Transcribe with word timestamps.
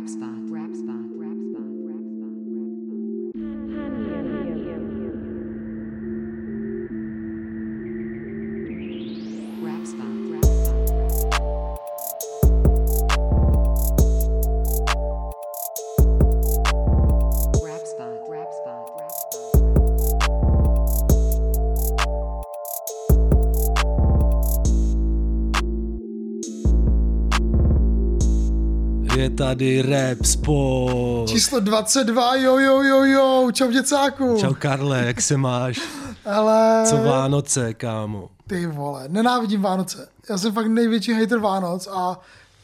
Rap 0.00 0.08
spot, 0.08 0.48
rap 0.48 0.74
spot, 0.74 1.19
tady 29.50 29.82
rap 29.82 30.24
spot. 30.24 31.28
Číslo 31.28 31.60
22, 31.60 32.34
jo, 32.36 32.58
jo, 32.58 32.82
jo, 32.82 33.04
jo, 33.04 33.50
čau 33.52 33.70
děcáku. 33.70 34.36
Čau 34.40 34.54
Karle, 34.54 35.04
jak 35.06 35.20
se 35.20 35.36
máš? 35.36 35.80
Ale 36.26 36.82
Co 36.88 36.96
Vánoce, 36.96 37.74
kámo? 37.74 38.28
ty 38.46 38.66
vole, 38.66 39.04
nenávidím 39.08 39.62
Vánoce. 39.62 40.08
Já 40.30 40.38
jsem 40.38 40.52
fakt 40.52 40.66
největší 40.66 41.12
hater 41.12 41.38
Vánoc 41.38 41.86
a 41.92 42.20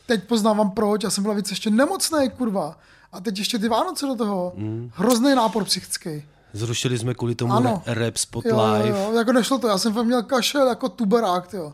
teď 0.07 0.25
poznávám 0.25 0.71
proč. 0.71 1.05
Já 1.05 1.11
jsem 1.11 1.23
byl 1.25 1.35
víc 1.35 1.51
ještě 1.51 1.71
nemocný, 1.71 2.31
kurva. 2.37 2.77
A 3.13 3.21
teď 3.21 3.39
ještě 3.39 3.59
ty 3.59 3.69
Vánoce 3.69 4.07
do 4.07 4.15
toho. 4.15 4.53
Mm. 4.57 4.91
Hrozný 4.95 5.35
nápor 5.35 5.65
psychický. 5.65 6.25
Zrušili 6.53 6.99
jsme 6.99 7.15
kvůli 7.15 7.35
tomu 7.35 7.53
Ano. 7.53 7.83
ra- 7.87 7.95
rap 7.95 8.17
spot 8.17 8.45
Jo, 8.45 8.57
jo, 8.57 8.73
live. 8.83 8.89
jo, 9.01 9.13
jako 9.13 9.33
nešlo 9.33 9.59
to. 9.59 9.69
Já 9.69 9.79
jsem 9.79 9.95
fakt 9.95 10.07
měl 10.07 10.23
kašel 10.23 10.69
jako 10.69 10.89
tuberák, 10.89 11.53
jo. 11.53 11.73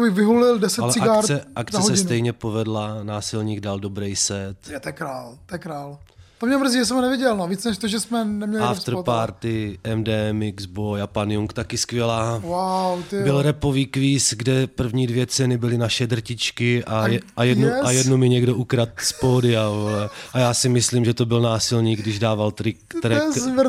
Bych 0.00 0.12
vyhulil 0.12 0.58
10 0.58 0.82
Ale 0.82 0.92
cigár 0.92 1.18
akce, 1.18 1.44
akce 1.56 1.82
se 1.82 1.96
stejně 1.96 2.32
povedla, 2.32 2.98
násilník 3.02 3.60
dal 3.60 3.78
dobrý 3.78 4.16
set. 4.16 4.56
Je 4.70 4.80
to 4.80 4.92
král, 4.92 5.38
to 5.46 5.54
je 5.54 5.58
král. 5.58 5.98
To 6.38 6.46
mě 6.46 6.56
mrzí, 6.56 6.78
že 6.78 6.84
jsem 6.84 6.96
ho 6.96 7.02
neviděl, 7.02 7.36
no. 7.36 7.48
Víc 7.48 7.64
než 7.64 7.78
to, 7.78 7.88
že 7.88 8.00
jsme 8.00 8.24
neměli 8.24 8.64
After 8.64 8.94
spot, 8.94 9.04
party, 9.04 9.78
MDMX, 9.94 10.64
Boy 10.66 11.02
a 11.02 11.06
Pan 11.06 11.30
Jung 11.30 11.52
taky 11.52 11.78
skvělá. 11.78 12.38
Wow, 12.38 13.02
ty 13.10 13.22
Byl 13.22 13.42
repový 13.42 13.86
kvíz, 13.86 14.34
kde 14.34 14.66
první 14.66 15.06
dvě 15.06 15.26
ceny 15.26 15.58
byly 15.58 15.78
naše 15.78 16.06
drtičky 16.06 16.84
a, 16.84 17.08
je, 17.08 17.20
a, 17.36 17.44
jednu, 17.44 17.66
yes. 17.66 17.76
a 17.84 17.90
jednu 17.90 18.16
mi 18.16 18.28
někdo 18.28 18.56
ukradl 18.56 18.92
z 18.96 19.12
pódia, 19.12 19.68
vole. 19.68 20.10
A 20.32 20.38
já 20.38 20.54
si 20.54 20.68
myslím, 20.68 21.04
že 21.04 21.14
to 21.14 21.26
byl 21.26 21.40
násilník, 21.40 22.00
když 22.00 22.18
dával 22.18 22.50
trik, 22.50 22.78
track, 23.02 23.22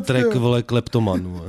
track 0.05 0.35
vole, 0.35 0.63
kleptoman. 0.63 1.41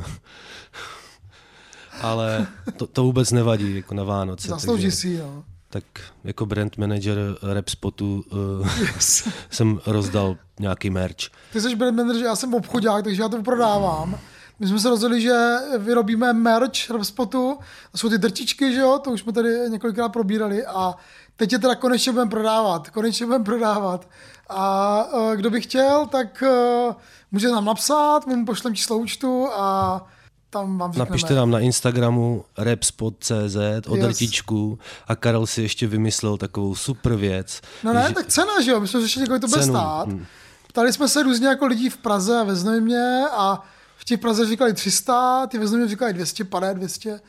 Ale 2.02 2.46
to, 2.76 2.86
to 2.86 3.02
vůbec 3.02 3.30
nevadí 3.30 3.76
jako 3.76 3.94
na 3.94 4.04
Vánoce. 4.04 4.48
Zaslouží 4.48 4.82
takže- 4.82 4.96
si, 4.96 5.18
no. 5.18 5.44
Tak 5.70 5.84
jako 6.24 6.46
brand 6.46 6.78
manager 6.78 7.18
rap 7.42 7.68
spotu 7.68 8.24
uh, 8.60 8.68
jsem 9.50 9.80
rozdal 9.86 10.36
nějaký 10.60 10.90
merch. 10.90 11.16
Ty 11.52 11.60
jsi 11.60 11.76
brand 11.76 11.96
manager, 11.96 12.24
já 12.24 12.36
jsem 12.36 12.54
obchodák, 12.54 13.04
takže 13.04 13.22
já 13.22 13.28
to 13.28 13.42
prodávám. 13.42 14.18
My 14.58 14.66
jsme 14.66 14.78
se 14.78 14.88
rozhodli, 14.88 15.20
že 15.20 15.56
vyrobíme 15.78 16.32
merch 16.32 16.90
Rapspotu, 16.90 17.58
to 17.92 17.98
jsou 17.98 18.08
ty 18.08 18.18
drtičky, 18.18 18.72
že 18.72 18.80
jo, 18.80 19.00
to 19.04 19.10
už 19.10 19.20
jsme 19.20 19.32
tady 19.32 19.48
několikrát 19.68 20.08
probírali 20.08 20.66
a 20.66 20.94
teď 21.36 21.52
je 21.52 21.58
teda 21.58 21.74
konečně 21.74 22.12
budeme 22.12 22.30
prodávat, 22.30 22.90
konečně 22.90 23.26
budeme 23.26 23.44
prodávat. 23.44 24.08
A 24.48 25.04
uh, 25.12 25.34
kdo 25.36 25.50
by 25.50 25.60
chtěl, 25.60 26.06
tak 26.06 26.42
uh, 26.46 26.94
může 27.32 27.48
nám 27.48 27.64
napsat, 27.64 28.26
my 28.26 28.36
mu 28.36 28.44
pošlem 28.44 28.74
číslo 28.74 28.98
účtu 28.98 29.48
a 29.52 30.06
tam 30.50 30.78
vám 30.78 30.92
řekneme. 30.92 31.08
Napište 31.10 31.34
nám 31.34 31.50
na 31.50 31.60
Instagramu 31.60 32.44
rapspot.cz 32.58 33.56
od 33.88 33.96
Yes. 33.96 34.06
rtičku 34.08 34.78
a 35.08 35.16
Karel 35.16 35.46
si 35.46 35.62
ještě 35.62 35.86
vymyslel 35.86 36.36
takovou 36.36 36.74
super 36.74 37.14
věc. 37.14 37.60
No 37.84 37.92
ne, 37.92 38.04
že- 38.08 38.14
tak 38.14 38.26
cena, 38.26 38.60
že 38.64 38.70
jo, 38.70 38.80
my 38.80 38.88
jsme 38.88 39.00
řešili, 39.00 39.26
kolik 39.26 39.40
to 39.42 39.48
bude 39.48 39.60
Cenu, 39.60 39.72
stát. 39.74 40.08
hm. 40.08 40.24
Ptali 40.68 40.92
jsme 40.92 41.08
se 41.08 41.22
různě 41.22 41.46
jako 41.48 41.66
lidí 41.66 41.90
v 41.90 41.96
Praze 41.96 42.40
a 42.40 42.42
ve 42.44 42.56
Znojmě 42.56 43.24
a 43.32 43.62
v 43.96 44.04
těch 44.04 44.20
Praze 44.20 44.46
říkali 44.46 44.72
300, 44.74 45.46
ty 45.46 45.58
ve 45.58 45.66
Znojmě 45.66 45.88
říkali 45.88 46.12
200, 46.12 46.44
50, 46.44 46.72
200. 46.76 47.20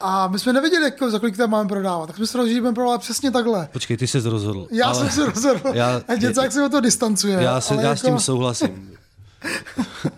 A 0.00 0.28
my 0.28 0.38
jsme 0.38 0.52
nevěděli, 0.52 0.84
jako, 0.84 1.10
za 1.10 1.18
kolik 1.18 1.36
to 1.36 1.48
máme 1.48 1.68
prodávat. 1.68 2.06
Tak 2.06 2.16
jsme 2.16 2.26
se 2.26 2.38
rozhodli, 2.38 2.54
že 2.54 2.60
budeme 2.60 2.74
prodávat 2.74 3.00
přesně 3.00 3.30
takhle. 3.30 3.68
Počkej, 3.72 3.96
ty 3.96 4.06
jsi 4.06 4.20
rozhodl. 4.20 4.66
Já 4.70 4.86
ale 4.86 4.94
jsem 4.98 5.10
se 5.10 5.26
rozhodl. 5.30 5.60
Já- 5.74 6.00
a 6.08 6.14
děcák 6.14 6.52
se 6.52 6.64
o 6.64 6.68
to 6.68 6.80
distancuje. 6.80 7.42
já, 7.42 7.60
se, 7.60 7.74
já 7.74 7.80
jako, 7.80 7.96
s 7.96 8.02
tím 8.02 8.20
souhlasím. 8.20 8.88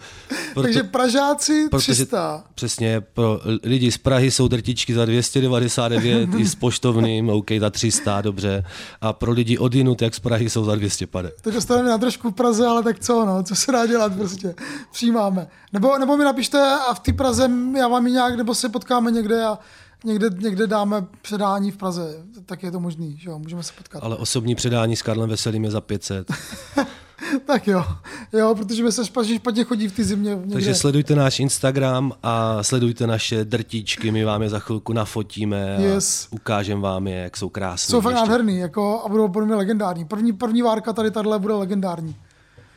Proto, 0.55 0.67
Takže 0.67 0.83
Pražáci 0.83 1.69
protože 1.71 1.93
300. 1.93 2.45
Přesně, 2.55 3.01
pro 3.01 3.41
lidi 3.63 3.93
z 3.93 3.99
Prahy 3.99 4.31
jsou 4.31 4.49
drtičky 4.49 4.95
za 4.95 5.05
299 5.05 6.29
i 6.39 6.47
s 6.47 6.55
poštovným, 6.55 7.31
OK, 7.31 7.51
za 7.61 7.71
300, 7.71 8.21
dobře. 8.21 8.65
A 9.01 9.13
pro 9.13 9.33
lidi 9.33 9.59
od 9.59 9.75
jinut, 9.75 10.03
jak 10.03 10.15
z 10.15 10.21
Prahy, 10.21 10.51
jsou 10.51 10.65
za 10.65 10.75
250. 10.75 11.43
To 11.43 11.51
dostaneme 11.51 11.89
na 11.89 11.99
trošku 11.99 12.31
v 12.31 12.35
Praze, 12.35 12.67
ale 12.67 12.83
tak 12.83 12.99
co, 12.99 13.25
no, 13.25 13.43
co 13.43 13.55
se 13.57 13.73
dá 13.73 13.87
dělat 13.87 14.15
prostě. 14.15 14.55
Přijímáme. 14.93 15.47
Nebo, 15.73 15.99
nebo 15.99 16.17
mi 16.17 16.25
napište 16.25 16.59
a 16.89 16.95
v 16.95 17.01
té 17.01 17.13
Praze 17.13 17.51
já 17.77 17.89
vám 17.89 18.07
ji 18.07 18.13
nějak, 18.13 18.37
nebo 18.37 18.55
se 18.55 18.69
potkáme 18.69 19.11
někde 19.11 19.45
a 19.45 19.59
někde, 20.05 20.29
někde 20.39 20.67
dáme 20.67 21.07
předání 21.23 21.71
v 21.71 21.77
Praze. 21.77 22.25
Tak 22.47 22.63
je 22.63 22.71
to 22.71 22.81
možný, 22.81 23.19
že 23.19 23.31
jo, 23.31 23.39
můžeme 23.39 23.63
se 23.63 23.73
potkat. 23.79 24.03
Ale 24.03 24.17
osobní 24.17 24.55
předání 24.55 24.97
s 24.97 25.03
Karlem 25.03 25.31
Veselým 25.31 25.65
je 25.65 25.71
za 25.71 25.81
500. 25.81 26.33
Tak 27.47 27.67
jo, 27.69 27.85
jo, 28.33 28.55
protože 28.55 28.83
mi 28.85 28.93
se 28.93 29.05
špatně, 29.07 29.37
špatně 29.37 29.65
chodí 29.65 29.89
v 29.89 29.93
té 29.97 30.05
zimě. 30.05 30.31
Někde. 30.35 30.53
Takže 30.53 30.75
sledujte 30.75 31.15
náš 31.15 31.41
Instagram 31.41 32.13
a 32.23 32.63
sledujte 32.63 33.07
naše 33.07 33.45
drtičky, 33.45 34.11
my 34.11 34.25
vám 34.25 34.43
je 34.43 34.49
za 34.49 34.59
chvilku 34.59 34.93
nafotíme 34.93 35.77
a 35.77 35.81
Yes. 35.81 36.29
ukážeme 36.31 36.81
vám 36.81 37.07
je, 37.07 37.17
jak 37.17 37.37
jsou 37.37 37.49
krásné. 37.49 37.91
jsou 37.93 38.01
fakt 38.01 38.15
nádherný 38.15 38.59
jako, 38.59 39.03
a 39.05 39.09
budou 39.09 39.29
podle 39.29 39.47
mě 39.47 39.55
legendární. 39.55 40.05
První, 40.05 40.33
první 40.33 40.63
várka 40.63 40.93
tady 40.93 41.11
tahle 41.11 41.39
bude 41.39 41.55
legendární. 41.55 42.17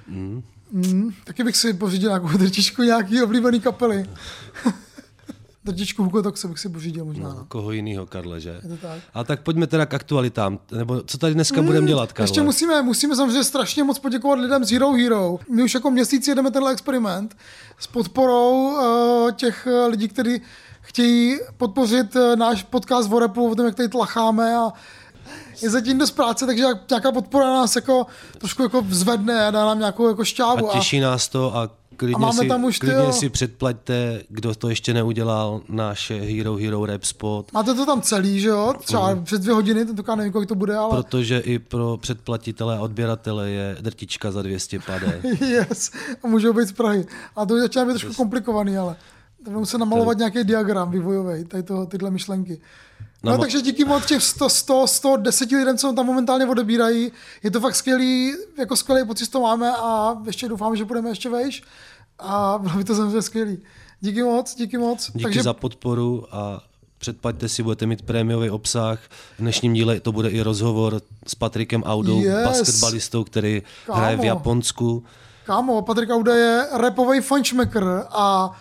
Mm. 0.08 0.44
Mm, 0.72 1.10
taky 1.24 1.44
bych 1.44 1.58
si 1.58 1.74
pořídil 1.74 2.10
nějakou 2.10 2.28
drtičku 2.38 2.82
nějaký 2.84 3.22
oblíbený 3.24 3.60
kapely. 3.60 4.06
drtičku 5.72 6.04
Hukotoxe 6.04 6.48
bych 6.48 6.60
si 6.60 6.70
pořídil 6.70 7.06
možná. 7.06 7.30
No. 7.30 7.46
Koho 7.48 7.72
jinýho, 7.72 8.06
Karle, 8.06 8.40
že? 8.42 8.60
Je 8.64 8.70
to 8.70 8.78
tak. 8.88 9.00
A 9.14 9.24
tak 9.24 9.42
pojďme 9.42 9.68
teda 9.68 9.86
k 9.86 9.94
aktualitám. 9.94 10.60
Nebo 10.72 11.02
co 11.02 11.18
tady 11.18 11.34
dneska 11.34 11.62
budeme 11.62 11.88
dělat, 11.88 12.14
Karle? 12.14 12.24
Ještě 12.24 12.42
musíme, 12.42 12.82
musíme 12.82 13.16
samozřejmě 13.16 13.44
strašně 13.44 13.84
moc 13.84 14.00
poděkovat 14.00 14.40
lidem 14.40 14.66
z 14.66 14.72
Hero 14.72 14.92
Hero. 14.92 15.40
My 15.56 15.64
už 15.64 15.74
jako 15.74 15.92
měsíc 15.92 16.28
jedeme 16.28 16.52
tenhle 16.52 16.72
experiment 16.72 17.38
s 17.80 17.88
podporou 17.88 18.54
uh, 18.72 19.32
těch 19.32 19.68
uh, 19.72 19.90
lidí, 19.90 20.08
kteří 20.08 20.42
chtějí 20.82 21.38
podpořit 21.58 22.16
uh, 22.16 22.36
náš 22.36 22.64
podcast 22.64 23.12
o 23.14 23.20
repu, 23.20 23.52
o 23.52 23.56
tom, 23.56 23.66
jak 23.66 23.76
tady 23.76 23.90
tlacháme 23.90 24.56
a 24.56 24.74
je 25.62 25.70
zatím 25.70 25.98
dost 25.98 26.12
práce, 26.12 26.46
takže 26.46 26.64
jak- 26.64 26.90
nějaká 26.90 27.12
podpora 27.12 27.46
nás 27.46 27.76
jako 27.76 28.06
trošku 28.38 28.64
jako 28.64 28.82
vzvedne 28.82 29.48
a 29.48 29.52
dá 29.52 29.66
nám 29.66 29.80
nějakou 29.80 30.08
jako 30.08 30.26
šťávu. 30.26 30.70
A 30.70 30.74
těší 30.74 31.00
nás 31.00 31.28
to 31.28 31.56
a 31.58 31.70
klidně, 31.98 32.16
A 32.16 32.20
máme 32.20 32.42
si, 32.44 32.48
tam 32.48 32.64
už, 32.64 32.78
klidně 32.80 32.98
tyjo. 33.00 33.14
si 33.14 33.30
předplaťte, 33.30 34.22
kdo 34.30 34.56
to 34.56 34.70
ještě 34.70 34.94
neudělal, 34.94 35.62
naše 35.70 36.22
Hero 36.22 36.56
Hero 36.56 36.86
Rap 36.86 37.04
Spot, 37.04 37.54
Máte 37.54 37.74
to 37.74 37.86
tam 37.86 38.02
celý, 38.02 38.40
že 38.40 38.48
jo? 38.48 38.74
Třeba 38.84 39.14
Mhm. 39.14 39.24
přes 39.24 39.40
dvě 39.40 39.54
hodiny, 39.54 39.86
tentokrát 39.86 40.16
nevím, 40.16 40.34
kolik 40.34 40.50
to 40.50 40.56
bude, 40.56 40.76
ale 40.78 41.04
protože 41.04 41.40
i 41.40 41.60
pro 41.60 41.98
předplatitele 42.02 42.78
a 42.78 42.82
odběratele 42.82 43.50
je 43.50 43.78
drtička 43.82 44.32
za 44.32 44.42
200 44.42 44.80
pade. 44.80 45.22
yes. 45.48 45.92
A 46.24 46.28
můžou 46.28 46.54
být 46.54 46.68
z 46.68 46.72
Prahy. 46.72 47.06
A 47.36 47.46
to 47.46 47.54
už 47.54 47.60
začíná 47.60 47.86
být 47.86 47.92
trošku 47.92 48.14
komplikovaný, 48.14 48.78
ale 48.78 48.96
budeme 49.44 49.66
se 49.66 49.78
namalovat 49.78 50.18
nějaký 50.18 50.44
diagram 50.44 50.92
vývojový, 50.92 51.46
tady 51.46 51.64
to, 51.64 51.86
tyhle 51.86 52.12
myšlenky. 52.12 52.62
No, 53.24 53.32
No, 53.32 53.38
takže 53.38 53.62
díky 53.62 53.86
moc 53.86 54.06
těch 54.06 54.24
100, 54.24 54.50
100, 54.50 54.88
110 54.88 55.52
lidem, 55.52 55.78
co 55.78 55.94
tam 55.94 56.06
momentálně 56.06 56.46
odebírají. 56.46 57.12
Je 57.44 57.52
to 57.52 57.60
fakt 57.60 57.76
skvělý, 57.76 58.34
jako 58.58 58.76
skvělý 58.76 59.08
pocit 59.08 59.30
toho 59.32 59.44
máme 59.48 59.72
a 59.76 60.18
ještě 60.26 60.48
doufám, 60.50 60.76
že 60.76 60.86
budeme 60.86 61.10
ještě 61.10 61.30
vejš. 61.30 61.64
A 62.20 62.60
bylo 62.62 62.76
by 62.78 62.84
to 62.84 62.96
samozřejmě 62.96 63.22
skvělý. 63.22 63.58
Díky 64.02 64.24
moc, 64.24 64.56
díky 64.56 64.78
moc. 64.78 65.12
Díky 65.14 65.24
takže 65.24 65.44
za 65.44 65.54
podporu 65.54 66.26
a 66.32 66.62
předplaťte 66.98 67.50
si, 67.50 67.64
budete 67.64 67.86
mít 67.86 68.02
prémiový 68.02 68.50
obsah. 68.50 69.00
V 69.38 69.40
dnešním 69.42 69.74
díle 69.74 70.00
to 70.00 70.12
bude 70.12 70.30
i 70.30 70.42
rozhovor 70.42 71.02
s 71.28 71.36
Patrikem 71.36 71.84
Audou, 71.84 72.22
Yes. 72.22 72.46
basketbalistou, 72.46 73.24
který 73.24 73.62
Kámo. 73.86 74.00
hraje 74.00 74.18
v 74.18 74.24
Japonsku. 74.24 75.04
Kámo, 75.46 75.82
Patrik 75.82 76.10
Auda 76.10 76.36
je 76.36 76.68
repový 76.78 77.22
fančmekr 77.22 78.04
a 78.10 78.52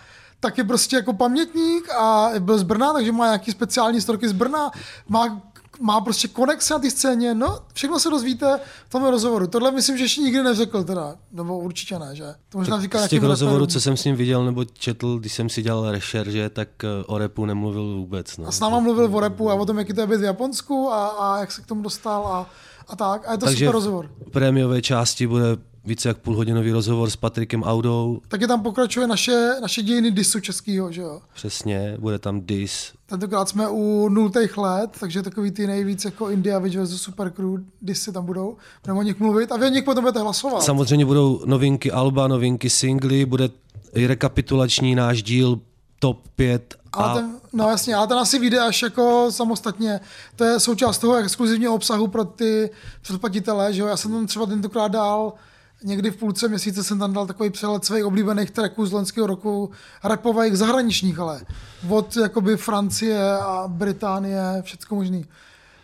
taky 0.40 0.64
prostě 0.64 0.96
jako 0.96 1.12
pamětník 1.12 1.90
a 1.90 2.30
byl 2.38 2.58
z 2.58 2.62
Brna, 2.62 2.92
takže 2.92 3.12
má 3.12 3.24
nějaký 3.24 3.50
speciální 3.50 4.00
storky 4.00 4.28
z 4.28 4.32
Brna, 4.32 4.70
má, 5.08 5.42
má 5.80 6.00
prostě 6.00 6.28
konexe 6.28 6.74
na 6.74 6.80
té 6.80 6.90
scéně, 6.90 7.34
no 7.34 7.58
všechno 7.72 8.00
se 8.00 8.10
dozvíte 8.10 8.60
v 8.88 8.90
tom 8.90 9.04
rozhovoru. 9.04 9.46
Tohle 9.46 9.70
myslím, 9.70 9.98
že 9.98 10.04
ještě 10.04 10.20
nikdy 10.20 10.42
neřekl 10.42 10.84
teda, 10.84 11.14
nebo 11.32 11.58
určitě 11.58 11.98
ne, 11.98 12.16
že? 12.16 12.34
To 12.48 12.58
možná 12.58 12.80
říkal 12.80 13.06
Z 13.06 13.08
těch 13.08 13.22
rozhovorů, 13.22 13.66
co 13.66 13.80
jsem 13.80 13.96
s 13.96 14.04
ním 14.04 14.16
viděl 14.16 14.44
nebo 14.44 14.64
četl, 14.64 15.18
když 15.18 15.32
jsem 15.32 15.48
si 15.48 15.62
dělal 15.62 15.90
rešerže, 15.90 16.48
tak 16.50 16.68
eh, 16.84 17.04
o 17.06 17.18
repu 17.18 17.46
nemluvil 17.46 17.96
vůbec. 17.96 18.36
No. 18.36 18.46
A 18.48 18.52
s 18.52 18.60
náma 18.60 18.80
mluvil 18.80 19.16
o 19.16 19.20
repu 19.20 19.50
a 19.50 19.54
o 19.54 19.66
tom, 19.66 19.78
jaký 19.78 19.92
to 19.92 20.00
je 20.00 20.06
být 20.06 20.20
v 20.20 20.22
Japonsku 20.22 20.88
a, 20.92 21.06
a 21.08 21.38
jak 21.40 21.52
se 21.52 21.62
k 21.62 21.66
tomu 21.66 21.82
dostal 21.82 22.26
a, 22.26 22.50
a 22.88 22.96
tak. 22.96 23.28
A 23.28 23.32
je 23.32 23.38
to 23.38 23.46
Takže 23.46 23.64
super 23.64 23.74
rozhovor. 23.74 24.10
v 24.26 24.30
prémiové 24.30 24.82
části 24.82 25.26
bude 25.26 25.44
více 25.86 26.08
jak 26.08 26.18
půlhodinový 26.18 26.72
rozhovor 26.72 27.10
s 27.10 27.16
Patrikem 27.16 27.62
Audou. 27.62 28.20
Taky 28.28 28.46
tam 28.46 28.62
pokračuje 28.62 29.06
naše, 29.06 29.50
naše 29.62 29.82
dějiny 29.82 30.10
disu 30.10 30.40
českýho, 30.40 30.92
že 30.92 31.00
jo. 31.00 31.20
Přesně, 31.34 31.96
bude 31.98 32.18
tam 32.18 32.40
dis. 32.40 32.92
Tentokrát 33.06 33.48
jsme 33.48 33.68
u 33.68 34.08
nultých 34.08 34.56
let, 34.56 34.90
takže 35.00 35.22
takový 35.22 35.50
ty 35.50 35.66
nejvíc 35.66 36.04
jako 36.04 36.30
India 36.30 36.58
Witch 36.58 36.76
vs. 36.76 37.02
Super 37.02 37.30
Crew 37.30 37.56
disy 37.82 38.12
tam 38.12 38.26
budou. 38.26 38.56
Budeme 38.82 39.00
o 39.00 39.02
nich 39.02 39.20
mluvit 39.20 39.52
a 39.52 39.56
vy 39.56 39.66
o 39.66 39.68
nich 39.68 39.84
potom 39.84 40.04
budete 40.04 40.20
hlasovat. 40.20 40.62
Samozřejmě 40.62 41.04
budou 41.04 41.42
novinky 41.44 41.92
Alba, 41.92 42.28
novinky 42.28 42.70
singly, 42.70 43.26
bude 43.26 43.48
i 43.94 44.06
rekapitulační 44.06 44.94
náš 44.94 45.22
díl 45.22 45.60
top 45.98 46.28
5 46.36 46.74
a 46.92 47.02
Ale 47.02 47.20
ten, 47.20 47.36
no 47.52 47.68
jasně, 47.68 47.94
ale 47.94 48.06
ten 48.06 48.18
asi 48.18 48.38
vyjde 48.38 48.60
až 48.60 48.82
jako 48.82 49.26
samostatně. 49.30 50.00
To 50.36 50.44
je 50.44 50.60
součást 50.60 50.98
toho 50.98 51.16
exkluzivního 51.16 51.74
obsahu 51.74 52.06
pro 52.06 52.24
ty 52.24 52.70
předplatitele, 53.02 53.72
že 53.72 53.80
jo. 53.80 53.86
Já 53.86 53.96
jsem 53.96 54.12
tam 54.12 54.26
třeba 54.26 54.46
tentokrát 54.46 54.88
dal 54.88 55.32
někdy 55.84 56.10
v 56.10 56.16
půlce 56.16 56.48
měsíce 56.48 56.84
jsem 56.84 56.98
tam 56.98 57.12
dal 57.12 57.26
takový 57.26 57.50
přehled 57.50 57.84
svých 57.84 58.04
oblíbených 58.04 58.50
tracků 58.50 58.86
z 58.86 58.92
loňského 58.92 59.26
roku, 59.26 59.70
rapových 60.04 60.56
zahraničních, 60.56 61.18
ale 61.18 61.40
od 61.88 62.16
jakoby 62.16 62.56
Francie 62.56 63.38
a 63.38 63.64
Británie, 63.68 64.40
všecko 64.62 64.94
možný. 64.94 65.24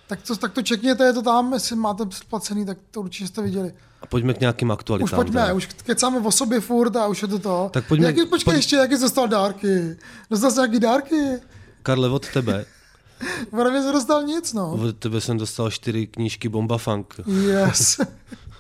Tak 0.06 0.22
to, 0.22 0.36
tak 0.36 0.52
to 0.52 0.62
čekněte, 0.62 1.04
je 1.04 1.12
to 1.12 1.22
tam, 1.22 1.52
jestli 1.52 1.76
máte 1.76 2.06
předplacený, 2.06 2.66
tak 2.66 2.78
to 2.90 3.00
určitě 3.00 3.26
jste 3.26 3.42
viděli. 3.42 3.74
a 4.02 4.06
pojďme 4.06 4.34
k 4.34 4.40
nějakým 4.40 4.70
aktualitám. 4.70 5.04
Už 5.18 5.24
pojďme, 5.24 5.40
teda. 5.40 5.54
už 5.54 5.66
kecáme 5.66 6.18
o 6.20 6.32
sobě 6.32 6.60
furt 6.60 6.96
a 6.96 7.06
už 7.06 7.22
je 7.22 7.28
to 7.28 7.38
to. 7.38 7.70
Tak 7.72 7.88
pojďme- 7.88 8.06
Jaký, 8.06 8.26
počkej 8.26 8.52
pojď- 8.52 8.56
ještě, 8.56 8.76
jaký 8.76 9.00
dostal 9.00 9.28
dárky? 9.28 9.96
Dostal 10.30 10.50
jsi 10.50 10.56
nějaký 10.56 10.80
dárky? 10.80 11.40
Karle, 11.82 12.08
od 12.08 12.28
tebe. 12.28 12.64
Mě 13.70 13.82
jsi 13.82 13.92
dostal 13.92 14.22
nic, 14.22 14.52
no. 14.52 14.72
Od 14.72 14.96
tebe 14.96 15.20
jsem 15.20 15.38
dostal 15.38 15.70
čtyři 15.70 16.06
knížky 16.06 16.48
Bomba 16.48 16.78
Funk 16.78 17.14
Yes. 17.26 18.00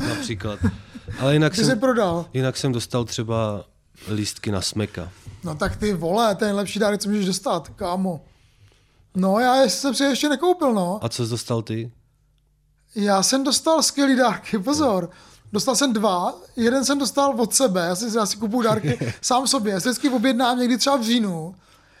například. 0.00 0.58
Ale 1.20 1.32
jinak 1.32 1.54
Ty 1.54 1.64
jsem, 1.64 1.80
prodal. 1.80 2.26
jinak 2.32 2.56
jsem 2.56 2.72
dostal 2.72 3.04
třeba 3.04 3.64
lístky 4.14 4.52
na 4.52 4.60
smeka. 4.62 5.08
No 5.44 5.54
tak 5.54 5.76
ty 5.76 5.92
vole, 5.94 6.34
to 6.34 6.44
je 6.44 6.48
nejlepší 6.48 6.78
dárek, 6.78 7.00
co 7.00 7.08
můžeš 7.08 7.26
dostat, 7.26 7.68
kámo. 7.68 8.24
No 9.14 9.38
já 9.38 9.62
jsem 9.64 9.94
si 9.94 10.04
ještě 10.04 10.28
nekoupil, 10.28 10.72
no. 10.72 10.98
A 11.02 11.08
co 11.08 11.24
jsi 11.24 11.30
dostal 11.30 11.62
ty? 11.62 11.92
Já 12.94 13.22
jsem 13.22 13.44
dostal 13.44 13.82
skvělý 13.82 14.16
dárky, 14.16 14.58
pozor. 14.58 15.10
Dostal 15.52 15.76
jsem 15.76 15.92
dva, 15.92 16.34
jeden 16.56 16.84
jsem 16.84 16.98
dostal 16.98 17.34
od 17.40 17.54
sebe, 17.54 17.80
já 17.80 17.96
si, 17.96 18.16
já 18.16 18.26
si 18.26 18.36
kupuju 18.36 18.62
dárky 18.62 19.14
sám 19.20 19.46
sobě. 19.46 19.72
Já 19.72 19.80
si 19.80 19.88
vždycky 19.88 20.08
objednám 20.10 20.58
někdy 20.58 20.78
třeba 20.78 20.96
v 20.96 21.02
říjnu, 21.02 21.54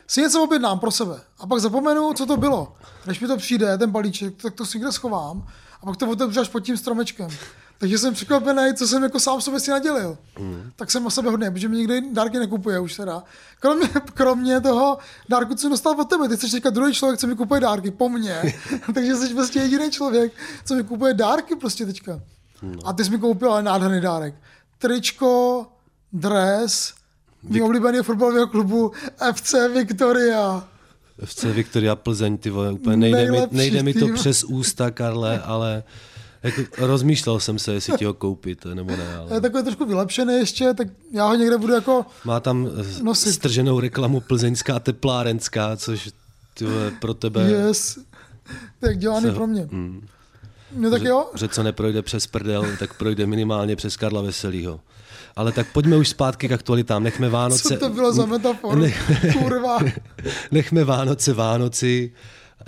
si 0.06 0.20
něco 0.20 0.42
objednám 0.44 0.78
pro 0.78 0.90
sebe 0.90 1.20
a 1.38 1.46
pak 1.46 1.60
zapomenu, 1.60 2.12
co 2.14 2.26
to 2.26 2.36
bylo. 2.36 2.76
Než 3.06 3.20
mi 3.20 3.26
to 3.26 3.36
přijde, 3.36 3.78
ten 3.78 3.90
balíček, 3.90 4.42
tak 4.42 4.54
to 4.54 4.66
si 4.66 4.78
kde 4.78 4.92
schovám 4.92 5.46
a 5.82 5.86
pak 5.86 5.96
to 5.96 6.10
otevřu 6.10 6.40
až 6.40 6.48
pod 6.48 6.60
tím 6.60 6.76
stromečkem. 6.76 7.28
Takže 7.78 7.98
jsem 7.98 8.14
překvapený, 8.14 8.74
co 8.74 8.88
jsem 8.88 9.02
jako 9.02 9.20
sám 9.20 9.40
sobě 9.40 9.60
si 9.60 9.70
nadělil. 9.70 10.18
Mm. 10.38 10.70
Tak 10.76 10.90
jsem 10.90 11.06
o 11.06 11.10
sebe 11.10 11.30
hodný, 11.30 11.50
protože 11.50 11.68
mi 11.68 11.76
nikdy 11.76 12.02
dárky 12.12 12.38
nekupuje 12.38 12.80
už 12.80 12.96
teda. 12.96 13.22
Kromě, 13.60 13.88
kromě 14.14 14.60
toho 14.60 14.98
dárku, 15.28 15.54
co 15.54 15.60
jsem 15.60 15.70
dostal 15.70 16.00
od 16.00 16.04
tebe. 16.04 16.28
Ty 16.28 16.36
jsi 16.36 16.50
teďka 16.50 16.70
druhý 16.70 16.94
člověk, 16.94 17.20
co 17.20 17.26
mi 17.26 17.36
kupuje 17.36 17.60
dárky 17.60 17.90
po 17.90 18.08
mně. 18.08 18.54
Takže 18.94 19.16
jsi 19.16 19.34
prostě 19.34 19.58
jediný 19.58 19.90
člověk, 19.90 20.32
co 20.64 20.74
mi 20.74 20.84
kupuje 20.84 21.14
dárky 21.14 21.56
prostě 21.56 21.86
teďka. 21.86 22.20
A 22.84 22.92
ty 22.92 23.04
jsi 23.04 23.10
mi 23.10 23.18
koupil 23.18 23.52
ale 23.52 23.62
nádherný 23.62 24.00
dárek. 24.00 24.34
Tričko, 24.78 25.66
dres, 26.12 26.94
mý 27.42 27.62
oblíbený 27.62 27.98
fotbalového 27.98 28.46
klubu 28.46 28.92
FC 29.32 29.54
Victoria. 29.74 30.68
FC 31.24 31.44
Viktoria 31.44 31.96
Plzeň, 31.96 32.38
ty 32.38 32.50
vole, 32.50 32.72
úplně 32.72 32.96
nejde 32.96 33.32
mi, 33.32 33.38
nejde 33.50 33.82
mi 33.82 33.94
to 33.94 34.08
přes 34.14 34.44
ústa, 34.44 34.90
Karle, 34.90 35.40
ale 35.40 35.82
jako, 36.42 36.62
rozmýšlel 36.86 37.40
jsem 37.40 37.58
se, 37.58 37.72
jestli 37.72 37.92
ti 37.98 38.04
ho 38.04 38.14
koupit, 38.14 38.64
nebo 38.74 38.90
ne, 38.96 39.04
Je 39.04 39.16
ale 39.30 39.40
takový 39.40 39.62
trošku 39.64 39.84
vylepšený 39.86 40.34
ještě, 40.34 40.74
tak 40.74 40.88
já 41.12 41.26
ho 41.26 41.34
někde 41.34 41.58
budu 41.58 41.72
jako 41.74 42.06
má 42.24 42.40
tam 42.40 42.68
eh, 43.00 43.02
Nosit. 43.02 43.34
strženou 43.34 43.80
reklamu 43.80 44.20
plzeňská 44.20 44.78
teplárenská, 44.78 45.76
což 45.76 46.10
ty 46.54 46.64
vole, 46.64 46.90
pro 47.00 47.14
tebe, 47.14 47.42
yes. 47.42 47.98
Tak 48.80 48.98
dělaný 48.98 49.26
Se- 49.26 49.32
pro 49.32 49.46
mě. 49.46 49.68
mm, 49.70 50.06
No 50.76 50.90
tak 50.90 51.02
jo, 51.02 51.30
že 51.34 51.48
co 51.48 51.62
neprojde 51.62 52.02
přes 52.02 52.26
prdel, 52.26 52.64
tak 52.78 52.94
projde 52.94 53.26
minimálně 53.26 53.76
přes 53.76 53.96
Karla 53.96 54.22
Veselýho. 54.22 54.80
Ale 55.36 55.52
tak 55.52 55.66
pojďme 55.72 55.96
už 55.96 56.08
zpátky 56.08 56.48
k 56.48 56.52
aktualitám, 56.52 57.02
nechme 57.02 57.28
Vánoce... 57.28 57.62
co 57.68 57.76
to 57.76 57.88
bylo 57.88 58.12
za 58.12 58.26
metaforu? 58.26 58.78
Ne- 58.80 58.92
Kurva. 59.42 59.78
Nechme 60.50 60.84
Vánoce 60.84 61.32
Vánoci, 61.32 62.12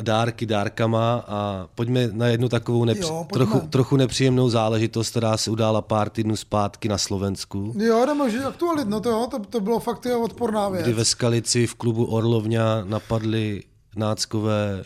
dárky 0.02 0.46
dárkama 0.46 1.24
a 1.28 1.66
pojďme 1.74 2.08
na 2.12 2.26
jednu 2.26 2.48
takovou 2.48 2.84
nepři- 2.84 3.02
Jo, 3.02 3.26
pojďme. 3.28 3.46
trochu, 3.46 3.66
trochu 3.68 3.96
nepříjemnou 3.96 4.48
záležitost, 4.48 5.10
která 5.10 5.36
se 5.36 5.50
udála 5.50 5.82
pár 5.82 6.10
týdnů 6.10 6.36
zpátky 6.36 6.88
na 6.88 6.98
Slovensku, 6.98 7.72
Jo, 7.76 8.06
jdeme, 8.06 8.30
že 8.30 8.44
aktualit, 8.44 8.88
no 8.88 9.00
to 9.00 9.10
jo, 9.10 9.26
to, 9.30 9.38
to 9.38 9.60
bylo 9.60 9.80
fakt 9.80 10.06
jo, 10.06 10.20
odporná 10.22 10.68
věc. 10.68 10.82
kdy 10.84 10.92
ve 10.92 11.04
Skalici 11.04 11.66
v 11.66 11.74
klubu 11.74 12.04
Orlovňa 12.04 12.84
napadli 12.84 13.62
náckové 13.96 14.82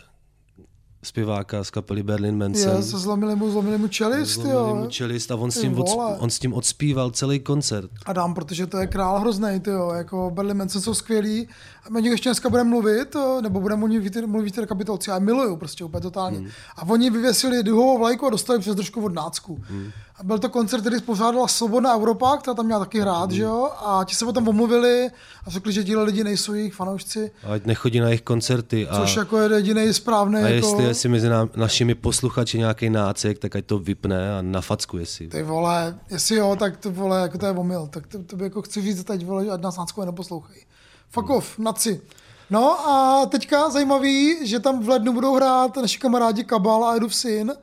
zpěváka 1.05 1.63
z 1.63 1.69
kapely 1.69 2.03
Berlin 2.03 2.37
Manson. 2.37 2.75
Je, 2.75 2.83
se 2.83 2.97
zlomili 2.97 3.35
mu, 3.35 3.51
zlomili 3.51 3.77
mu 3.77 3.87
čelist, 3.87 4.33
Zlomili 4.33 4.55
jo. 4.55 4.75
mu 4.75 4.89
čelist 4.89 5.31
a 5.31 5.35
on 5.35 5.51
s, 5.51 5.61
tím 5.61 5.79
od, 5.79 5.87
on 6.19 6.29
s 6.29 6.39
tím 6.39 6.53
odspíval 6.53 7.11
celý 7.11 7.39
koncert. 7.39 7.91
Adam, 8.05 8.33
protože 8.33 8.67
to 8.67 8.77
je 8.77 8.87
král 8.87 9.19
hrozný, 9.19 9.59
ty 9.59 9.69
jo, 9.69 9.91
jako 9.95 10.31
Berlin 10.33 10.57
Manson 10.57 10.81
jsou 10.81 10.93
skvělí. 10.93 11.47
A 11.85 11.89
my 11.89 12.09
ještě 12.09 12.29
dneska 12.29 12.49
budeme 12.49 12.69
mluvit, 12.69 13.15
nebo 13.41 13.59
budeme 13.59 13.83
o 13.83 13.87
nich 13.87 14.25
mluvit 14.25 14.49
v 14.49 14.55
té 14.55 14.65
kapitolce. 14.65 15.11
Já 15.11 15.15
je 15.15 15.23
miluju 15.23 15.55
prostě 15.55 15.83
úplně 15.83 16.01
totálně. 16.01 16.37
Hmm. 16.37 16.47
A 16.75 16.83
oni 16.83 17.09
vyvěsili 17.09 17.63
duhovou 17.63 17.97
vlajku 17.97 18.25
a 18.27 18.29
dostali 18.29 18.59
přes 18.59 18.75
držku 18.75 19.05
od 19.05 19.13
nácku. 19.13 19.61
Hmm. 19.61 19.91
A 20.17 20.23
byl 20.23 20.39
to 20.39 20.49
koncert, 20.49 20.81
který 20.81 20.97
spořádala 20.97 21.47
Svobodná 21.47 21.93
Evropa, 21.93 22.37
která 22.37 22.53
tam 22.53 22.65
měla 22.65 22.79
taky 22.79 22.99
hrát, 22.99 23.31
že 23.31 23.43
jo? 23.43 23.71
A 23.85 24.03
ti 24.05 24.15
se 24.15 24.25
potom 24.25 24.47
omluvili 24.47 25.09
a 25.45 25.49
řekli, 25.49 25.73
že 25.73 25.83
tihle 25.83 26.03
lidi 26.03 26.23
nejsou 26.23 26.53
jejich 26.53 26.73
fanoušci, 26.73 27.31
Ať 27.43 27.65
nechodí 27.65 27.99
na 27.99 28.07
jejich 28.07 28.21
koncerty. 28.21 28.87
A, 28.87 28.99
což 28.99 29.15
jako 29.15 29.37
je 29.37 29.53
jediný 29.55 29.93
správný. 29.93 30.35
a 30.41 30.47
jako... 30.47 30.67
jestli 30.67 30.83
je 30.83 30.93
si 30.93 31.09
mezi 31.09 31.29
nám, 31.29 31.49
našimi 31.55 31.95
posluchači 31.95 32.57
nějaký 32.57 32.89
nácek, 32.89 33.39
tak 33.39 33.55
ať 33.55 33.65
to 33.65 33.79
vypne 33.79 34.37
a 34.37 34.41
nafackuje 34.41 35.05
si. 35.05 35.27
Ty 35.27 35.43
vole, 35.43 35.99
jestli 36.09 36.35
jo, 36.35 36.55
tak 36.59 36.77
to 36.77 36.91
vole, 36.91 37.21
jako 37.21 37.37
to 37.37 37.45
je 37.45 37.51
omyl. 37.51 37.87
Tak 37.87 38.07
to, 38.07 38.23
to 38.23 38.35
by 38.35 38.43
jako 38.43 38.61
chci 38.61 38.81
říct 38.81 39.03
teď, 39.03 39.25
vole, 39.25 39.49
ať 39.49 39.61
nás 39.61 39.77
náckové 39.77 40.05
neposlouchají. 40.05 40.61
Fuck 41.09 41.29
off, 41.29 41.59
naci. 41.59 42.01
No 42.49 42.89
a 42.89 43.25
teďka 43.25 43.69
zajímavý, 43.69 44.47
že 44.47 44.59
tam 44.59 44.83
v 44.83 44.89
lednu 44.89 45.13
budou 45.13 45.35
hrát 45.35 45.77
naši 45.77 45.99
kamarádi 45.99 46.43
Kabal 46.43 46.85
a 46.85 46.95
Edův 46.95 47.15
syn 47.15 47.53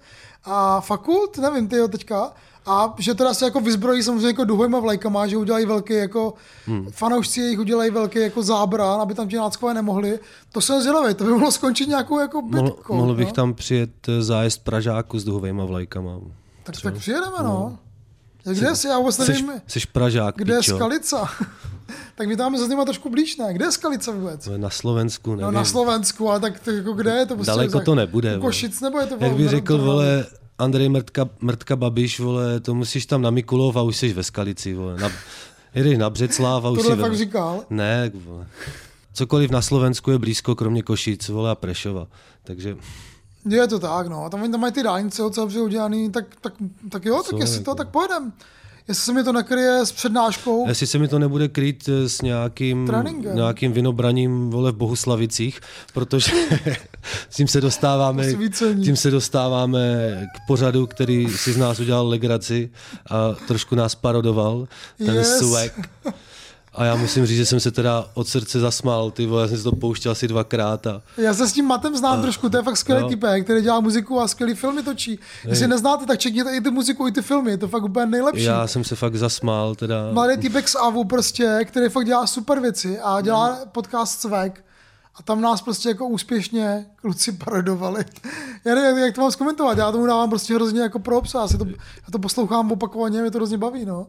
a 0.44 0.80
Fakult, 0.80 1.38
nevím, 1.38 1.68
ty 1.68 1.76
jo 1.76 1.88
teďka, 1.88 2.32
a 2.66 2.94
že 2.98 3.14
teda 3.14 3.34
se 3.34 3.44
jako 3.44 3.60
vyzbrojí 3.60 4.02
samozřejmě 4.02 4.26
jako 4.26 4.44
duhovýma 4.44 4.80
vlajkama, 4.80 5.26
že 5.26 5.36
udělají 5.36 5.66
velký 5.66 5.94
jako, 5.94 6.34
hmm. 6.66 6.90
fanoušci 6.90 7.40
jejich 7.40 7.58
udělají 7.58 7.90
velký 7.90 8.18
jako 8.18 8.42
zábran, 8.42 9.00
aby 9.00 9.14
tam 9.14 9.28
ti 9.28 9.36
náckové 9.36 9.74
nemohli. 9.74 10.18
To 10.52 10.60
jsem 10.60 10.80
zvědavý, 10.80 11.14
to 11.14 11.24
by 11.24 11.30
mohlo 11.30 11.52
skončit 11.52 11.88
nějakou 11.88 12.18
jako 12.18 12.42
Mohl, 12.42 12.62
bitkou. 12.62 12.94
mohl 12.94 13.14
bych 13.14 13.26
no. 13.26 13.32
tam 13.32 13.54
přijet 13.54 14.08
eh, 14.08 14.22
zájezd 14.22 14.64
Pražáku 14.64 15.18
s 15.18 15.24
duhovejma 15.24 15.64
vlajkama. 15.64 16.20
Tak, 16.62 16.80
tak 16.82 16.94
přijedeme, 16.94 17.36
no. 17.42 17.70
Jak 17.70 17.81
Kde 18.44 18.76
jsi? 18.76 18.86
Já 18.86 18.98
vůbec 18.98 19.18
nevím. 19.18 19.52
seš 19.66 19.84
Pražák, 19.84 20.34
Kde 20.36 20.54
je. 20.54 20.62
Skalica? 20.62 21.30
tak 22.14 22.28
my 22.28 22.36
tam 22.36 22.56
se 22.56 22.66
s 22.66 22.68
nima 22.68 22.84
trošku 22.84 23.10
blíž, 23.10 23.36
ne? 23.36 23.54
Kde 23.54 23.64
je 23.64 23.72
Skalica 23.72 24.12
vůbec? 24.12 24.48
Na 24.56 24.70
Slovensku, 24.70 25.30
nevím. 25.30 25.44
No 25.44 25.50
na 25.50 25.64
Slovensku, 25.64 26.30
ale 26.30 26.40
tak 26.40 26.60
to, 26.60 26.70
jako 26.70 26.92
kde 26.92 27.10
je 27.10 27.26
to? 27.26 27.34
Prostě 27.34 27.50
Daleko 27.50 27.80
to 27.80 27.94
nebude. 27.94 28.38
Košic, 28.38 28.80
nebo 28.80 28.98
je 28.98 29.06
to? 29.06 29.16
Jak 29.20 29.32
by 29.32 29.48
řekl, 29.48 29.78
vole, 29.78 30.26
Andrej 30.58 30.88
Mrtka, 30.88 31.28
Mrtka 31.40 31.76
Babiš, 31.76 32.20
vole, 32.20 32.60
to 32.60 32.74
musíš 32.74 33.06
tam 33.06 33.22
na 33.22 33.30
Mikulov 33.30 33.76
a 33.76 33.82
už 33.82 33.96
jsi 33.96 34.12
ve 34.12 34.22
Skalici, 34.22 34.74
vole. 34.74 34.96
Na, 35.00 35.10
jedeš 35.74 35.98
na 35.98 36.10
Břeclav 36.10 36.64
a 36.64 36.70
už 36.70 36.78
Tohle 36.78 36.96
jsi 36.96 37.00
fakt 37.00 37.10
ve... 37.10 37.18
říkal? 37.18 37.64
Ne, 37.70 38.10
vole. 38.14 38.46
Cokoliv 39.12 39.50
na 39.50 39.62
Slovensku 39.62 40.10
je 40.10 40.18
blízko, 40.18 40.54
kromě 40.54 40.82
Košic, 40.82 41.28
vole, 41.28 41.50
a 41.50 41.54
Prešova. 41.54 42.06
Takže 42.42 42.76
Je 43.48 43.66
to 43.68 43.78
tak, 43.78 44.06
no. 44.06 44.30
Tam, 44.30 44.42
oni 44.42 44.52
tam 44.52 44.60
mají 44.60 44.72
ty 44.72 44.82
dálnice 44.82 45.22
docela 45.22 45.44
dobře 45.44 45.60
udělaný, 45.60 46.10
tak, 46.10 46.24
tak, 46.40 46.52
tak 46.90 47.04
jo, 47.04 47.22
tak 47.30 47.40
jestli 47.40 47.56
jako? 47.58 47.70
to, 47.70 47.74
tak 47.74 47.88
pojedem. 47.88 48.32
Jestli 48.88 49.04
se 49.04 49.12
mi 49.12 49.24
to 49.24 49.32
nakryje 49.32 49.86
s 49.86 49.92
přednáškou, 49.92 50.68
jestli 50.68 50.86
se 50.86 50.98
mi 50.98 51.08
to 51.08 51.18
nebude 51.18 51.48
krýt 51.48 51.88
eh, 51.88 52.08
s 52.08 52.22
nějakým, 52.22 52.86
Tréninkem. 52.86 53.36
nějakým 53.36 53.72
vinobraním 53.72 54.50
vole 54.50 54.72
v 54.72 54.76
Bohuslavicích, 54.76 55.60
protože 55.94 56.32
tím 57.30 57.48
se 57.48 57.60
dostáváme, 57.60 58.26
tím 58.84 58.96
se 58.96 59.10
dostáváme 59.10 59.80
k 60.36 60.46
pořadu, 60.46 60.86
který 60.86 61.28
si 61.28 61.52
z 61.52 61.56
nás 61.56 61.80
udělal 61.80 62.08
legraci 62.08 62.70
a 63.10 63.34
trošku 63.48 63.74
nás 63.74 63.94
parodoval, 63.94 64.68
ten 64.98 65.14
Yes. 65.14 65.38
swag. 65.38 65.72
A 66.74 66.84
já 66.84 66.96
musím 66.96 67.26
říct, 67.26 67.36
že 67.36 67.46
jsem 67.46 67.60
se 67.60 67.70
teda 67.70 68.04
od 68.14 68.28
srdce 68.28 68.60
zasmál, 68.60 69.10
ty 69.10 69.26
vole, 69.26 69.42
já 69.42 69.48
jsem 69.48 69.56
si 69.56 69.64
to 69.64 69.72
pouštěl 69.72 70.12
asi 70.12 70.28
dvakrát 70.28 70.86
a 70.86 71.02
Já 71.16 71.34
se 71.34 71.48
s 71.48 71.52
tím 71.52 71.64
matem 71.64 71.96
znám 71.96 72.22
trošku, 72.22 72.48
to 72.48 72.56
je 72.56 72.62
fakt 72.62 72.76
skvělý 72.76 73.02
jo. 73.02 73.08
typek, 73.08 73.44
který 73.44 73.62
dělá 73.62 73.80
muziku 73.80 74.20
a 74.20 74.28
skvělý 74.28 74.54
filmy 74.54 74.82
točí. 74.82 75.18
Jestli 75.44 75.68
neznáte, 75.68 76.06
tak 76.06 76.18
čekněte 76.18 76.56
i 76.56 76.60
ty 76.60 76.70
muziku, 76.70 77.08
i 77.08 77.12
ty 77.12 77.22
filmy, 77.22 77.50
je 77.50 77.58
to 77.58 77.68
fakt 77.68 77.84
úplně 77.84 78.06
nejlepší. 78.06 78.42
já 78.42 78.66
jsem 78.66 78.84
se 78.84 78.96
fakt 78.96 79.16
zasmál, 79.16 79.74
teda. 79.74 79.96
Mladý 80.12 80.36
týpek 80.36 80.68
z 80.68 80.74
AVU 80.74 81.04
prostě, 81.04 81.60
který 81.64 81.88
fakt 81.88 82.06
dělá 82.06 82.26
super 82.26 82.60
věci 82.60 82.98
a 83.00 83.20
dělá 83.20 83.58
podcast 83.72 84.20
Svek 84.20 84.64
A 85.14 85.22
tam 85.22 85.40
nás 85.40 85.62
prostě 85.62 85.88
jako 85.88 86.06
úspěšně 86.06 86.86
kluci 86.96 87.32
parodovali. 87.32 88.04
Já 88.64 88.74
nevím, 88.74 89.04
jak 89.04 89.14
to 89.14 89.20
mám 89.20 89.30
zkomentovat, 89.30 89.78
já 89.78 89.92
tomu 89.92 90.06
dávám 90.06 90.28
prostě 90.30 90.54
hrozně 90.54 90.80
jako 90.80 90.98
props, 90.98 91.34
já, 91.34 91.48
si 91.48 91.58
to, 91.58 91.66
já 91.66 92.10
to 92.12 92.18
poslouchám 92.18 92.72
opakovaně, 92.72 93.20
mě 93.20 93.30
to 93.30 93.38
hrozně 93.38 93.58
baví, 93.58 93.84
no. 93.84 94.06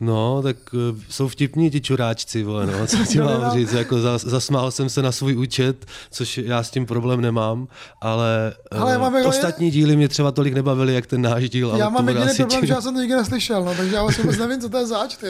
No, 0.00 0.42
tak 0.42 0.56
eh, 0.74 1.02
jsou 1.08 1.28
vtipní 1.28 1.70
ti 1.70 1.80
čuráčci, 1.80 2.42
vole, 2.42 2.66
no, 2.66 2.86
co 2.86 2.96
ti 3.04 3.18
No, 3.18 3.24
mám 3.24 3.40
no. 3.42 3.50
říct, 3.54 3.72
jako 3.72 4.00
zas, 4.00 4.22
zasmál 4.24 4.70
jsem 4.70 4.88
se 4.88 5.02
na 5.02 5.12
svůj 5.12 5.36
účet, 5.36 5.86
což 6.10 6.38
já 6.38 6.62
s 6.62 6.70
tím 6.70 6.86
problém 6.86 7.20
nemám, 7.20 7.68
ale, 8.00 8.54
Ale 8.70 8.94
eh, 8.94 8.98
mám 8.98 9.14
jako- 9.14 9.28
ostatní 9.28 9.70
díly 9.70 9.96
mě 9.96 10.08
třeba 10.08 10.32
tolik 10.32 10.54
nebavily, 10.54 10.94
jak 10.94 11.06
ten 11.06 11.22
náš 11.22 11.50
díl, 11.50 11.70
ale 11.70 11.78
já 11.78 11.88
mám 11.88 12.08
jediný 12.08 12.26
problém, 12.34 12.50
tím. 12.60 12.66
že 12.66 12.72
já 12.72 12.80
jsem 12.80 12.94
to 12.94 13.00
nikdy 13.00 13.16
neslyšel, 13.16 13.64
no, 13.64 13.74
takže 13.74 13.94
já 13.94 14.02
vlastně 14.02 14.24
vůbec 14.24 14.38
nevím, 14.38 14.60
co 14.60 14.68
to 14.68 14.78
je 14.78 14.86
zač, 14.86 15.16
ty 15.16 15.26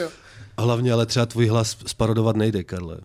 Hlavně 0.59 0.93
ale 0.93 1.05
třeba 1.05 1.25
tvůj 1.25 1.47
hlas 1.47 1.77
sparodovat 1.85 2.35
nejde, 2.35 2.63
Karle. 2.63 2.97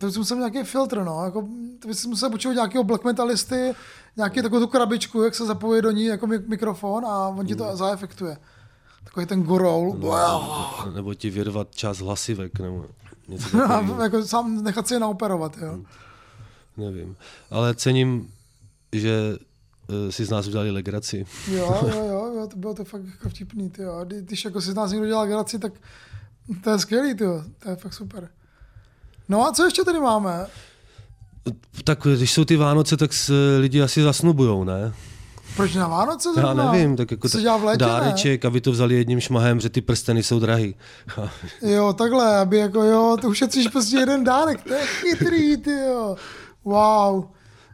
To 0.00 0.06
bys 0.06 0.16
musel 0.16 0.36
nějaký 0.38 0.62
filtr, 0.62 1.02
no. 1.04 1.24
Jako, 1.24 1.48
to 1.82 1.88
bys 1.88 2.06
musel 2.06 2.30
počítat 2.30 2.52
nějakého 2.54 2.84
black 2.84 3.04
metalisty, 3.04 3.72
nějaký 4.16 4.42
takovou 4.42 4.60
tu 4.60 4.66
krabičku, 4.66 5.22
jak 5.22 5.34
se 5.34 5.46
zapojí 5.46 5.82
do 5.82 5.90
ní 5.90 6.04
jako 6.04 6.26
mik- 6.26 6.48
mikrofon 6.48 7.04
a 7.06 7.28
on 7.28 7.46
ti 7.46 7.54
to 7.56 7.76
zaefektuje. 7.76 8.36
Takový 9.10 9.26
ten 9.26 9.42
goroul. 9.42 9.96
No, 9.98 10.90
Nebo 10.94 11.14
ti 11.14 11.30
vědovat 11.30 11.68
část 11.74 11.98
hlasivek, 12.00 12.58
nebo 12.58 12.84
něco 13.28 13.50
takového. 13.58 14.02
jako 14.02 14.24
sám 14.26 14.64
nechat 14.64 14.88
si 14.88 14.94
je 14.94 15.00
naoperovat, 15.00 15.56
jo. 15.58 15.72
Hmm. 15.72 15.84
Nevím. 16.76 17.16
Ale 17.50 17.74
cením, 17.74 18.32
že 18.92 19.36
eh, 20.08 20.12
si 20.12 20.24
z 20.24 20.30
nás 20.30 20.46
udělali 20.46 20.70
legraci. 20.70 21.26
Jo, 21.48 21.78
jo, 21.82 22.04
jo, 22.08 22.32
jo, 22.36 22.46
to 22.50 22.56
bylo 22.56 22.74
to 22.74 22.84
fakt 22.84 23.02
jako 23.04 23.28
vtipný, 23.28 23.70
ty 23.70 23.82
jo. 23.82 24.04
Když 24.04 24.44
jako 24.44 24.60
si 24.60 24.70
z 24.70 24.74
nás 24.74 24.90
někdo 24.90 25.06
dělá 25.06 25.26
geraci, 25.26 25.58
tak 25.58 25.72
to 26.64 26.70
je 26.70 26.78
skvělý, 26.78 27.14
ty 27.14 27.24
jo. 27.24 27.44
To 27.58 27.70
je 27.70 27.76
fakt 27.76 27.94
super. 27.94 28.28
No 29.28 29.46
a 29.46 29.52
co 29.52 29.64
ještě 29.64 29.84
tady 29.84 30.00
máme? 30.00 30.46
Tak 31.84 31.98
když 32.16 32.32
jsou 32.32 32.44
ty 32.44 32.56
Vánoce, 32.56 32.96
tak 32.96 33.12
se 33.12 33.32
lidi 33.60 33.82
asi 33.82 34.02
zasnubujou, 34.02 34.64
ne? 34.64 34.92
Proč 35.56 35.74
na 35.74 35.88
Vánoce 35.88 36.28
Já 36.28 36.34
zrovna? 36.34 36.72
nevím, 36.72 36.96
tak 36.96 37.10
jako 37.10 37.28
se 37.28 37.40
dělá 37.40 37.56
v 37.56 37.64
létě, 37.64 37.84
ne? 37.84 37.90
dáreček, 37.90 38.44
aby 38.44 38.60
to 38.60 38.72
vzali 38.72 38.94
jedním 38.94 39.20
šmahem, 39.20 39.60
že 39.60 39.68
ty 39.68 39.80
prsteny 39.80 40.22
jsou 40.22 40.38
drahý. 40.38 40.74
Jo, 41.62 41.92
takhle, 41.92 42.36
aby 42.38 42.56
jako 42.56 42.82
jo, 42.82 43.16
to 43.20 43.28
ušetříš 43.28 43.68
prostě 43.68 43.96
jeden 43.96 44.24
dárek, 44.24 44.62
to 44.64 44.74
je 44.74 44.86
chytrý, 44.86 45.56
ty 45.56 45.70
jo. 45.72 46.16
Wow. 46.64 47.24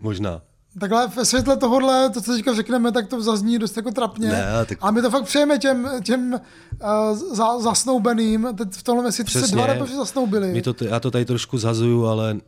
Možná. 0.01 0.43
Takhle 0.81 1.09
ve 1.09 1.25
světle 1.25 1.57
tohohle, 1.57 2.11
to, 2.11 2.21
co 2.21 2.33
teďka 2.33 2.55
řekneme, 2.55 2.93
tak 2.93 3.09
to 3.09 3.23
zazní 3.23 3.59
dost 3.59 3.77
jako 3.77 3.91
trapně. 3.91 4.29
Ne, 4.29 4.45
tak- 4.69 4.79
A 4.81 4.91
my 4.91 5.03
to 5.03 5.11
fakt 5.11 5.25
přejeme 5.25 5.59
těm, 5.59 5.89
těm 6.03 6.33
uh, 6.33 7.17
za, 7.35 7.61
zasnoubeným. 7.61 8.49
Teď 8.59 8.69
v 8.73 8.83
tomhle 8.83 9.03
měsíci 9.05 9.41
se 9.41 9.47
dva 9.55 9.67
repeři 9.67 9.97
zasnoubili. 9.97 10.53
My 10.53 10.63
to, 10.63 10.75
já 10.85 11.01
to 11.01 11.11
tady 11.11 11.25
trošku 11.25 11.59
zhazuju, 11.59 12.07
ale 12.07 12.33
uh, 12.35 12.41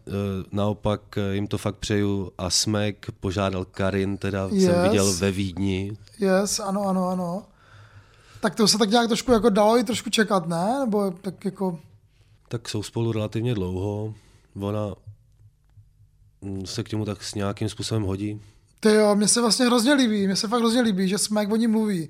naopak 0.53 1.01
eh, 1.19 1.35
jim 1.35 1.47
to 1.47 1.59
fakt 1.59 1.77
přeju. 1.77 2.33
A 2.39 2.51
Smek 2.51 3.07
požádal 3.21 3.65
Karin, 3.65 4.17
teda 4.17 4.49
yes. 4.53 4.65
Jsem 4.65 4.83
viděl 4.83 5.13
ve 5.13 5.31
Vídni. 5.31 5.97
Yes, 6.19 6.61
ano, 6.61 6.83
ano, 6.83 7.09
ano. 7.09 7.43
Tak 8.41 8.55
to 8.55 8.69
se 8.69 8.79
tak 8.79 8.91
nějak 8.91 9.07
trošku 9.09 9.33
jako 9.33 9.51
dalo 9.51 9.79
i 9.79 9.85
trošku 9.85 10.11
čekat, 10.11 10.49
ne? 10.49 10.77
Nebo 10.81 11.11
tak 11.11 11.45
jako... 11.45 11.79
Tak 12.49 12.69
jsou 12.69 12.83
spolu 12.83 13.13
relativně 13.13 13.55
dlouho. 13.55 14.15
Ona 14.61 14.81
se 16.65 16.83
k 16.83 16.93
němu 16.93 17.05
tak 17.05 17.23
s 17.23 17.35
nějakým 17.35 17.69
způsobem 17.69 18.03
hodí. 18.03 18.41
Ty 18.81 18.95
jo, 18.95 19.15
mně 19.17 19.29
se 19.29 19.41
vlastně 19.41 19.67
hrozně 19.67 19.93
líbí, 19.95 20.27
mně 20.27 20.37
se 20.37 20.49
fakt 20.49 20.61
hrozně 20.61 20.81
líbí, 20.81 21.09
že 21.09 21.19
Smack 21.19 21.53
o 21.53 21.57
ní 21.57 21.67
mluví. 21.67 22.09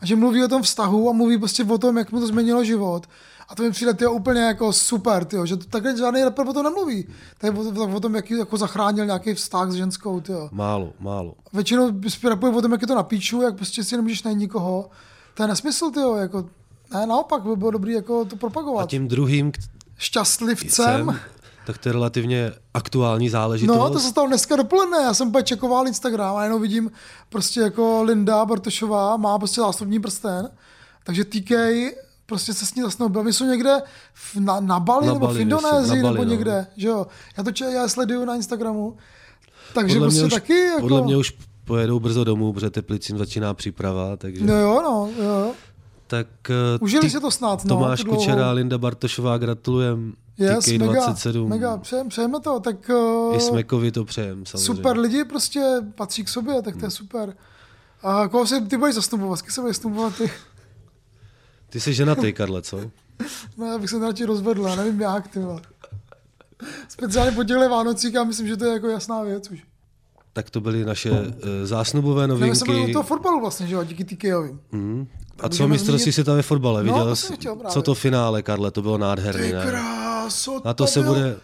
A 0.00 0.06
že 0.06 0.16
mluví 0.16 0.44
o 0.44 0.48
tom 0.48 0.62
vztahu 0.62 1.10
a 1.10 1.12
mluví 1.12 1.38
prostě 1.38 1.64
o 1.64 1.78
tom, 1.78 1.96
jak 1.98 2.12
mu 2.12 2.20
to 2.20 2.26
změnilo 2.26 2.64
život. 2.64 3.06
A 3.48 3.54
to 3.54 3.62
mi 3.62 3.70
přijde 3.70 3.94
tyjo, 3.94 4.12
úplně 4.12 4.40
jako 4.40 4.72
super, 4.72 5.24
tyjo, 5.24 5.46
že 5.46 5.56
to 5.56 5.64
takhle 5.64 5.96
žádný 5.96 6.24
rapper 6.24 6.48
o 6.48 6.52
tom 6.52 6.64
nemluví. 6.64 7.06
To 7.38 7.46
je 7.46 7.52
o, 7.52 7.96
o 7.96 8.00
tom, 8.00 8.14
jak 8.14 8.30
jako 8.30 8.56
zachránil 8.56 9.06
nějaký 9.06 9.34
vztah 9.34 9.70
s 9.70 9.74
ženskou, 9.74 10.20
tyjo. 10.20 10.48
Málo, 10.52 10.92
málo. 11.00 11.34
Většinou 11.52 11.90
rapuje 12.28 12.52
o 12.52 12.62
tom, 12.62 12.72
jak 12.72 12.80
je 12.80 12.86
to 12.86 12.94
na 12.94 13.02
píču, 13.02 13.42
jak 13.42 13.56
prostě 13.56 13.84
si 13.84 13.96
nemůžeš 13.96 14.22
najít 14.22 14.38
nikoho. 14.38 14.90
To 15.34 15.42
je 15.42 15.46
nesmysl, 15.48 15.90
tyjo, 15.90 16.14
jako, 16.14 16.48
ne, 16.94 17.06
naopak, 17.06 17.42
by 17.42 17.56
bylo 17.56 17.70
dobrý 17.70 17.92
jako 17.92 18.24
to 18.24 18.36
A 18.36 18.38
propagovat. 18.38 18.90
tím 18.90 19.08
druhým 19.08 19.52
k- 19.52 19.56
Šťastlivcem. 19.98 20.84
jsem, 21.06 21.20
tak 21.66 21.78
to 21.78 21.88
je 21.88 21.92
relativně 21.92 22.52
aktuální 22.74 23.28
záležitost. 23.28 23.76
No, 23.78 23.90
to 23.90 24.00
se 24.00 24.08
stalo 24.08 24.26
dneska 24.26 24.56
dopoledne. 24.56 24.98
Já 24.98 25.14
jsem 25.14 25.28
úplně 25.28 25.44
čekoval 25.44 25.86
Instagram 25.86 26.36
a 26.36 26.44
jenom 26.44 26.62
vidím 26.62 26.90
prostě 27.28 27.60
jako 27.60 28.02
Linda 28.02 28.44
Bartošová 28.44 29.16
má 29.16 29.38
prostě 29.38 29.60
zástupní 29.60 30.00
prsten. 30.00 30.50
Takže 31.04 31.24
TK 31.24 31.50
prostě 32.26 32.54
se 32.54 32.66
s 32.66 32.74
ní 32.74 32.82
zasnoubil. 32.82 33.22
My 33.22 33.32
jsou 33.32 33.44
někde 33.44 33.82
v, 34.14 34.36
na, 34.36 34.60
na 34.60 34.80
Bali 34.80 35.06
Na 35.06 35.12
nebo 35.12 35.26
Bali, 35.26 35.38
v 35.38 35.40
Indonésii 35.40 36.02
nebo 36.02 36.24
no. 36.24 36.24
někde. 36.24 36.66
Že 36.76 36.88
jo? 36.88 37.06
Já 37.36 37.44
to 37.44 37.52
če, 37.52 37.64
já 37.64 37.88
sleduju 37.88 38.24
na 38.24 38.34
Instagramu. 38.34 38.96
Takže 39.74 39.94
podle, 39.94 40.08
prostě 40.08 40.24
už, 40.24 40.32
taky 40.32 40.58
jako... 40.64 40.80
podle 40.80 41.02
mě 41.02 41.16
už 41.16 41.34
pojedou 41.64 42.00
brzo 42.00 42.24
domů, 42.24 42.52
protože 42.52 42.70
Teplicím 42.70 43.18
začíná 43.18 43.54
příprava, 43.54 44.16
takže... 44.16 44.44
No 44.44 44.54
jo, 44.54 44.82
no, 44.82 45.08
jo. 45.24 45.52
Tak 46.06 46.26
Užili 46.80 47.10
si 47.10 47.20
to 47.20 47.30
snad, 47.30 47.64
no, 47.64 47.68
Tomáš 47.68 48.04
dlouhou. 48.04 48.20
Kučera, 48.20 48.50
Linda 48.50 48.78
Bartošová, 48.78 49.38
gratulujem. 49.38 50.12
Yes, 50.40 50.66
mega, 50.72 50.84
TK27. 51.12 51.46
mega, 51.48 51.76
přejem, 51.76 52.08
přejeme 52.08 52.40
to, 52.40 52.60
tak 52.60 52.88
uh, 52.88 53.36
I 53.36 53.40
Smekovi 53.40 53.92
to 53.92 54.04
přejem, 54.04 54.46
samozřejmě. 54.46 54.64
super 54.76 54.98
lidi 54.98 55.24
prostě 55.24 55.60
patří 55.94 56.24
k 56.24 56.28
sobě, 56.28 56.62
tak 56.62 56.76
to 56.76 56.84
je 56.86 56.90
super. 56.90 57.34
A 58.02 58.28
koho 58.28 58.46
si 58.46 58.60
ty 58.60 58.76
budeš 58.76 58.94
zastupovat? 58.94 59.38
S 59.38 59.42
kým 59.42 59.50
se 59.52 59.60
budeš 59.60 59.76
zastupovat 59.76 60.16
ty? 60.16 60.30
Ty 61.70 61.80
jsi 61.80 61.94
ženatý, 61.94 62.32
Karle, 62.32 62.62
co? 62.62 62.80
No, 63.56 63.66
já 63.66 63.78
bych 63.78 63.90
se 63.90 63.98
radši 63.98 64.24
rozvedl, 64.24 64.62
já 64.66 64.74
nevím 64.74 65.00
jak, 65.00 65.28
ty 65.28 65.38
vole. 65.38 65.60
Speciálně 66.88 67.32
po 67.32 67.44
těchto 67.44 67.68
Vánocích, 67.68 68.14
já 68.14 68.24
myslím, 68.24 68.46
že 68.48 68.56
to 68.56 68.64
je 68.64 68.72
jako 68.72 68.88
jasná 68.88 69.22
věc 69.22 69.50
už. 69.50 69.62
Tak 70.32 70.50
to 70.50 70.60
byly 70.60 70.84
naše 70.84 71.10
uh, 71.10 71.26
zásnubové 71.64 72.26
No, 72.26 72.36
my 72.36 72.56
jsme 72.56 72.64
byli 72.64 72.78
novinky. 72.78 72.90
u 72.90 72.92
toho 72.92 73.02
fotbalu 73.02 73.40
vlastně, 73.40 73.66
že 73.66 73.74
jo, 73.74 73.84
díky 73.84 74.04
TKovi. 74.04 74.58
Hmm. 74.72 75.06
A 75.42 75.48
co 75.48 75.68
mistrovství 75.68 76.12
světa 76.12 76.34
ve 76.34 76.42
fotbale? 76.42 76.84
No, 76.84 76.92
Viděl 76.92 77.04
to 77.04 77.16
jsi, 77.16 77.32
co 77.68 77.82
to 77.82 77.94
finále, 77.94 78.42
Karle, 78.42 78.70
to 78.70 78.82
bylo 78.82 78.98
nádherný, 78.98 79.46
Ty 79.46 79.52
ne? 79.52 79.66
kráso, 79.66 80.60
A 80.64 80.74
to 80.74 80.86
se 80.86 81.00
byl 81.02 81.08
bude, 81.14 81.36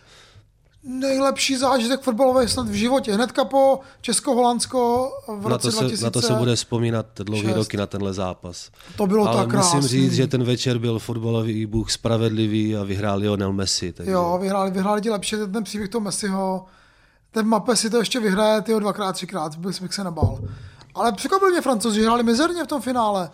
nejlepší 0.82 1.56
zážitek 1.56 2.00
fotbalový 2.00 2.48
snad 2.48 2.68
v 2.68 2.72
životě. 2.72 3.14
Hnedka 3.14 3.44
po 3.44 3.80
Česko-Holandsko 4.00 5.08
v 5.38 5.42
na 5.42 5.48
roce 5.48 5.66
to, 5.68 5.72
se, 5.72 5.80
2000. 5.80 6.04
na 6.04 6.10
to 6.10 6.22
se 6.22 6.32
bude 6.32 6.56
vzpomínat 6.56 7.06
dlouhý 7.22 7.42
šest. 7.46 7.56
roky 7.56 7.76
na 7.76 7.86
tenhle 7.86 8.12
zápas. 8.12 8.70
To 8.96 9.06
bylo 9.06 9.28
Ale 9.28 9.36
tak 9.36 9.50
krásný. 9.50 9.76
musím 9.80 9.88
říct, 9.88 10.12
že 10.12 10.26
ten 10.26 10.44
večer 10.44 10.78
byl 10.78 10.98
fotbalový 10.98 11.66
bůh 11.66 11.90
spravedlivý 11.90 12.76
a 12.76 12.82
vyhrál 12.84 13.18
Lionel 13.18 13.52
Messi. 13.52 13.92
Takže... 13.92 14.12
Jo, 14.12 14.38
vyhráli, 14.42 14.70
vyhráli 14.70 15.00
ti 15.00 15.10
lepší 15.10 15.36
ten 15.52 15.64
příběh 15.64 15.90
toho 15.90 16.02
Messiho. 16.02 16.64
Ten 17.30 17.46
Mape 17.46 17.76
si 17.76 17.90
to 17.90 17.98
ještě 17.98 18.20
vyhraje, 18.20 18.62
tyho 18.62 18.80
dvakrát, 18.80 19.12
třikrát, 19.12 19.56
bych, 19.56 19.82
bych 19.82 19.94
se 19.94 20.04
nebál. 20.04 20.38
Ale 20.94 21.12
překvapil 21.12 21.50
mě 21.50 21.60
Francouzi, 21.60 22.00
že 22.00 22.04
hráli 22.06 22.22
mizerně 22.22 22.64
v 22.64 22.66
tom 22.66 22.82
finále. 22.82 23.30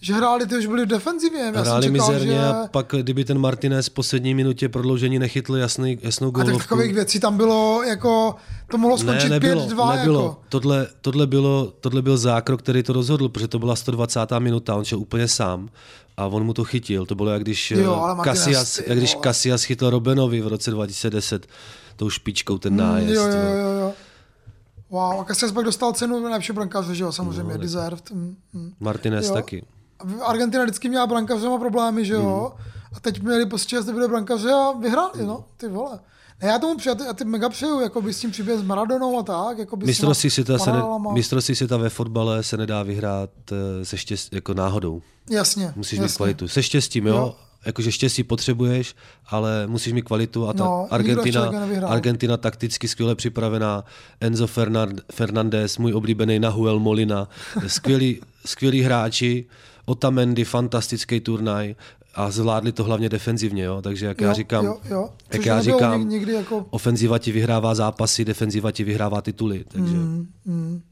Že 0.00 0.14
hráli, 0.14 0.46
ty 0.46 0.56
už 0.58 0.66
byli 0.66 0.84
v 0.84 0.88
defenzivě. 0.88 1.40
Já 1.54 1.60
Hráli 1.60 1.82
čekal, 1.86 2.08
mizerně 2.10 2.34
že... 2.34 2.44
a 2.46 2.66
pak, 2.70 2.94
kdyby 3.02 3.24
ten 3.24 3.38
Martinez 3.38 3.86
v 3.86 3.90
poslední 3.90 4.34
minutě 4.34 4.68
prodloužení 4.68 5.18
nechytl 5.18 5.56
jasný, 5.56 5.98
jasnou 6.02 6.28
A 6.28 6.32
tak 6.32 6.46
gólovku. 6.46 6.58
takových 6.68 6.94
věcí 6.94 7.20
tam 7.20 7.36
bylo, 7.36 7.82
jako, 7.82 8.34
to 8.70 8.78
mohlo 8.78 8.96
Ne, 8.96 9.02
skončit 9.02 9.28
nebylo, 9.28 9.66
5-2. 9.66 9.96
nebylo. 9.96 10.22
Jako. 10.22 10.40
Tohle, 10.48 10.86
tohle, 11.00 11.26
bylo, 11.26 11.72
tohle 11.80 12.02
byl 12.02 12.18
zákrok, 12.18 12.62
který 12.62 12.82
to 12.82 12.92
rozhodl, 12.92 13.28
protože 13.28 13.48
to 13.48 13.58
byla 13.58 13.76
120. 13.76 14.20
minuta, 14.38 14.74
on 14.74 14.84
šel 14.84 14.98
úplně 14.98 15.28
sám 15.28 15.68
a 16.16 16.26
on 16.26 16.44
mu 16.44 16.52
to 16.52 16.64
chytil. 16.64 17.06
To 17.06 17.14
bylo 17.14 17.30
jak 17.30 17.42
když, 17.42 17.70
Jo, 17.70 17.80
jo, 17.80 18.16
Casillas, 18.24 18.80
jak 18.86 18.98
když. 18.98 19.16
Casillas 19.22 19.62
chytl 19.62 19.90
Robenovi 19.90 20.40
v 20.40 20.46
roce 20.48 20.70
2010 20.70 21.46
tou 21.96 22.10
špičkou 22.10 22.58
ten 22.58 22.76
nájezd. 22.76 23.08
Mm, 23.10 23.14
Jo, 23.16 23.22
jo, 23.22 23.28
vole. 23.42 23.58
jo, 23.60 23.80
jo. 23.80 23.92
Wow, 24.90 25.20
a 25.20 25.24
Casillas 25.24 25.52
pak 25.54 25.64
dostal 25.64 25.92
cenu 25.92 26.20
nejlepšího 26.20 26.54
brankáře, 26.54 26.94
že 26.94 27.04
jo, 27.04 27.12
samozřejmě, 27.12 27.52
No, 27.52 27.58
deserved. 27.60 28.10
Mm, 28.10 28.36
mm. 28.52 28.72
Martinez 28.80 29.26
Jo. 29.28 29.34
taky. 29.34 29.64
Argentina 30.24 30.62
vždycky 30.64 30.88
měla 30.88 31.06
brankařema 31.06 31.58
problémy, 31.58 32.04
že 32.04 32.14
jo? 32.14 32.52
Hmm. 32.54 32.64
A 32.96 33.00
teď 33.00 33.22
měli 33.22 33.46
prostě 33.46 33.82
zde 33.82 33.92
byli 33.92 34.08
brankaře 34.08 34.52
a 34.52 34.72
vyhráli, 34.72 35.26
no, 35.26 35.44
ty 35.56 35.68
vole. 35.68 35.98
Ne, 36.42 36.48
já 36.48 36.58
tomu 36.58 36.76
přeju, 36.76 36.96
já 37.06 37.12
ty 37.12 37.24
mega 37.24 37.48
přeju, 37.48 37.80
jako 37.80 38.02
by 38.02 38.14
s 38.14 38.20
tím 38.20 38.30
příběh 38.30 38.58
s 38.58 38.62
Maradonou 38.62 39.18
a 39.18 39.22
tak, 39.22 39.58
jako 39.58 39.76
by 39.76 39.86
Mistrovství 39.86 40.30
světa, 40.30 40.58
se 40.58 40.72
ne, 40.72 40.82
mistrovství 41.12 41.54
světa 41.54 41.76
ve 41.76 41.88
fotbale 41.88 42.42
se 42.42 42.56
nedá 42.56 42.82
vyhrát 42.82 43.30
eh, 43.52 43.84
se 43.84 43.96
štěst, 43.98 44.32
jako 44.32 44.54
náhodou. 44.54 45.02
Jasně, 45.30 45.72
Musíš 45.76 45.98
jasně. 45.98 46.12
mít 46.12 46.16
kvalitu. 46.16 46.48
Se 46.48 46.62
štěstím, 46.62 47.06
jo? 47.06 47.16
Jo. 47.16 47.36
Jakože 47.66 47.92
štěstí 47.92 48.24
potřebuješ, 48.24 48.94
ale 49.26 49.66
musíš 49.66 49.92
mít 49.92 50.02
kvalitu 50.02 50.48
a 50.48 50.52
ta 50.52 50.64
No, 50.64 50.86
Argentina. 50.90 51.50
Argentina 51.86 52.36
takticky 52.36 52.88
skvěle 52.88 53.14
připravená. 53.14 53.84
Enzo 54.20 54.46
Fernand, 54.46 55.00
Fernandez, 55.12 55.78
můj 55.78 55.92
oblíbený 55.94 56.38
Nahuel 56.38 56.78
Molina, 56.78 57.28
skvělí, 57.66 58.20
skvělí 58.46 58.82
hráči, 58.82 59.46
Otamendi, 59.88 60.44
fantastický 60.44 61.20
turnaj 61.20 61.74
a 62.14 62.30
zvládli 62.30 62.72
to 62.72 62.84
hlavně 62.84 63.08
defenzivně, 63.08 63.62
jo? 63.64 63.82
takže 63.82 64.06
jak 64.06 64.20
já 64.20 64.28
Jo, 64.28 64.34
říkám, 64.34 64.64
jo, 64.64 64.78
jo. 64.90 65.10
jak 65.32 65.46
já 65.46 65.62
říkám, 65.62 66.00
nik- 66.00 66.08
nikdy 66.08 66.32
jako- 66.32 66.66
ofenziva 66.70 67.18
ti 67.18 67.32
vyhrává 67.32 67.74
zápasy, 67.74 68.24
defenziva 68.24 68.72
ti 68.72 68.84
vyhrává 68.84 69.20
tituly, 69.20 69.64
takže 69.68 69.94
Mm. 69.94 70.82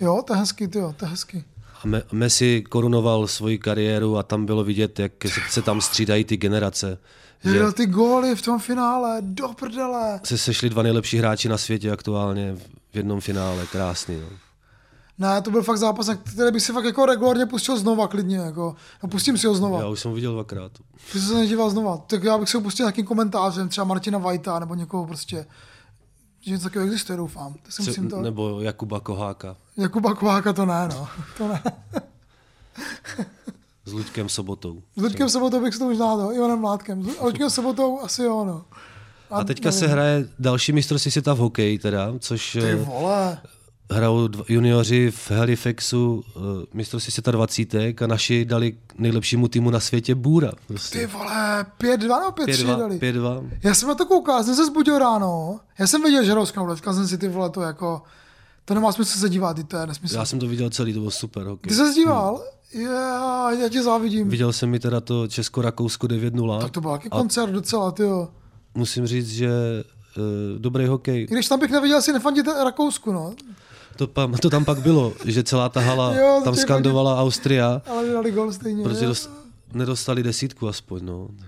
Jo, 0.00 0.22
to 0.26 0.32
je 0.32 0.38
hezký, 0.38 0.68
jo, 0.74 0.94
to 0.96 1.04
je 1.04 1.08
hezký. 1.10 1.44
A 1.84 1.86
Me- 1.86 2.02
Messi 2.12 2.64
korunoval 2.68 3.26
svoji 3.26 3.58
kariéru 3.58 4.16
a 4.18 4.22
tam 4.22 4.46
bylo 4.46 4.64
vidět, 4.64 4.98
jak 4.98 5.12
se- 5.50 5.62
tam 5.62 5.80
střídají 5.80 6.24
ty 6.24 6.36
generace. 6.36 6.98
Že 7.44 7.72
ty 7.76 7.86
góly 7.86 8.36
v 8.36 8.42
tom 8.42 8.58
finále, 8.58 9.16
do 9.20 9.48
prdele. 9.48 10.20
se 10.24 10.38
sešli 10.38 10.70
dva 10.70 10.82
nejlepší 10.82 11.18
hráči 11.18 11.48
na 11.48 11.58
světě 11.58 11.90
aktuálně 11.90 12.56
v 12.92 12.96
jednom 12.96 13.20
finále, 13.20 13.66
krásný. 13.72 14.16
No. 14.20 14.26
Ne, 15.20 15.42
to 15.42 15.50
byl 15.50 15.62
fakt 15.62 15.78
zápas, 15.78 16.06
na 16.06 16.14
který 16.14 16.52
bych 16.52 16.62
si 16.62 16.72
fakt 16.72 16.84
jako 16.84 17.06
regulárně 17.06 17.46
pustil 17.46 17.78
znova 17.78 18.08
klidně. 18.08 18.36
Jako. 18.36 18.74
A 19.02 19.06
pustím 19.06 19.38
si 19.38 19.46
ho 19.46 19.54
znova. 19.54 19.80
Já 19.80 19.88
už 19.88 20.00
jsem 20.00 20.10
ho 20.10 20.14
viděl 20.14 20.32
dvakrát. 20.32 20.72
Ty 21.12 21.20
jsi 21.20 21.26
se 21.26 21.34
nedíval 21.34 21.70
znova. 21.70 21.96
Tak 21.96 22.24
já 22.24 22.38
bych 22.38 22.48
si 22.48 22.56
ho 22.56 22.60
pustil 22.60 22.84
nějakým 22.84 23.06
komentářem, 23.06 23.68
třeba 23.68 23.84
Martina 23.84 24.18
Vajta 24.18 24.58
nebo 24.58 24.74
někoho 24.74 25.06
prostě. 25.06 25.46
Že 26.40 26.50
něco 26.52 26.64
takového 26.64 26.86
existuje, 26.92 27.16
doufám. 27.16 27.54
To 27.54 27.72
si 27.72 27.82
Co, 27.82 27.90
musím 27.90 28.08
to... 28.10 28.22
Nebo 28.22 28.60
Jakuba 28.60 29.00
Koháka 29.00 29.56
Jakuba 29.76 30.14
Kováka 30.14 30.52
to 30.52 30.66
ne, 30.66 30.88
no. 30.88 31.08
To 31.38 31.48
ne. 31.48 31.62
s 33.84 33.92
Luďkem 33.92 34.28
Sobotou. 34.28 34.82
S 34.96 35.02
Luďkem 35.02 35.28
Sobotou 35.28 35.60
bych 35.62 35.74
si 35.74 35.78
to 35.78 35.84
možná 35.84 36.16
dal, 36.16 36.32
Ivanem 36.32 36.58
Mládkem. 36.58 37.04
S 37.04 37.20
Luďkem 37.20 37.50
Sobotou 37.50 38.00
asi 38.00 38.22
jo, 38.22 38.44
no. 38.44 38.64
A 39.30 39.44
teďka 39.44 39.72
se 39.72 39.80
nevím. 39.80 39.92
hraje 39.92 40.28
další 40.38 40.72
mistrovství 40.72 41.10
světa 41.10 41.34
v 41.34 41.38
hokeji 41.38 41.78
teda, 41.78 42.12
což 42.18 42.52
Ty 42.52 42.70
eh, 42.70 42.76
vole. 42.76 43.38
Hrajou 43.90 44.28
junioři 44.48 45.10
v 45.10 45.30
Halifaxu 45.30 46.24
uh, 46.36 46.42
mistrovství 46.74 47.12
světa 47.12 47.30
20 47.30 47.74
a 47.74 48.06
naši 48.06 48.44
dali 48.44 48.76
nejlepšímu 48.98 49.48
týmu 49.48 49.70
na 49.70 49.80
světě 49.80 50.14
Bůra. 50.14 50.50
Ty 50.50 50.56
Prostě. 50.66 51.06
vole, 51.06 51.66
5-2 51.80 51.98
nebo 51.98 52.52
5-3 52.52 52.78
dali. 52.78 52.96
5-2. 52.96 53.50
Já 53.62 53.74
jsem 53.74 53.88
na 53.88 53.94
to 53.94 54.06
koukal, 54.06 54.44
jsem 54.44 54.54
se 54.54 54.66
zbudil 54.66 54.98
ráno. 54.98 55.60
Já 55.78 55.86
jsem 55.86 56.02
věděl, 56.02 56.24
že 56.24 56.52
Kanadou, 56.52 56.74
říkal 56.74 56.94
jsem 56.94 57.08
si 57.08 57.18
ty 57.18 57.28
vole, 57.28 57.50
to 57.50 57.62
jako, 57.62 58.02
to 58.64 58.74
nemá 58.74 58.92
smysl 58.92 59.18
se 59.18 59.28
dívat, 59.28 59.54
ty 59.54 59.64
to 59.64 59.76
je 59.76 59.86
nesmysl. 59.86 60.16
Já 60.16 60.24
jsem 60.24 60.38
to 60.38 60.46
viděl 60.46 60.70
celý, 60.70 60.94
to 60.94 61.00
byl 61.00 61.10
super 61.10 61.46
hokej. 61.46 61.68
Ty 61.68 61.74
se 61.74 61.94
díval? 61.94 62.44
Já, 62.74 63.50
já 63.50 63.68
tě 63.68 63.82
závidím. 63.82 64.28
Viděl 64.28 64.52
jsem 64.52 64.70
mi 64.70 64.78
teda 64.78 65.00
to 65.00 65.28
Česko-Rakousko 65.28 66.06
9-0. 66.06 66.60
Tak 66.60 66.70
to 66.70 66.80
byl 66.80 66.90
a 66.90 66.98
koncert 66.98 67.50
docela, 67.50 67.90
ty 67.90 68.02
jo. 68.02 68.28
musím 68.74 69.06
říct, 69.06 69.30
že 69.30 69.50
uh, 70.16 70.58
dobrý 70.58 70.86
hokej. 70.86 71.22
I 71.22 71.26
když 71.34 71.48
tam 71.48 71.60
bych 71.60 71.70
neviděl, 71.70 72.02
si 72.02 72.12
nefandit 72.12 72.46
Rakousku, 72.64 73.12
no. 73.12 73.34
To, 74.00 74.06
pa, 74.06 74.30
to 74.40 74.50
tam 74.50 74.64
pak 74.64 74.78
bylo, 74.80 75.12
že 75.24 75.42
celá 75.42 75.68
ta 75.68 75.80
hala 75.80 76.14
Jo, 76.14 76.40
tam 76.44 76.56
skandovala 76.56 77.20
Austria, 77.20 77.82
Ale 77.86 78.08
dali 78.08 78.30
gol 78.32 78.52
stejně. 78.52 78.82
protože 78.82 79.06
dost, 79.06 79.30
nedostali 79.72 80.22
desítku 80.22 80.68
aspoň. 80.68 81.04
No. 81.04 81.28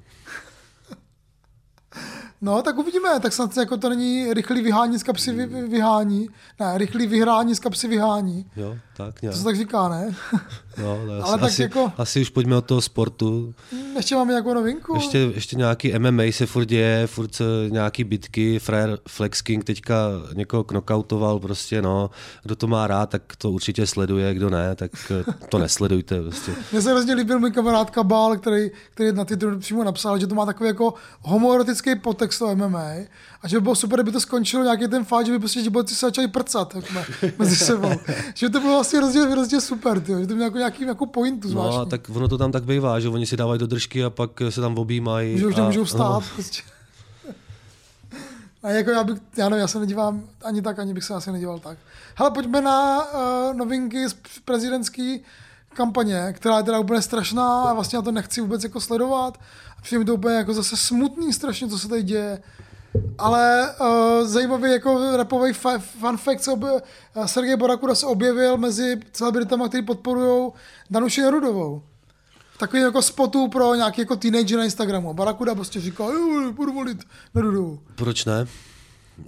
No, 2.44 2.62
tak 2.62 2.78
uvidíme, 2.78 3.20
tak 3.20 3.32
snad 3.32 3.56
jako 3.56 3.76
to 3.76 3.88
není 3.88 4.34
rychlý 4.34 4.62
vyhání 4.62 4.98
z 4.98 5.02
kapsy 5.02 5.32
vy, 5.32 5.46
vy, 5.46 5.68
vyhání. 5.68 6.28
Ne, 6.60 6.78
rychlý 6.78 7.06
vyhrání 7.06 7.54
z 7.54 7.58
kapsy 7.58 7.88
vyhání. 7.88 8.46
Jo, 8.56 8.76
tak 8.96 9.22
nějak. 9.22 9.34
To 9.34 9.38
se 9.38 9.44
tak 9.44 9.56
říká, 9.56 9.88
ne? 9.88 10.14
No, 10.78 10.90
ale 11.02 11.14
Ale 11.14 11.22
asi, 11.22 11.32
tak 11.32 11.42
asi, 11.42 11.62
jako- 11.62 11.92
asi 11.96 12.20
už 12.20 12.28
pojďme 12.30 12.56
od 12.56 12.64
toho 12.66 12.80
sportu. 12.80 13.54
Ještě 13.96 14.14
máme 14.14 14.32
nějakou 14.32 14.54
novinku? 14.54 14.94
Ještě, 14.94 15.18
ještě 15.18 15.56
nějaký 15.56 15.98
MMA 15.98 16.22
se 16.30 16.46
furt 16.46 16.64
děje, 16.64 17.06
furt 17.06 17.34
se 17.34 17.44
nějaký 17.68 18.04
bitky, 18.04 18.58
Frayer 18.58 18.98
Flex 19.08 19.42
King 19.42 19.64
teďka 19.64 19.96
někoho 20.34 20.64
knockoutoval, 20.64 21.38
prostě 21.38 21.82
no, 21.82 22.10
kdo 22.42 22.56
to 22.56 22.66
má 22.66 22.86
rád, 22.86 23.10
tak 23.10 23.22
to 23.38 23.50
určitě 23.50 23.86
sleduje, 23.86 24.34
kdo 24.34 24.50
ne, 24.50 24.74
tak 24.74 24.90
eh, 25.10 25.24
to 25.48 25.58
nesledujte. 25.58 26.22
Prostě. 26.22 26.52
Mně 26.72 26.82
se 26.82 26.90
hrozně 26.90 27.14
líbil 27.14 27.38
můj 27.38 27.50
kamarád 27.52 27.90
Kabal, 27.90 28.36
který, 28.36 28.70
který 28.94 29.12
na 29.12 29.24
Twitteru 29.24 29.58
přímo 29.58 29.84
napsal, 29.84 30.18
že 30.18 30.26
to 30.26 30.34
má 30.34 30.46
takový 30.46 30.68
jako 30.68 30.94
homoerotický 31.20 31.94
podtext 31.96 32.38
to 32.38 32.56
MMA 32.56 32.84
a 33.42 33.48
že 33.48 33.56
by 33.56 33.60
bylo 33.60 33.74
super, 33.74 33.96
kdyby 33.98 34.12
to 34.12 34.20
skončilo 34.20 34.64
nějaký 34.64 34.88
ten 34.88 35.04
fakt, 35.04 35.26
že 35.26 35.32
by 35.32 35.38
prostě 35.38 35.62
ti 35.62 35.70
borci 35.70 35.94
se 35.94 36.06
začali 36.06 36.28
prcat 36.28 36.72
tak 36.72 36.90
me- 36.92 37.04
mezi 37.38 37.56
sebou. 37.56 37.90
že 38.34 38.46
by 38.48 38.52
to 38.52 38.60
bylo 38.60 38.72
vlastně 38.74 38.98
hrozně, 38.98 39.20
hrozně 39.20 39.60
super, 39.60 40.00
tyjo, 40.00 40.20
že 40.20 40.26
to 40.26 40.34
mělo 40.34 40.46
jako 40.46 40.58
nějaký 40.58 40.84
jako 40.86 41.06
pointu 41.06 41.48
No 41.48 41.50
zvláštní. 41.52 41.80
a 41.82 41.84
tak 41.84 42.10
ono 42.10 42.28
to 42.28 42.38
tam 42.38 42.52
tak 42.52 42.64
bývá, 42.64 43.00
že 43.00 43.08
oni 43.08 43.26
si 43.26 43.36
dávají 43.36 43.58
do 43.58 43.66
držky 43.66 44.04
a 44.04 44.10
pak 44.10 44.30
se 44.50 44.60
tam 44.60 44.78
objímají. 44.78 45.38
že 45.38 45.46
už 45.46 45.54
a, 45.54 45.58
nemůžou 45.60 45.84
vstát. 45.84 45.98
No, 46.08 46.22
Prostě. 46.34 46.62
A 48.62 48.70
jako 48.70 48.90
já 48.90 49.04
bych, 49.04 49.18
já 49.36 49.48
nevím, 49.48 49.60
já 49.60 49.66
se 49.68 49.78
nedívám 49.80 50.22
ani 50.44 50.62
tak, 50.62 50.78
ani 50.78 50.94
bych 50.94 51.04
se 51.04 51.14
asi 51.14 51.32
nedíval 51.32 51.58
tak. 51.58 51.78
Hele, 52.14 52.30
pojďme 52.30 52.60
na 52.60 53.04
uh, 53.14 53.56
novinky 53.56 54.08
z 54.08 54.16
prezidentské 54.44 55.18
kampaně, 55.74 56.32
která 56.36 56.56
je 56.58 56.62
teda 56.62 56.78
úplně 56.78 57.02
strašná 57.02 57.62
a 57.62 57.72
vlastně 57.72 57.96
já 57.96 58.02
to 58.02 58.12
nechci 58.12 58.40
vůbec 58.40 58.64
jako 58.64 58.80
sledovat. 58.80 59.38
A 59.78 59.82
přijde 59.82 59.98
mi 59.98 60.04
to 60.04 60.14
úplně 60.14 60.34
jako 60.34 60.54
zase 60.54 60.76
smutný 60.76 61.32
strašně, 61.32 61.68
co 61.68 61.78
se 61.78 61.88
tady 61.88 62.02
děje. 62.02 62.42
Ale 63.18 63.74
uh, 63.80 64.26
zajímavý 64.28 64.70
jako 64.70 65.16
rapový 65.16 65.52
fun 65.52 66.16
fact, 66.16 66.40
obje- 66.48 66.82
uh, 67.16 67.24
Sergej 67.26 67.56
Borakuda 67.56 67.94
se 67.94 68.06
objevil 68.06 68.56
mezi 68.56 69.00
celebritama, 69.12 69.68
kteří 69.68 69.84
podporují 69.84 70.52
Danuši 70.90 71.20
Nerudovou. 71.20 71.82
Takový 72.58 72.82
jako 72.82 73.02
spotu 73.02 73.48
pro 73.48 73.74
nějaký 73.74 74.00
jako 74.00 74.16
teenager 74.16 74.58
na 74.58 74.64
Instagramu. 74.64 75.14
Barakuda 75.14 75.54
prostě 75.54 75.80
říká, 75.80 76.04
jo, 76.04 76.52
budu 76.52 76.72
volit 76.72 76.98
Nerudovou. 77.34 77.78
Proč 77.94 78.24
ne? 78.24 78.46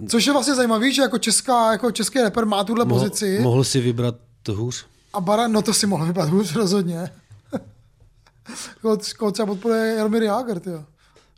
Což 0.09 0.25
je 0.25 0.33
vlastně 0.33 0.55
zajímavý, 0.55 0.93
že 0.93 1.01
jako, 1.01 1.17
česká, 1.17 1.71
jako 1.71 1.91
český 1.91 2.21
rapper 2.21 2.45
má 2.45 2.63
tuhle 2.63 2.85
Mohl, 2.85 2.99
pozici 3.01 3.39
mohl 3.41 3.63
si 3.63 3.81
vybrat 3.81 4.15
to 4.43 4.53
hůř? 4.53 4.85
a 5.13 5.21
Bara, 5.21 5.47
no 5.47 5.61
to 5.61 5.73
si 5.73 5.87
mohl 5.87 6.05
vybrat 6.05 6.29
hůř 6.29 6.55
rozhodně. 6.55 7.09
koho, 9.17 9.31
třeba 9.31 9.45
podporuje 9.45 9.95
Jaromír 9.95 10.23
Jágr, 10.23 10.61
jo. 10.69 10.83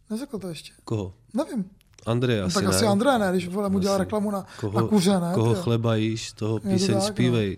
Neřekl 0.09 0.39
to 0.39 0.47
ještě. 0.47 0.71
Koho? 0.83 1.13
Nevím. 1.33 1.65
Andrej 2.07 2.39
No, 2.39 2.45
asi 2.45 2.53
tak 2.53 2.63
ne. 2.63 2.69
asi 2.69 2.85
André 2.85 3.19
ne, 3.19 3.27
když 3.31 3.47
vole, 3.47 3.69
mu 3.69 3.79
dělal 3.79 3.97
reklamu 3.97 4.31
na, 4.31 4.45
na 4.75 4.81
kuře, 4.81 5.19
ne? 5.19 5.31
koho 5.33 5.55
chleba 5.55 5.95
jíš, 5.95 6.31
toho 6.31 6.59
to 6.59 6.67
píseň 6.69 6.87
tak, 6.87 6.95
no. 6.95 7.01
zpívej. 7.01 7.57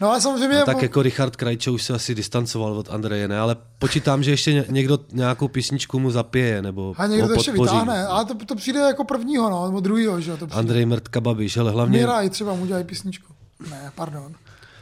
No 0.00 0.10
ale 0.10 0.20
samozřejmě... 0.20 0.58
No, 0.58 0.64
tak 0.64 0.82
jako 0.82 1.02
Richard 1.02 1.36
Krajčo 1.36 1.72
už 1.72 1.82
se 1.82 1.92
asi 1.94 2.14
distancoval 2.14 2.72
od 2.72 2.90
Andreje, 2.90 3.28
ne? 3.28 3.38
Ale 3.38 3.56
počítám, 3.78 4.22
že 4.22 4.30
ještě 4.30 4.52
ně- 4.52 4.64
někdo 4.68 4.98
nějakou 5.12 5.48
písničku 5.48 5.98
mu 5.98 6.10
zapěje, 6.10 6.62
nebo 6.62 6.94
a 6.98 7.06
někdo 7.06 7.24
ho 7.24 7.28
to 7.28 7.34
ještě 7.34 7.50
podpoří. 7.50 7.74
vytáhne, 7.74 8.06
ale 8.06 8.24
to, 8.24 8.34
to 8.34 8.54
přijde 8.54 8.80
jako 8.80 9.04
prvního, 9.04 9.50
no, 9.50 9.66
nebo 9.66 9.80
druhýho, 9.80 10.20
že 10.20 10.36
to 10.36 10.46
přijde. 10.46 10.58
Andrej 10.60 10.86
Mrtka 10.86 11.20
Babiš, 11.20 11.56
ale 11.56 11.70
hlavně, 11.70 11.98
Miraj 11.98 12.30
třeba 12.30 12.54
mu 12.54 12.66
dělají 12.66 12.84
písničku. 12.84 13.32
Ne, 13.70 13.92
pardon. 13.94 14.32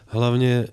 hlavně 0.07 0.67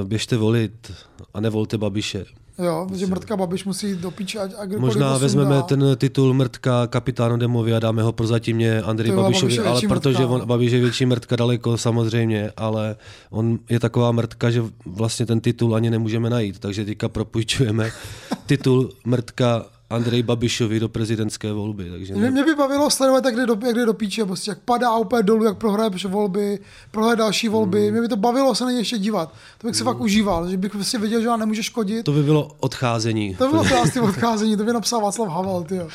eh, 0.00 0.04
běžte 0.04 0.36
volit 0.36 0.92
a 1.34 1.40
nevolte 1.40 1.78
Babiše. 1.78 2.24
Jo, 2.58 2.86
že 2.94 3.06
Mrtka 3.06 3.36
Babiš 3.36 3.64
musí 3.64 3.88
jít 3.88 3.98
do 3.98 4.10
píče, 4.10 4.38
ať, 4.38 4.76
Možná 4.78 5.18
vezmeme 5.18 5.50
sundá. 5.50 5.62
ten 5.62 5.96
titul 5.96 6.34
Mrtka 6.34 6.86
kapitánu 6.86 7.36
Demovi 7.36 7.74
a 7.74 7.78
dáme 7.78 8.02
ho 8.02 8.12
prozatímně 8.12 8.82
Andrej 8.82 9.12
Babišovi, 9.12 9.56
Babiš 9.56 9.68
ale 9.68 9.80
protože 9.88 10.18
mrtka, 10.18 10.34
on. 10.34 10.46
Babiš 10.46 10.72
je 10.72 10.80
větší 10.80 11.06
mrtka 11.06 11.36
daleko 11.36 11.78
samozřejmě, 11.78 12.50
ale 12.56 12.96
on 13.30 13.58
je 13.70 13.80
taková 13.80 14.12
mrtka, 14.12 14.50
že 14.50 14.62
vlastně 14.86 15.26
ten 15.26 15.40
titul 15.40 15.74
ani 15.74 15.90
nemůžeme 15.90 16.30
najít, 16.30 16.58
takže 16.58 16.84
teďka 16.84 17.08
propůjčujeme 17.08 17.90
titul 18.46 18.90
mrtka 19.04 19.64
Andrej 19.90 20.22
Babišovi 20.22 20.80
do 20.80 20.88
prezidentské 20.88 21.52
volby. 21.52 21.90
Takže 21.90 22.12
Mě, 22.14 22.22
ne, 22.22 22.30
mě 22.30 22.44
by 22.44 22.54
bavilo 22.54 22.90
sledovat, 22.90 23.24
jak 23.24 23.36
jde 23.36 23.46
do, 23.46 23.56
jak 23.66 23.74
jde 23.74 23.86
do 23.86 23.94
píče, 23.94 24.24
prostě, 24.24 24.50
jak 24.50 24.58
padá 24.58 24.96
úplně 24.96 25.22
dolů, 25.22 25.44
jak 25.44 25.58
prohraje 25.58 25.90
volby, 26.08 26.58
prohraje 26.90 27.16
další 27.16 27.48
volby. 27.48 27.82
Hmm. 27.82 27.90
Mě 27.92 28.00
by 28.00 28.08
to 28.08 28.16
bavilo 28.16 28.54
se 28.54 28.64
na 28.64 28.70
něj 28.70 28.78
ještě 28.80 28.98
dívat. 28.98 29.32
To 29.58 29.66
bych 29.66 29.76
si 29.76 29.84
fakt 29.84 30.00
užíval, 30.00 30.48
že 30.50 30.56
bych 30.56 30.72
prostě 30.72 30.98
věděl, 30.98 31.20
že 31.20 31.28
vám 31.28 31.40
nemůže 31.40 31.62
škodit. 31.62 32.04
to 32.06 32.12
by 32.12 32.22
bylo 32.22 32.56
odcházení. 32.60 33.34
To 33.34 33.48
bylo 33.48 33.64
krásné 33.64 34.00
odcházení, 34.00 34.56
to 34.56 34.64
by 34.64 34.72
napsal 34.72 35.00
Václav 35.00 35.28
Havel, 35.28 35.64
tyjo. 35.68 35.88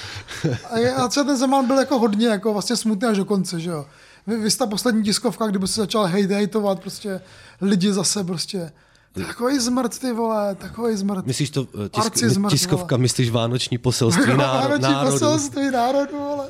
A, 0.71 0.77
je- 0.79 0.93
a 0.93 1.07
třeba 1.07 1.23
ten 1.23 1.37
Zeman 1.37 1.67
byl 1.67 1.77
jako 1.79 1.99
hodně 1.99 2.27
jako 2.27 2.53
vlastně 2.53 2.75
smutný 2.75 3.07
až 3.07 3.17
do 3.17 3.25
konce, 3.25 3.59
že 3.59 3.69
jo. 3.69 3.85
Vy, 4.27 4.37
vy 4.37 4.51
jste 4.51 4.59
ta 4.65 4.69
poslední 4.69 5.03
tiskovka, 5.03 5.47
kdyby 5.47 5.67
se 5.67 5.81
začal 5.81 6.03
hejt, 6.05 6.31
hejtovat 6.31 6.79
prostě 6.79 7.21
lidi 7.61 7.93
zase 7.93 8.23
prostě. 8.23 8.71
Takový 9.13 9.59
zmrt, 9.59 9.99
ty 9.99 10.13
vole, 10.13 10.55
takový 10.55 10.95
zmrt. 10.95 11.25
Myslíš 11.25 11.49
to, 11.49 11.67
eh, 11.85 11.89
Arci 12.01 12.19
tisk, 12.19 12.25
zmrt, 12.33 12.49
tiskovka, 12.51 12.97
myslíš 12.97 13.29
vánoční 13.29 13.77
poselství 13.77 14.27
náro, 14.37 14.69
Vánoční 14.69 14.81
národu? 14.93 15.11
poselství 15.11 15.71
národu, 15.71 16.17
vole. 16.17 16.49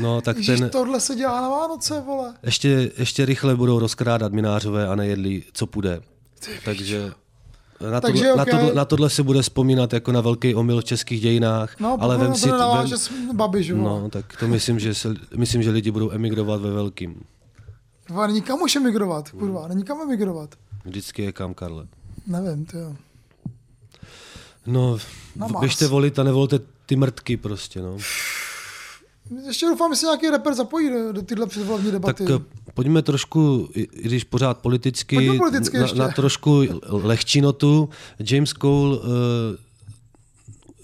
No, 0.00 0.20
tak 0.20 0.36
Ježíš, 0.36 0.60
ten, 0.60 0.70
tohle 0.70 1.00
se 1.00 1.14
dělá 1.14 1.40
na 1.40 1.48
Vánoce, 1.48 2.00
vole. 2.00 2.34
ještě, 2.42 2.90
ještě 2.98 3.24
rychle 3.24 3.56
budou 3.56 3.78
rozkrádat 3.78 4.32
minářové 4.32 4.88
a 4.88 4.94
nejedli, 4.94 5.42
co 5.52 5.66
půjde. 5.66 6.00
Takže 6.64 7.12
na, 7.90 8.00
Takže 8.00 8.22
tohle, 8.24 8.36
na, 8.36 8.42
okej. 8.42 8.54
tohle, 8.58 8.74
na 8.74 8.84
tohle 8.84 9.10
se 9.10 9.22
bude 9.22 9.42
vzpomínat 9.42 9.92
jako 9.92 10.12
na 10.12 10.20
velký 10.20 10.54
omyl 10.54 10.80
v 10.80 10.84
českých 10.84 11.20
dějinách. 11.20 11.80
No, 11.80 11.96
ale 12.00 12.18
vem 12.18 12.34
si, 12.34 12.48
to 12.48 12.56
vem, 12.56 13.36
Babiš, 13.36 13.72
vole. 13.72 13.82
no, 13.84 14.08
tak 14.10 14.36
to 14.40 14.48
myslím, 14.48 14.78
že, 14.80 14.94
se, 14.94 15.14
myslím, 15.36 15.62
že 15.62 15.70
lidi 15.70 15.90
budou 15.90 16.10
emigrovat 16.10 16.60
ve 16.60 16.70
velkým. 16.70 17.24
Vole, 18.10 18.26
Není 18.26 18.42
kam 18.42 18.62
už 18.62 18.76
emigrovat, 18.76 19.30
kurva, 19.30 19.68
není 19.68 19.84
kam 19.84 20.00
emigrovat. 20.00 20.54
Vždycky 20.84 21.22
je 21.22 21.32
kam, 21.32 21.54
Karle. 21.54 21.86
Nevím, 22.26 22.64
ty 22.66 22.76
jo. 22.78 22.96
No, 24.66 24.98
Mars. 25.36 25.52
běžte 25.60 25.86
volit 25.86 26.18
a 26.18 26.22
nevolte 26.22 26.58
ty 26.86 26.96
mrtky 26.96 27.36
prostě, 27.36 27.82
no. 27.82 27.96
Ještě 29.46 29.66
doufám, 29.66 29.92
že 29.94 29.96
se 30.00 30.06
nějaký 30.06 30.30
rapper 30.30 30.54
zapojí 30.54 30.90
do, 30.90 31.12
do 31.12 31.22
tyhle 31.22 31.46
předvolební 31.46 31.90
Tak 31.90 31.92
debaty. 31.92 32.24
eh, 32.34 32.38
pojďme 32.74 33.02
trošku, 33.02 33.68
i 33.74 33.88
když 34.02 34.24
pořád 34.24 34.58
politicky, 34.58 35.16
Pojďme 35.16 35.38
politicky 35.38 35.76
na, 35.76 35.82
ještě. 35.82 35.98
na 35.98 36.08
trošku 36.08 36.62
lehčí 36.86 37.40
notu. 37.40 37.88
James 38.30 38.50
Cole 38.60 38.98
uh, 38.98 39.04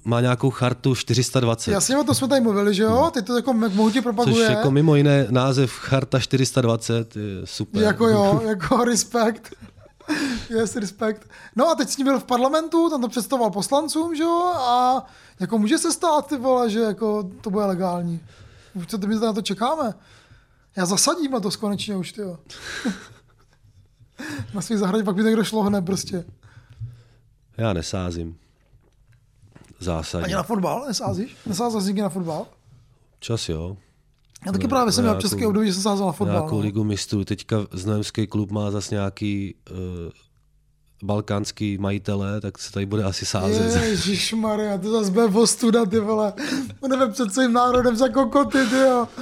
má 0.05 0.21
nějakou 0.21 0.51
chartu 0.51 0.95
420. 0.95 1.71
Jasně, 1.71 1.99
o 1.99 2.05
tom 2.05 2.15
jsme 2.15 2.29
tady 2.29 2.41
mluvili, 2.41 2.75
že 2.75 2.83
jo? 2.83 3.11
Ty 3.15 3.23
to 3.23 3.37
jako 3.37 3.53
mohutě 3.53 3.99
Což 3.99 4.03
propaguje. 4.03 4.51
jako 4.51 4.71
mimo 4.71 4.97
jiné 4.97 5.27
název 5.31 5.71
Charta 5.73 6.19
420 6.21 7.17
je 7.17 7.23
super. 7.45 7.83
Jako 7.83 8.09
jo, 8.09 8.41
jako 8.49 8.85
respekt. 8.85 9.55
yes, 10.51 10.77
respekt. 10.77 11.31
No 11.57 11.69
a 11.69 11.75
teď 11.75 11.89
s 11.89 11.97
ním 11.97 12.05
byl 12.05 12.21
v 12.21 12.25
parlamentu, 12.25 12.91
tam 12.91 13.01
to 13.01 13.09
představoval 13.09 13.51
poslancům, 13.51 14.15
že 14.15 14.23
jo, 14.23 14.53
a 14.57 15.07
jako 15.41 15.59
může 15.59 15.79
se 15.79 15.93
stát, 15.93 16.27
ty 16.27 16.37
vole, 16.37 16.71
že 16.71 16.81
jako 16.81 17.31
to 17.41 17.51
bude 17.51 17.65
legální. 17.65 18.21
Už 18.75 18.87
co 18.87 18.99
my 18.99 19.15
na 19.15 19.33
to 19.33 19.43
čekáme? 19.43 19.95
Já 20.77 20.87
zasadím 20.87 21.31
na 21.31 21.41
to 21.41 21.51
konečně 21.51 21.97
už, 21.97 22.13
ty 22.13 22.21
jo. 22.21 22.39
na 24.55 24.61
svý 24.61 24.77
zahradě, 24.77 25.05
pak 25.05 25.15
by 25.15 25.23
někdo 25.23 25.45
šlohne 25.45 25.83
prostě. 25.83 26.25
Já 27.57 27.73
nesázím. 27.73 28.39
Zásadně. 29.81 30.25
Ani 30.25 30.35
na 30.35 30.43
fotbal 30.43 30.85
nesázíš? 30.89 31.37
Nesázal 31.47 31.81
jsi 31.81 31.87
nikdy 31.87 32.03
na 32.03 32.09
fotbal? 32.09 32.47
Čas 33.21 33.49
jo. 33.49 33.77
Já 34.47 34.53
taky 34.53 34.69
právě 34.69 34.93
jsem 34.93 35.05
měl 35.05 35.13
nějakou- 35.13 35.23
české 35.29 35.47
období, 35.47 35.67
že 35.67 35.73
jsem 35.75 35.83
sázel 35.83 36.07
na 36.07 36.13
fotbal. 36.13 36.37
Nějakou 36.37 36.57
No. 36.57 36.63
ligu 36.63 36.85
mistrů. 36.85 37.25
Teďka 37.25 37.57
Znojemský 37.73 38.27
klub 38.27 38.51
má 38.51 38.71
zase 38.71 38.95
nějaký 38.95 39.55
uh, 39.71 39.77
balkánský 41.05 41.79
majitele, 41.79 42.41
tak 42.41 42.59
se 42.59 42.73
tady 42.73 42.87
bude 42.87 43.05
asi 43.05 43.27
sázet. 43.27 43.83
Ježišmarja, 43.85 44.79
to 44.79 44.91
zase 44.93 45.11
bude 45.11 45.25
ostuda, 45.27 45.87
ty 45.87 45.99
vole. 46.01 46.33
Budeme 46.81 47.09
před 47.09 47.35
svým 47.35 47.53
národem 47.53 47.97
za 47.97 48.09
kokoty, 48.09 48.59
ty 48.67 48.77
jo. 48.77 49.09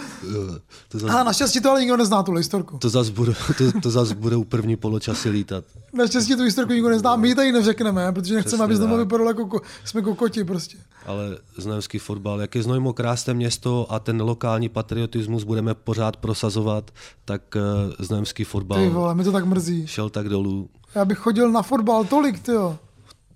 To 0.89 0.99
A 0.99 1.01
zase, 1.01 1.25
naštěstí 1.25 1.61
to 1.61 1.71
ale 1.71 1.81
nikdo 1.81 1.97
nezná, 1.97 2.23
tu 2.23 2.33
historku. 2.33 2.79
to 2.79 2.89
zase 2.89 3.11
bude, 3.12 3.33
to, 3.59 3.81
to 3.81 3.91
zas 3.91 4.12
bude 4.12 4.37
u 4.37 4.45
první 4.45 4.77
poločasy 4.77 5.31
lítat. 5.31 5.65
Naštěstí 5.93 6.37
tu 6.37 6.43
historku 6.43 6.73
nikdo 6.73 6.89
nezná, 6.89 7.17
my 7.17 7.29
ji 7.29 7.35
tady 7.35 7.53
neřekneme, 7.53 8.12
protože 8.12 8.35
nechceme, 8.35 8.67
Přesně 8.69 8.85
aby 8.85 8.95
tak. 8.97 8.99
vypadalo 9.07 9.31
jako 9.31 9.43
ko- 9.45 9.61
jsme 9.85 10.03
kokoti 10.03 10.45
prostě. 10.45 10.77
Ale 11.07 11.39
znojemský 11.57 11.99
fotbal, 11.99 12.41
jak 12.41 12.55
je 12.55 12.62
Znojmo 12.62 12.93
krásné 12.93 13.35
město 13.35 13.87
a 13.93 13.99
ten 13.99 14.23
lokální 14.23 14.69
patriotismus 14.69 15.45
budeme 15.45 15.75
pořád 15.75 16.17
prosazovat, 16.17 16.91
tak 17.25 17.43
uh, 17.57 17.93
znojemský 18.07 18.45
Ty 18.45 18.49
fotbal 18.51 18.91
vole, 18.91 19.15
mi 19.15 19.25
to 19.25 19.33
tak 19.33 19.45
mrzí. 19.45 19.87
šel 19.87 20.11
tak 20.11 20.29
dolů. 20.29 20.69
Já 20.96 21.04
bych 21.04 21.18
chodil 21.18 21.52
na 21.52 21.62
fotbal 21.62 22.04
tolik, 22.04 22.40
ty 22.40 22.52
jo. 22.52 22.78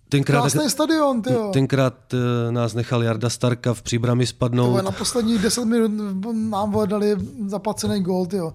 Tenkrát, 0.08 0.40
Krásný 0.40 0.70
stadion, 0.70 1.22
ty 1.22 1.32
jo. 1.32 1.50
tenkrát 1.52 2.12
uh, 2.12 2.52
nás 2.52 2.74
nechal 2.74 3.02
Jarda 3.02 3.30
Starka 3.30 3.74
v 3.74 3.82
příbrami 3.82 4.26
spadnout. 4.26 4.70
Vole, 4.70 4.82
na 4.82 4.90
poslední 4.90 5.38
10 5.38 5.64
minut 5.64 5.92
nám 6.34 6.76
dali 6.86 7.16
zaplacený 7.46 8.02
gól, 8.02 8.26
ty 8.26 8.36
jo. 8.36 8.54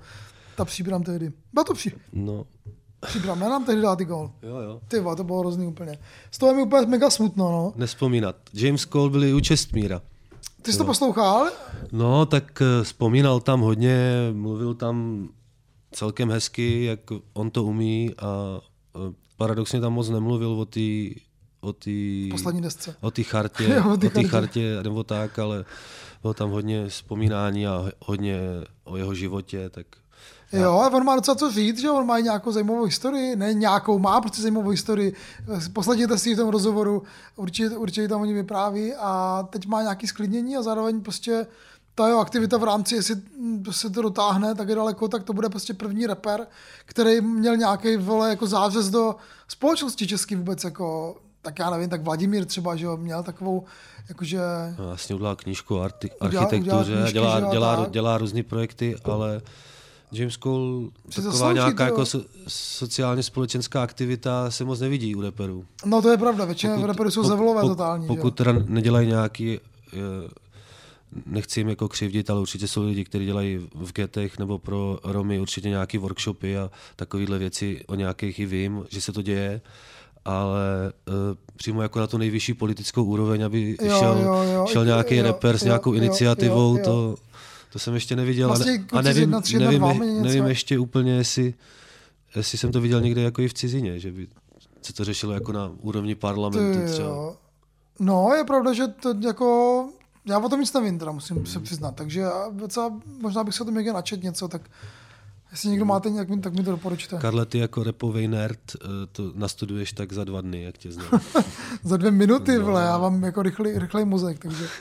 Ta 0.58 0.66
příbram 0.66 1.04
tehdy. 1.04 1.32
Byla 1.54 1.64
to 1.64 1.74
pří, 1.74 1.92
No, 2.14 2.46
příbram, 3.08 3.40
ne 3.40 3.50
nám 3.50 3.66
tehdy 3.66 3.82
dát 3.82 3.96
ty 3.96 4.06
gól. 4.06 4.32
jo, 4.42 4.58
jo. 4.60 4.80
Ty 4.88 5.04
to 5.18 5.24
bylo 5.24 5.40
hrozný 5.40 5.68
úplně. 5.68 5.98
Z 6.32 6.38
toho 6.38 6.52
je 6.52 6.56
mi 6.56 6.64
úplně 6.64 6.88
mega 6.88 7.10
smutno, 7.10 7.52
no. 7.52 7.74
Nespomínat. 7.76 8.36
James 8.54 8.86
Cole 8.86 9.10
byl 9.10 9.24
i 9.24 9.34
u 9.34 9.40
Čestmíra. 9.40 10.02
Ty 10.62 10.72
jsi 10.72 10.78
to 10.78 10.86
poslouchal? 10.86 11.50
No, 11.92 12.26
tak 12.26 12.62
eh, 12.62 12.84
vzpomínal 12.84 13.40
tam 13.40 13.62
hodně, 13.62 14.30
mluvil 14.34 14.74
tam 14.74 15.28
celkem 15.92 16.32
hezky, 16.32 16.84
jak 16.84 17.00
on 17.34 17.50
to 17.50 17.64
umí 17.64 18.12
a 18.18 18.60
paradoxně 19.38 19.82
tam 19.82 19.94
moc 19.94 20.10
nemluvil 20.10 20.50
o 20.52 20.66
té 20.66 20.80
o 21.62 21.74
tý, 21.74 22.30
Poslední 22.32 22.62
desce. 22.62 22.96
o 23.02 23.12
té 23.12 23.24
chartě, 23.24 23.64
Jo, 23.86 23.94
o 23.94 23.98
té 23.98 24.10
té 24.10 24.24
chartě. 24.24 24.30
chartě 24.30 24.80
nebo 24.84 25.04
tak, 25.04 25.40
ale 25.40 25.66
bylo 26.22 26.34
tam 26.34 26.50
hodně 26.50 26.88
vzpomínání 26.88 27.68
a 27.68 27.86
hodně 28.00 28.40
o 28.84 28.98
jeho 28.98 29.14
životě, 29.16 29.70
tak 29.70 29.86
Jo, 30.54 30.72
a 30.72 30.90
on 30.90 31.04
má 31.06 31.16
docela 31.16 31.36
co 31.36 31.52
říct, 31.52 31.80
že 31.82 31.90
on 31.90 32.06
má 32.06 32.20
nějakou 32.20 32.52
zajímavou 32.52 32.84
historii, 32.84 33.36
ne 33.36 33.54
nějakou, 33.54 34.00
má 34.00 34.22
prostě 34.22 34.42
zajímavou 34.42 34.70
historii. 34.70 35.14
Poslechněte 35.74 36.18
si 36.18 36.34
v 36.34 36.38
tom 36.38 36.50
rozhovoru, 36.50 37.04
určitě, 37.36 37.70
určitě 37.70 38.08
tam 38.08 38.22
oni 38.22 38.34
vypráví 38.34 38.94
a 38.94 39.44
teď 39.50 39.66
má 39.68 39.82
nějaký 39.82 40.08
sklidnění 40.08 40.58
a 40.58 40.62
zároveň 40.62 41.02
prostě 41.02 41.48
ta 41.96 42.08
jeho 42.08 42.20
aktivita 42.20 42.58
v 42.58 42.64
rámci, 42.64 42.96
jestli 42.96 43.16
se 43.72 43.90
to 43.90 44.02
dotáhne 44.02 44.56
tak 44.56 44.70
je 44.70 44.76
daleko, 44.76 45.08
tak 45.08 45.24
to 45.24 45.34
bude 45.34 45.50
prostě 45.50 45.74
první 45.74 46.08
rapper, 46.08 46.48
který 46.86 47.22
měl 47.22 47.58
nějaký 47.58 47.98
vole 47.98 48.30
jako 48.30 48.48
zářez 48.48 48.90
do 48.90 49.16
společnosti 49.48 50.08
český 50.08 50.36
vůbec 50.36 50.64
jako 50.64 51.16
tak 51.42 51.60
já 51.60 51.70
nevím, 51.70 51.90
tak 51.90 52.02
Vladimír 52.02 52.46
třeba, 52.46 52.76
že 52.76 52.86
jo, 52.86 52.98
měl 52.98 53.24
takovou, 53.24 53.64
jakože, 54.10 54.40
no, 54.80 54.86
vlastně 54.86 55.16
udělal 55.16 55.36
knížku 55.36 55.76
o 55.76 55.80
arti- 55.80 56.10
Udělal- 56.28 56.44
architektuře 56.46 56.92
udělal 56.92 56.98
a 56.98 57.02
knížky, 57.02 57.14
dělá, 57.14 57.40
dělá, 57.52 57.88
dělá 57.90 58.18
různé 58.18 58.44
projekty, 58.44 58.96
ale 59.04 59.42
James 60.12 60.38
Cole, 60.38 60.88
Si 61.10 61.16
taková 61.16 61.32
zaslouží, 61.32 61.54
nějaká 61.54 61.84
jo. 61.84 61.94
jako 61.94 62.06
so, 62.06 62.26
sociálně 62.48 63.24
společenská 63.24 63.84
aktivita 63.84 64.52
se 64.52 64.64
moc 64.66 64.80
nevidí 64.80 65.16
u 65.16 65.22
reperů. 65.22 65.66
no 65.86 66.02
to 66.02 66.10
je 66.12 66.18
pravda, 66.18 66.46
většina 66.46 66.88
raperů 66.88 67.12
jsou 67.12 67.22
pok- 67.24 67.68
totální, 67.68 68.08
že 68.08 68.14
jo. 68.14 68.16
Pokud 68.16 68.32
teda 68.36 68.54
nedělají 68.66 69.08
nějaký, 69.08 69.60
eh, 69.94 69.98
nechci 71.26 71.60
jim 71.60 71.70
jako 71.70 71.88
křivdit, 71.90 72.30
ale 72.30 72.42
určitě 72.42 72.68
jsou 72.68 72.84
lidi, 72.84 73.04
kteří 73.04 73.26
dělají 73.26 73.68
v 73.76 73.94
getech 73.94 74.40
nebo 74.40 74.60
pro 74.60 75.00
Romy 75.04 75.40
určitě 75.40 75.70
nějaký 75.70 75.98
workshopy 75.98 76.58
a 76.58 76.72
takovéhle 76.96 77.38
věci 77.38 77.84
o 77.88 77.96
nějakých 77.96 78.40
i 78.40 78.46
vím, 78.46 78.86
že 78.90 79.02
se 79.02 79.12
to 79.12 79.22
děje, 79.22 79.62
ale 80.26 80.94
uh, 81.08 81.14
přímo 81.56 81.82
jako 81.82 82.00
na 82.00 82.08
tu 82.08 82.18
nejvyšší 82.18 82.54
politickou 82.54 83.04
úroveň, 83.04 83.46
aby 83.46 83.78
Jo, 83.82 84.00
šel, 84.00 84.20
jo, 84.24 84.44
jo, 84.54 84.68
šel 84.70 84.86
nějaký 84.86 85.16
jo, 85.16 85.24
rapper 85.24 85.58
s 85.58 85.62
jo, 85.62 85.66
nějakou 85.66 85.94
jo, 85.94 85.98
iniciativou, 85.98 86.72
jo, 86.72 86.78
jo. 86.78 86.84
To, 86.86 87.16
to 87.74 87.80
jsem 87.80 87.94
ještě 87.94 88.16
neviděl. 88.16 88.48
Vlastně 88.48 88.86
a, 88.92 89.02
nevím, 89.02 89.22
jedna, 89.22 89.42
tři, 89.42 89.56
jedna, 89.56 89.72
nevím, 89.72 89.84
něco- 89.84 90.24
nevím 90.24 90.46
ještě 90.46 90.80
úplně, 90.80 91.12
jestli, 91.12 91.54
jestli 92.36 92.58
jsem 92.58 92.72
to 92.72 92.82
viděl 92.82 93.02
někde 93.02 93.22
jako 93.22 93.42
i 93.42 93.48
v 93.48 93.54
cizině, 93.54 94.00
že 94.00 94.12
by 94.12 94.28
se 94.82 94.94
to 94.94 95.06
řešilo 95.06 95.34
jako 95.34 95.52
na 95.52 95.72
úrovni 95.82 96.16
parlamentu 96.16 96.80
Ty 96.80 96.92
třeba. 96.92 97.08
jo. 97.08 97.36
No, 98.00 98.30
je 98.38 98.44
pravda, 98.44 98.74
že 98.74 98.88
to 98.88 99.14
jako... 99.26 99.90
Já 100.26 100.40
o 100.40 100.50
tom 100.50 100.60
nic 100.60 100.74
nevím, 100.74 101.00
teda 101.00 101.12
musím 101.12 101.46
se 101.46 101.60
přiznat, 101.60 101.96
takže 101.96 102.20
já 102.20 102.50
docela, 102.52 102.94
možná 103.22 103.44
bych 103.44 103.54
se 103.56 103.64
o 103.64 103.66
tom 103.66 103.76
někde 103.76 103.94
načet 103.94 104.24
něco, 104.24 104.48
tak 104.48 104.62
jestli 105.52 105.70
někdo 105.70 105.86
máte 105.86 106.10
nějak, 106.10 106.28
tak 106.44 106.54
mi 106.54 106.64
to 106.64 106.72
doporučte. 106.72 107.18
Karle, 107.18 107.46
ty 107.46 107.60
jako 107.60 107.84
repovej 107.84 108.28
nerd, 108.28 108.60
eh, 108.76 108.88
to 109.12 109.32
nastuduješ 109.36 109.92
tak 109.94 110.14
za 110.14 110.24
dva 110.24 110.42
dny, 110.42 110.64
jak 110.64 110.78
tě 110.78 110.92
znám. 110.92 111.08
Za 111.84 111.98
dvě 111.98 112.12
minuty, 112.12 112.58
vole, 112.60 112.82
já 112.84 112.98
mám 112.98 113.24
jako 113.24 113.42
rychlej, 113.42 113.80
rychlej 113.80 114.06
mozek, 114.06 114.40
takže... 114.40 114.68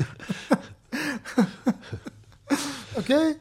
OK. 2.98 3.11
Eh, 3.11 3.35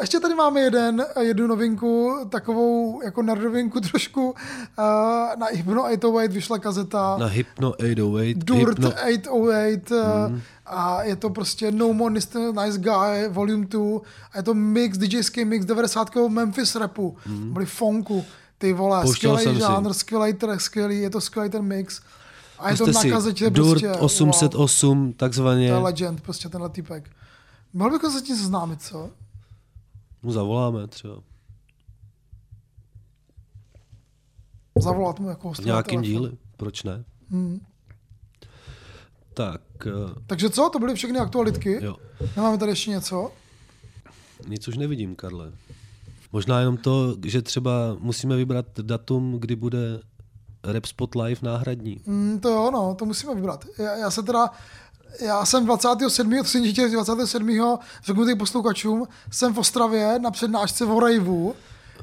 Ještě 0.00 0.20
tady 0.20 0.34
máme 0.34 0.60
jeden, 0.60 1.04
jednu 1.20 1.46
novinku, 1.46 2.16
takovou 2.28 3.02
jako 3.02 3.22
nerdovinku 3.22 3.80
trošku. 3.80 4.34
Eh, 4.78 5.36
Na 5.36 5.46
Hypno 5.52 5.82
808 5.84 6.28
vyšla 6.32 6.58
kazeta. 6.58 7.16
Na 7.18 7.26
Hypno 7.26 7.72
808, 7.72 8.34
Dirt 8.34 8.68
Hypno, 8.68 8.90
808 8.90 9.96
Mhm. 10.26 10.32
mm. 10.34 10.40
A 10.66 11.02
je 11.02 11.16
to 11.16 11.30
prostě 11.30 11.72
No 11.72 11.92
More 11.92 12.14
Mr. 12.14 12.64
Nice 12.64 12.78
Guy 12.78 13.28
Volume 13.28 13.66
2 13.66 14.00
a 14.32 14.36
je 14.36 14.42
to 14.42 14.54
mix, 14.54 14.98
DJský 14.98 15.44
mix 15.44 15.64
90. 15.64 16.14
Memphis 16.28 16.76
rapu, 16.76 17.16
mm. 17.26 17.52
byli 17.52 17.66
funku, 17.66 18.24
ty 18.58 18.72
vole. 18.72 19.02
Pouštěl 19.02 19.36
skvělý 19.36 19.56
si. 19.56 19.60
žánr, 19.60 19.92
skvělý 19.92 20.34
track, 20.34 20.60
skvělý, 20.60 21.00
je 21.00 21.10
to 21.10 21.20
skvělý 21.20 21.50
ten 21.50 21.62
mix 21.62 22.00
a 22.58 22.70
je 22.70 22.76
to 22.76 22.86
na 22.86 23.02
kazetě 23.10 23.50
prostě, 23.50 23.88
wow, 23.88 24.04
808, 24.04 25.12
takzvaně, 25.12 25.68
to 25.68 25.74
je 25.74 25.80
legend, 25.80 26.20
prostě 26.20 26.48
tenhle 26.48 26.68
typek. 26.68 27.10
Mohl 27.72 27.90
bychom 27.90 28.10
se 28.10 28.22
tím 28.22 28.36
seznámit, 28.36 28.82
co? 28.82 29.10
mu 30.22 30.32
zavoláme 30.32 30.86
třeba. 30.86 31.22
Zavolat 34.78 35.20
mu 35.20 35.28
jako 35.28 35.52
V 35.52 35.58
nějakým 35.58 36.02
díle, 36.02 36.30
proč 36.56 36.82
ne? 36.82 37.04
Hmm. 37.30 37.60
Tak, 39.34 39.60
Takže 40.26 40.50
co, 40.50 40.70
to 40.72 40.78
byly 40.78 40.94
všechny 40.94 41.18
aktualitky? 41.18 41.78
jo. 41.84 41.96
Nemáme 42.36 42.58
tady 42.58 42.72
ještě 42.72 42.90
něco? 42.90 43.32
Nic 44.48 44.68
už 44.68 44.76
nevidím, 44.76 45.16
Karle. 45.16 45.52
Možná 46.32 46.60
jenom 46.60 46.76
to, 46.76 47.16
že 47.24 47.42
třeba 47.42 47.96
musíme 48.00 48.36
vybrat 48.36 48.66
datum, 48.82 49.36
kdy 49.38 49.56
bude 49.56 50.00
Rap 50.64 50.86
Spot 50.86 51.14
Live 51.14 51.40
náhradní. 51.42 52.00
Mm, 52.06 52.40
to 52.40 52.48
jo, 52.48 52.70
no, 52.72 52.94
to 52.94 53.04
musíme 53.04 53.34
vybrat. 53.34 53.64
Já, 53.78 53.96
já 53.96 54.10
se 54.10 54.22
teda, 54.22 54.50
já 55.20 55.46
jsem 55.46 55.66
27. 55.66 56.38
to 56.38 56.44
jsem 56.44 56.62
dítě 56.62 56.88
27. 56.88 57.78
řeknu 58.04 58.24
teď 58.24 58.38
posluchačům, 58.38 59.08
jsem 59.30 59.54
v 59.54 59.58
Ostravě 59.58 60.18
na 60.18 60.30
přednášce 60.30 60.84
v 60.84 60.88
Horejvu. 60.88 61.54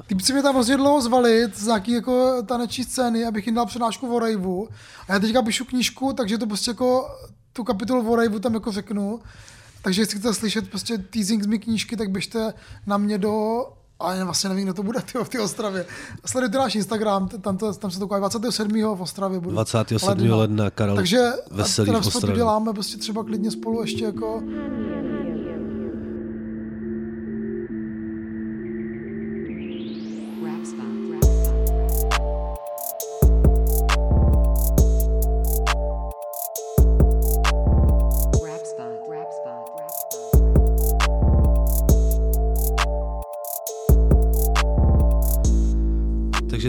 Týpci 0.08 0.34
mě 0.34 0.42
tam 0.42 0.56
hrozně 0.56 0.78
dlouho 0.78 1.02
zvali 1.02 1.48
z 1.56 1.66
nějaký 1.66 1.92
jako 1.92 2.44
taneční 2.46 2.84
scény, 2.84 3.26
abych 3.26 3.46
jim 3.46 3.56
dal 3.56 3.66
přednášku 3.66 4.08
v 4.08 4.10
Horejvu. 4.10 4.70
A 5.08 5.14
já 5.14 5.20
teďka 5.20 5.42
píšu 5.42 5.66
knížku, 5.66 6.14
takže 6.14 6.38
to 6.38 6.48
prostě 6.48 6.72
jako 6.72 7.08
tu 7.54 7.64
kapitolu 7.64 8.02
v 8.02 8.06
Horejvu 8.06 8.40
tam 8.40 8.54
jako 8.54 8.72
řeknu. 8.72 9.20
Takže 9.82 10.02
jestli 10.02 10.20
chcete 10.20 10.34
slyšet 10.34 10.70
prostě 10.70 10.98
teasing 10.98 11.44
z 11.44 11.48
mé 11.48 11.58
knížky, 11.58 11.98
tak 11.98 12.12
běžte 12.12 12.54
na 12.88 12.98
mě 12.98 13.18
do 13.18 13.66
a 14.00 14.14
já 14.14 14.26
vlastně 14.26 14.50
nevím, 14.50 14.64
kdo 14.64 14.74
to 14.74 14.84
bude 14.84 15.02
tyjo, 15.12 15.24
v 15.24 15.30
té 15.30 15.42
Ostravě. 15.42 15.86
Sledujte 16.26 16.58
náš 16.58 16.76
Instagram, 16.76 17.30
tam, 17.30 17.58
to, 17.58 17.74
tam 17.74 17.92
se 17.92 18.00
to 18.00 18.08
koná 18.08 18.20
27. 18.20 18.72
v 18.96 19.02
Ostravě. 19.02 19.40
Budu 19.40 19.52
27. 19.52 20.30
ledna, 20.30 20.70
Karel 20.70 20.96
takže 20.96 21.32
Veselý 21.52 21.92
v 21.92 21.94
to 21.94 22.08
Ostravě. 22.08 22.36
děláme 22.36 22.74
prostě 22.74 22.98
třeba 22.98 23.24
klidně 23.24 23.52
spolu 23.52 23.82
ještě 23.82 24.06
jako 24.06 24.44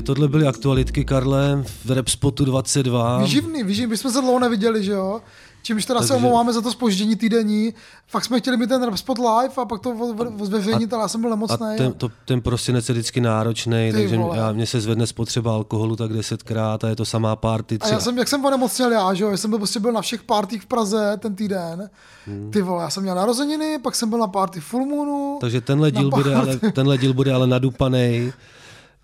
tohle 0.05 0.29
byly 0.29 0.47
aktualitky, 0.47 1.05
Karle, 1.05 1.65
v 1.85 1.91
Repspotu 1.91 2.45
22. 2.45 3.19
Výživný, 3.19 3.63
výživný, 3.65 3.91
my 3.91 3.97
jsme 3.97 4.11
se 4.11 4.21
dlouho 4.21 4.39
neviděli, 4.39 4.85
že 4.85 4.93
jo? 4.93 5.21
Čímž 5.63 5.85
teda 5.85 6.01
se 6.03 6.09
Takže- 6.09 6.17
omlouváme 6.25 6.53
za 6.53 6.61
to 6.61 6.73
spoždění 6.73 7.17
týdenní. 7.17 7.75
Fakt 8.09 8.25
jsme 8.25 8.41
chtěli 8.41 8.57
mít 8.57 8.67
ten 8.69 8.83
Rap 8.83 8.97
Spot 8.97 9.19
live 9.19 9.55
a 9.57 9.65
pak 9.65 9.81
to 9.81 10.15
zveřejnit, 10.43 10.93
ale 10.93 11.03
já 11.03 11.09
jsem 11.09 11.21
byl 11.21 11.31
A 11.33 11.37
nemocný. 11.37 11.67
ten, 11.77 11.93
to, 11.93 12.09
ten 12.25 12.41
prosinec 12.41 12.89
je 12.89 12.93
vždycky 12.93 13.21
náročný, 13.21 13.89
Ty 13.93 13.99
takže 13.99 14.17
vole. 14.17 14.37
já, 14.39 14.53
mě 14.53 14.67
se 14.67 14.81
zvedne 14.81 15.07
spotřeba 15.07 15.53
alkoholu 15.55 15.97
tak 15.97 16.13
desetkrát 16.13 16.85
a 16.85 16.89
je 16.89 16.97
to 16.97 17.05
samá 17.05 17.37
party. 17.37 17.79
A 17.81 17.89
já 17.89 18.01
jsem, 18.01 18.19
jak 18.19 18.29
jsem 18.29 18.45
onemocněl 18.45 18.93
já, 18.93 19.15
že 19.15 19.25
jo, 19.25 19.31
já 19.31 19.37
jsem 19.37 19.51
byl, 19.51 19.59
prostě 19.59 19.81
byl 19.81 19.93
na 19.93 20.01
všech 20.01 20.23
partích 20.23 20.63
v 20.63 20.67
Praze 20.67 21.17
ten 21.19 21.35
týden. 21.37 21.91
Hmm. 22.27 22.51
Ty 22.51 22.63
vole, 22.63 22.83
já 22.83 22.91
jsem 22.91 23.03
měl 23.03 23.15
narozeniny, 23.15 23.79
pak 23.83 23.95
jsem 23.95 24.11
byl 24.11 24.19
na 24.19 24.27
party 24.27 24.61
Full 24.61 24.87
Moonu. 24.87 25.39
Takže 25.41 25.61
tenhle 25.61 25.91
díl, 25.91 26.11
bude 26.11 26.35
ale, 26.35 26.57
tenhle 26.57 26.99
díl 26.99 27.15
bude 27.15 27.33
ale 27.33 27.47
nadupaný. 27.47 28.33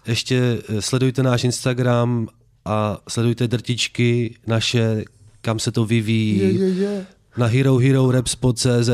Ještě 0.07 0.59
eh, 0.69 0.83
sledujte 0.83 1.23
náš 1.23 1.45
Instagram 1.45 2.29
a 2.65 2.99
sledujte 3.09 3.49
drtičky 3.49 4.35
naše, 4.47 5.05
kam 5.41 5.59
se 5.59 5.73
to 5.73 5.85
vyvíjí. 5.85 6.39
Je, 6.39 6.53
je, 6.53 6.69
je. 6.69 7.07
Na 7.37 7.47
Hero 7.47 7.77
Hero 7.77 8.13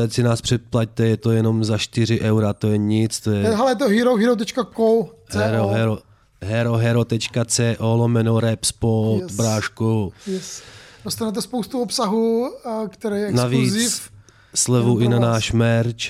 si 0.09 0.23
nás 0.23 0.41
předplaťte, 0.41 1.05
je 1.07 1.17
to 1.17 1.31
jenom 1.31 1.63
za 1.63 1.77
4 1.77 2.19
eura, 2.21 2.53
to 2.53 2.67
je 2.67 2.77
nic, 2.77 3.19
to 3.19 3.31
Je, 3.31 3.55
hele, 3.55 3.75
to 3.75 3.87
hero, 3.89 4.15
hero.co. 4.15 5.39
hero, 5.39 5.67
hero, 5.67 5.99
hero, 6.41 6.73
hero.co 6.73 7.95
lomeno 7.95 8.39
Repspot, 8.39 9.21
Yes. 9.21 9.31
brášku. 9.35 10.13
Yes. 10.27 10.61
Dostanete 11.05 11.41
spoustu 11.41 11.81
obsahu, 11.81 12.51
a 12.67 12.87
který 12.87 13.15
je 13.21 13.31
Navíc 13.31 13.61
exkluziv. 13.75 14.09
slevu 14.55 14.99
Jenom 14.99 15.01
i 15.01 15.07
na 15.09 15.19
vás. 15.27 15.33
náš 15.33 15.51
merch, 15.51 16.03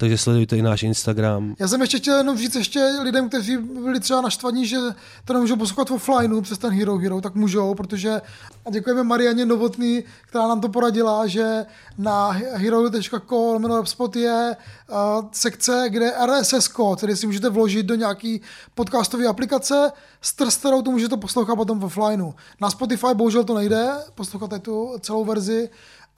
takže 0.00 0.18
sledujte 0.18 0.56
i 0.56 0.62
náš 0.62 0.82
Instagram. 0.82 1.54
Já 1.58 1.68
jsem 1.68 1.80
ještě 1.80 1.98
chtěl 1.98 2.18
jenom 2.18 2.38
říct 2.38 2.54
ještě 2.54 2.80
lidem, 3.02 3.28
kteří 3.28 3.56
byli 3.56 4.00
třeba 4.00 4.20
naštvaní, 4.20 4.66
že 4.66 4.76
to 5.24 5.32
nemůžou 5.32 5.56
poslouchat 5.56 5.90
offlineu 5.90 6.40
přes 6.40 6.58
ten 6.58 6.72
Hero 6.72 6.98
Hero, 6.98 7.20
tak 7.20 7.34
můžou, 7.34 7.74
protože 7.74 8.20
a 8.66 8.70
děkujeme 8.70 9.02
Marianě 9.02 9.46
Novotný, 9.46 10.04
která 10.26 10.48
nám 10.48 10.60
to 10.60 10.68
poradila, 10.68 11.26
že 11.26 11.66
na 11.98 12.30
hero.co 12.30 13.52
lomeno 13.52 13.86
Spot 13.86 14.16
je 14.16 14.56
uh, 14.88 14.96
sekce, 15.32 15.84
kde 15.88 16.12
RSS 16.26 16.68
kód, 16.68 16.98
který 16.98 17.16
si 17.16 17.26
můžete 17.26 17.48
vložit 17.48 17.86
do 17.86 17.94
nějaký 17.94 18.40
podcastové 18.74 19.26
aplikace, 19.26 19.92
s 20.20 20.56
kterou 20.56 20.82
to 20.82 20.90
můžete 20.90 21.16
poslouchat 21.16 21.56
potom 21.56 21.80
v 21.80 21.84
offlineu. 21.84 22.32
Na 22.60 22.70
Spotify 22.70 23.14
bohužel 23.14 23.44
to 23.44 23.54
nejde, 23.54 23.88
poslouchat 24.14 24.62
tu 24.62 24.96
celou 25.00 25.24
verzi, 25.24 25.70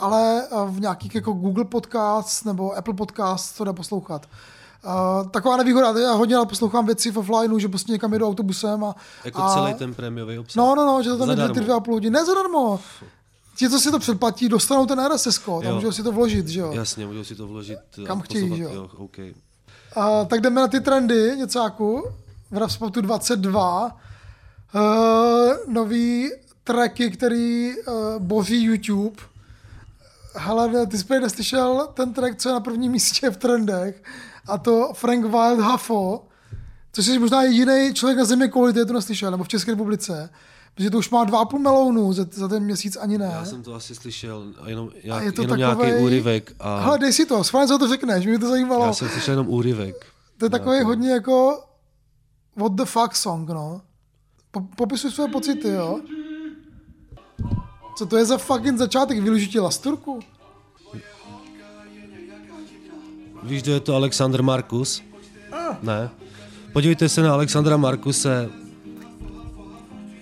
ale 0.02 0.42
eh, 0.42 0.56
v 0.66 0.80
nějakých 0.80 1.14
jako 1.14 1.32
Google 1.32 1.64
Podcast 1.64 2.44
nebo 2.44 2.76
Apple 2.76 2.94
Podcast 2.94 3.58
to 3.58 3.64
jde 3.64 3.72
poslouchat. 3.72 4.26
Uh, 4.86 5.28
taková 5.28 5.56
nevýhoda, 5.56 6.00
já 6.00 6.12
hodně 6.12 6.36
poslouchám 6.48 6.86
věci 6.86 7.10
v 7.10 7.18
offlineu, 7.18 7.58
že 7.58 7.68
prostě 7.68 7.92
někam 7.92 8.12
jedu 8.12 8.28
autobusem 8.28 8.84
a... 8.84 8.94
Jako 9.24 9.42
a, 9.42 9.54
celý 9.54 9.74
ten 9.74 9.94
prémiový 9.94 10.38
obsah. 10.38 10.56
No, 10.56 10.74
no, 10.74 10.86
no, 10.86 11.02
že 11.02 11.10
to 11.10 11.18
tam 11.18 11.36
jde 11.36 11.48
ty 11.48 11.60
dvě 11.60 11.74
a 11.74 11.80
půl 11.80 11.94
hodiny. 11.94 12.14
Ne 12.14 12.24
zadarmo. 12.24 12.80
Ti, 13.56 13.70
co 13.70 13.80
si 13.80 13.90
to 13.90 13.98
předplatí, 13.98 14.48
dostanou 14.48 14.86
ten 14.86 15.06
RSS 15.06 15.40
Jo. 15.46 15.74
můžou 15.74 15.92
si 15.92 16.02
to 16.02 16.12
vložit, 16.12 16.48
že 16.48 16.60
jo. 16.60 16.72
Jasně, 16.72 17.06
můžou 17.06 17.24
si 17.24 17.34
to 17.34 17.46
vložit. 17.46 17.78
a 18.04 18.06
Kam 18.06 18.20
chtějí, 18.20 18.56
že 18.56 18.62
jo? 18.62 18.90
okay. 18.96 19.34
Uh, 19.96 20.26
tak 20.26 20.40
jdeme 20.40 20.60
na 20.60 20.68
ty 20.68 20.80
trendy, 20.80 21.32
něcáku. 21.36 22.08
V 22.50 22.56
Rapsportu 22.56 23.00
22. 23.00 23.96
Uh, 24.74 24.80
nový 25.68 26.30
tracky, 26.64 27.10
který 27.10 27.72
uh, 27.76 27.94
boří 28.18 28.62
YouTube. 28.62 29.16
Hele, 30.34 30.86
ty 30.86 30.98
jsi 30.98 31.20
neslyšel 31.20 31.88
ten 31.94 32.12
track, 32.12 32.36
co 32.36 32.48
je 32.48 32.52
na 32.52 32.60
prvním 32.60 32.92
místě 32.92 33.30
v 33.30 33.36
trendech, 33.36 34.02
a 34.46 34.58
to 34.58 34.92
Frank 34.94 35.24
Wild 35.24 35.60
Huffo, 35.60 36.24
což 36.92 37.06
je 37.06 37.18
možná 37.18 37.42
jediný 37.42 37.94
člověk 37.94 38.18
na 38.18 38.24
země 38.24 38.48
kvůli 38.48 38.72
to 38.72 38.92
neslyšel, 38.92 39.30
nebo 39.30 39.44
v 39.44 39.48
České 39.48 39.70
republice, 39.70 40.30
protože 40.74 40.90
to 40.90 40.98
už 40.98 41.10
má 41.10 41.26
2,5 41.26 41.58
melounu 41.58 42.12
za, 42.12 42.26
za 42.32 42.48
ten 42.48 42.62
měsíc 42.64 42.96
ani 42.96 43.18
ne. 43.18 43.30
Já 43.32 43.44
jsem 43.44 43.62
to 43.62 43.74
asi 43.74 43.94
slyšel, 43.94 44.44
a 44.60 44.68
jenom, 44.68 44.88
a 44.88 45.06
nějak, 45.06 45.24
je 45.24 45.32
to 45.32 45.42
jenom 45.42 45.58
takovej... 45.58 45.88
nějaký 45.88 46.04
úryvek. 46.04 46.52
A 46.60 46.80
Hele, 46.80 46.98
dej 46.98 47.12
si 47.12 47.26
to, 47.26 47.44
schválně 47.44 47.68
co 47.68 47.78
to 47.78 47.88
řekneš, 47.88 48.26
mě 48.26 48.38
to 48.38 48.48
zajímalo. 48.48 48.86
já 48.86 48.92
jsem 48.92 49.08
slyšel 49.08 49.32
jenom 49.32 49.48
úryvek. 49.48 50.06
To 50.38 50.46
je 50.46 50.50
takový 50.50 50.70
Nějaký. 50.70 50.86
hodně 50.86 51.10
jako 51.10 51.64
what 52.56 52.72
the 52.72 52.84
fuck 52.84 53.16
song, 53.16 53.48
no. 53.48 53.80
Po, 54.50 54.60
popisuj 54.60 55.10
své 55.10 55.28
pocity, 55.28 55.68
jo. 55.68 56.00
Co 58.02 58.06
to 58.06 58.16
je 58.16 58.24
za 58.24 58.38
fucking 58.38 58.78
začátek? 58.78 59.18
Vylužití 59.22 59.58
lasturku? 59.58 60.20
Víš, 63.42 63.62
kdo 63.62 63.72
je 63.72 63.80
to 63.80 63.94
Alexander 63.94 64.42
Markus? 64.42 65.02
Ne. 65.82 66.10
Podívejte 66.72 67.08
se 67.08 67.22
na 67.22 67.32
Alexandra 67.32 67.76
Markuse, 67.76 68.48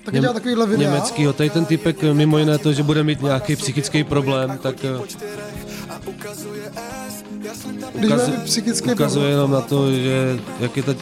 Taky 0.04 0.20
dělá 0.20 0.32
takovýhle 0.32 0.66
videa. 0.66 0.90
německýho. 0.90 1.32
Tady 1.32 1.50
ten 1.50 1.64
typek 1.64 2.02
mimo 2.02 2.38
jiné 2.38 2.58
to, 2.58 2.72
že 2.72 2.82
bude 2.82 3.04
mít 3.04 3.22
nějaký 3.22 3.56
psychický 3.56 4.04
problém, 4.04 4.58
tak 4.62 4.84
eh, 4.84 4.98
ukazuje, 8.04 8.38
psychický 8.44 8.92
ukazuje 8.92 9.30
jenom 9.30 9.50
na 9.50 9.60
to, 9.60 9.92
že 9.92 10.40
jak 10.60 10.76
je 10.76 10.82
ta 10.82 10.94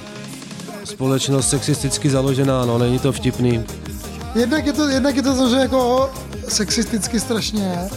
společnost 0.85 1.49
sexisticky 1.49 2.11
založená, 2.11 2.65
no 2.65 2.79
není 2.79 2.99
to 2.99 3.13
vtipný. 3.13 3.65
Jednak 4.35 4.67
je 4.67 4.73
to, 4.73 4.89
jednak 4.89 5.17
je 5.17 5.23
to 5.23 5.35
samozřejmě 5.35 5.57
jako 5.57 6.11
sexisticky 6.49 7.21
strašně. 7.21 7.89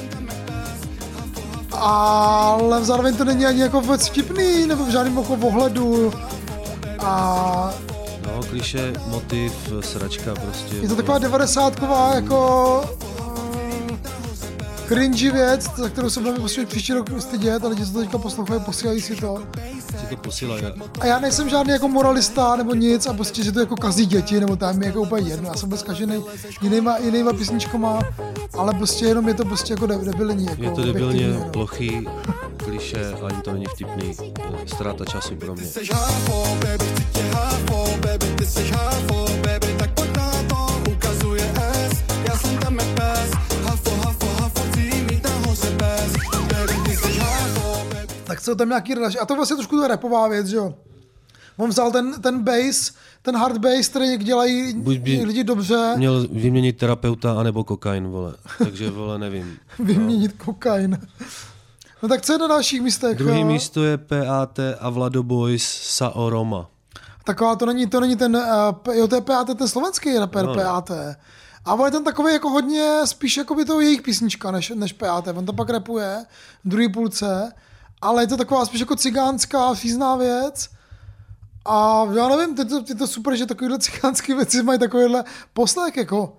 Ale 1.72 2.86
zároveň 2.86 3.16
to 3.18 3.26
není 3.26 3.46
ani 3.46 3.62
jako 3.62 3.82
vůbec 3.82 4.08
vtipný, 4.08 4.68
nebo 4.68 4.86
v 4.86 4.90
žádném 4.90 5.18
jako 5.18 5.34
ohledu. 5.34 6.14
A 7.00 7.74
No, 8.28 8.44
kliše, 8.50 8.94
motiv, 9.08 9.54
sračka 9.80 10.34
prostě. 10.36 10.76
Je 10.76 10.90
to 10.90 10.96
taková 10.96 11.18
devadesátková 11.18 12.16
jako 12.16 12.84
cringy 14.94 15.32
věc, 15.32 15.70
za 15.76 15.90
kterou 15.90 16.10
se 16.10 16.20
budeme 16.20 16.40
prostě 16.40 16.66
příští 16.66 16.94
rok 16.94 17.10
stydět 17.20 17.66
a 17.66 17.68
lidi, 17.68 17.86
co 17.86 17.94
to 17.94 18.00
teďka 18.00 18.18
poslouchají, 18.18 18.62
posílají 18.62 19.02
si 19.02 19.16
to. 19.16 19.44
Si 20.02 20.08
to 20.10 20.16
posílají. 20.18 20.64
A 21.00 21.06
já 21.06 21.20
nejsem 21.20 21.50
žádný 21.50 21.74
jako 21.74 21.88
moralista 21.88 22.56
nebo 22.56 22.74
nic 22.76 23.06
a 23.08 23.14
prostě, 23.14 23.44
že 23.44 23.52
to 23.52 23.60
jako 23.60 23.76
kazí 23.76 24.06
děti 24.06 24.40
nebo 24.40 24.56
tam 24.56 24.78
mi 24.78 24.86
jako 24.86 25.02
úplně 25.02 25.30
jedno. 25.30 25.50
Já 25.50 25.56
jsem 25.56 25.70
byl 25.70 25.78
zkažený 25.78 26.24
jinýma, 26.62 26.98
jinýma 26.98 27.34
písničkama, 27.34 28.00
ale 28.54 28.74
prostě 28.74 29.06
jenom 29.06 29.28
je 29.28 29.34
to 29.34 29.46
prostě 29.46 29.74
jako 29.74 29.86
de- 29.86 29.98
debilní. 29.98 30.46
Jako 30.46 30.64
Je 30.64 30.72
to 30.72 30.82
debilně 30.86 31.28
no. 31.28 31.50
plochý, 31.52 32.08
kliše, 32.58 33.14
ani 33.28 33.42
to 33.42 33.54
není 33.54 33.66
vtipný. 33.66 34.14
Ztráta 34.66 35.06
času 35.06 35.36
pro 35.36 35.56
mě. 35.56 35.66
Seš 35.66 35.92
háfo, 35.94 36.58
baby, 36.62 36.86
chci 36.94 37.04
tě 37.14 37.22
háfo, 37.34 37.86
baby, 38.02 38.26
ty 38.56 38.70
háfo, 38.72 39.26
baby, 39.44 39.76
tak 39.80 39.92
pojď 39.94 40.18
na 40.18 40.32
to, 40.50 40.82
ukazuje 40.92 41.52
S, 41.92 42.04
já 42.30 42.38
jsem 42.38 42.58
tam 42.58 42.80
jak 42.80 42.88
pes, 42.88 43.32
hafo, 43.64 43.92
jsou 48.44 48.56
tam 48.56 48.70
nějaký 48.70 48.94
relaš. 48.94 49.18
A 49.22 49.26
to 49.26 49.36
vlastně 49.36 49.56
trošku 49.56 49.78
to 49.78 49.88
rapová 49.88 50.28
věc, 50.28 50.48
že 50.48 50.56
jo. 50.58 50.74
On 51.58 51.70
vzal 51.70 51.92
ten, 51.92 52.22
ten 52.22 52.44
bass, 52.44 52.92
ten 53.22 53.36
hard 53.38 53.58
bass, 53.58 53.88
který 53.88 54.18
dělají 54.18 54.74
Buď 54.74 54.98
by- 54.98 55.24
lidi 55.26 55.44
dobře, 55.44 55.94
Měl 55.98 56.28
vyměnit 56.32 56.78
terapeuta 56.78 57.40
anebo 57.40 57.64
kokain, 57.64 58.08
vole. 58.08 58.34
Takže, 58.58 58.90
vole, 58.90 59.20
nevím. 59.20 59.58
vyměnit 59.80 60.34
kokain. 60.44 61.00
No 62.04 62.10
tak 62.10 62.22
co 62.22 62.34
je 62.34 62.40
na 62.40 62.48
dalších 62.48 62.82
místech? 62.82 63.18
Druhý 63.18 63.40
jo? 63.40 63.46
místo 63.48 63.84
je 63.84 63.98
PAT 63.98 64.60
a 64.80 64.90
Vlado 64.90 65.24
Boys 65.24 65.64
Sao 65.82 66.30
Roma. 66.30 66.70
Taková, 67.24 67.56
to 67.56 67.66
není, 67.66 67.88
to 67.88 68.00
není 68.00 68.16
ten, 68.16 68.36
uh, 68.36 68.96
jo, 68.96 69.08
to 69.08 69.16
je 69.16 69.22
PAT, 69.22 69.58
ten 69.58 69.68
slovenský 69.68 70.18
rapper 70.18 70.46
No, 70.46 70.54
no, 70.56 70.64
no. 70.64 70.70
PAT. 70.70 70.92
A 71.66 71.74
on 71.74 71.86
je 71.86 71.92
ten 71.92 72.04
takový 72.04 72.34
jako 72.34 72.50
hodně, 72.50 73.02
spíš 73.06 73.38
jako 73.38 73.56
by 73.56 73.66
to 73.66 73.80
jejich 73.82 74.02
písnička, 74.02 74.52
než, 74.52 74.70
než 74.76 74.94
PAT. 74.94 75.28
On 75.36 75.46
to 75.46 75.54
pak 75.54 75.70
rapuje 75.70 76.26
v 76.66 76.70
druhé 76.70 76.90
půlce, 76.90 77.52
ale 78.02 78.24
je 78.24 78.28
to 78.28 78.38
taková 78.38 78.66
spíš 78.66 78.80
jako 78.80 78.96
cigánská, 78.96 79.74
fízná 79.74 80.16
věc. 80.16 80.70
A 81.66 82.06
já 82.16 82.28
nevím, 82.28 82.58
je 82.58 82.66
to, 82.66 82.84
je 82.90 82.96
to 82.96 83.08
super, 83.08 83.36
že 83.36 83.46
takovýhle 83.46 83.80
cigánské 83.86 84.36
věci 84.36 84.64
mají 84.64 84.80
takovýhle 84.80 85.24
poslech, 85.54 85.98
jako 85.98 86.38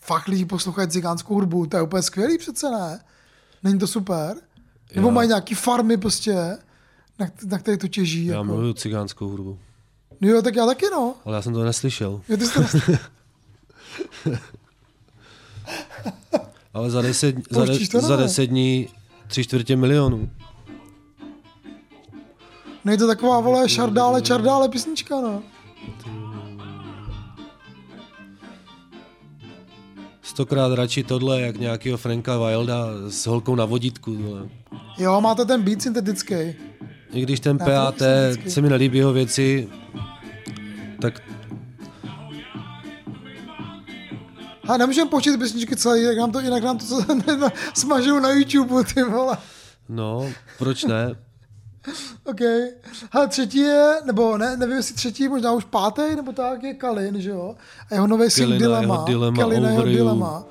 fakt 0.00 0.26
lidi 0.28 0.44
poslouchají 0.44 0.88
cigánskou 0.88 1.34
hudbu, 1.34 1.66
to 1.66 1.76
je 1.76 1.82
úplně 1.82 2.02
skvělý 2.02 2.38
přece, 2.38 2.70
ne? 2.70 3.00
Není 3.62 3.78
to 3.78 3.86
super? 3.86 4.36
Nebo 4.94 5.08
Já- 5.08 5.14
mají 5.14 5.28
nějaký 5.28 5.54
farmy 5.54 5.96
prostě, 5.96 6.34
na, 7.18 7.26
na 7.46 7.58
které 7.58 7.76
to 7.76 7.88
těží. 7.88 8.26
Já 8.26 8.32
jako. 8.34 8.44
miluju 8.44 8.72
cigánskou 8.72 9.28
hudbu. 9.28 9.58
No 10.20 10.28
jo, 10.28 10.42
tak 10.42 10.56
já 10.56 10.66
taky 10.66 10.86
no. 10.92 11.14
Ale 11.24 11.36
já 11.36 11.42
jsem 11.42 11.52
to 11.52 11.64
neslyšel. 11.64 12.20
Jo, 12.28 12.36
ty 12.36 12.46
jsi 12.46 12.54
to 12.54 12.60
nes- 12.60 12.98
Ale 16.74 16.90
za 16.90 17.02
deset, 17.02 17.36
za, 17.50 17.64
de, 17.64 17.88
to, 17.88 18.00
za 18.00 18.16
deset 18.16 18.46
dní 18.46 18.88
tři 19.28 19.44
čtvrtě 19.44 19.76
milionů. 19.76 20.30
Není 22.84 22.98
to 22.98 23.06
taková, 23.06 23.40
vole, 23.40 23.68
šardále, 23.68 24.22
čardále 24.22 24.68
písnička, 24.68 25.20
no. 25.20 25.42
Stokrát 30.22 30.74
radši 30.74 31.02
tohle, 31.02 31.40
jak 31.40 31.56
nějakého 31.56 31.98
Franka 31.98 32.38
Wilda 32.38 32.86
s 33.08 33.26
holkou 33.26 33.54
na 33.54 33.64
vodítku. 33.64 34.16
Vole. 34.16 34.48
Jo, 34.98 35.20
máte 35.20 35.44
ten 35.44 35.62
beat 35.62 35.82
syntetický. 35.82 36.34
I 37.12 37.22
když 37.22 37.40
ten 37.40 37.58
to 37.58 37.64
PAT 37.64 38.02
se 38.48 38.60
mi 38.60 38.68
nelíbí 38.68 38.98
jeho 38.98 39.12
věci, 39.12 39.68
tak 41.00 41.22
A 44.68 44.76
nemůžeme 44.76 45.10
počít 45.10 45.40
písničky 45.40 45.76
celý, 45.76 46.02
jak 46.02 46.18
nám 46.18 46.32
to, 46.32 46.40
jinak 46.40 46.62
nám 46.62 46.78
to 46.78 46.84
smažou 47.74 48.18
na 48.18 48.30
YouTube, 48.30 48.84
ty 48.84 49.02
vole. 49.02 49.38
No, 49.88 50.30
proč 50.58 50.84
ne? 50.84 51.16
OK. 52.24 52.40
Hele, 53.10 53.28
třetí 53.28 53.58
je, 53.58 53.94
nebo 54.04 54.38
ne, 54.38 54.56
nevím, 54.56 54.76
jestli 54.76 54.94
třetí, 54.94 55.28
možná 55.28 55.52
už 55.52 55.64
pátý, 55.64 56.02
nebo 56.16 56.32
tak, 56.32 56.62
je 56.62 56.74
Kalin, 56.74 57.20
že 57.20 57.30
jo? 57.30 57.54
A 57.90 57.94
jeho 57.94 58.06
nový 58.06 58.30
sing 58.30 58.48
Kalin 58.48 58.62
a 58.62 58.80
jeho 58.80 58.80
Dilema. 58.80 59.04
Dilema, 59.04 59.42
Kalin 59.42 59.66
a 59.66 59.70
jeho. 59.70 59.82
Dilema. 59.82 60.44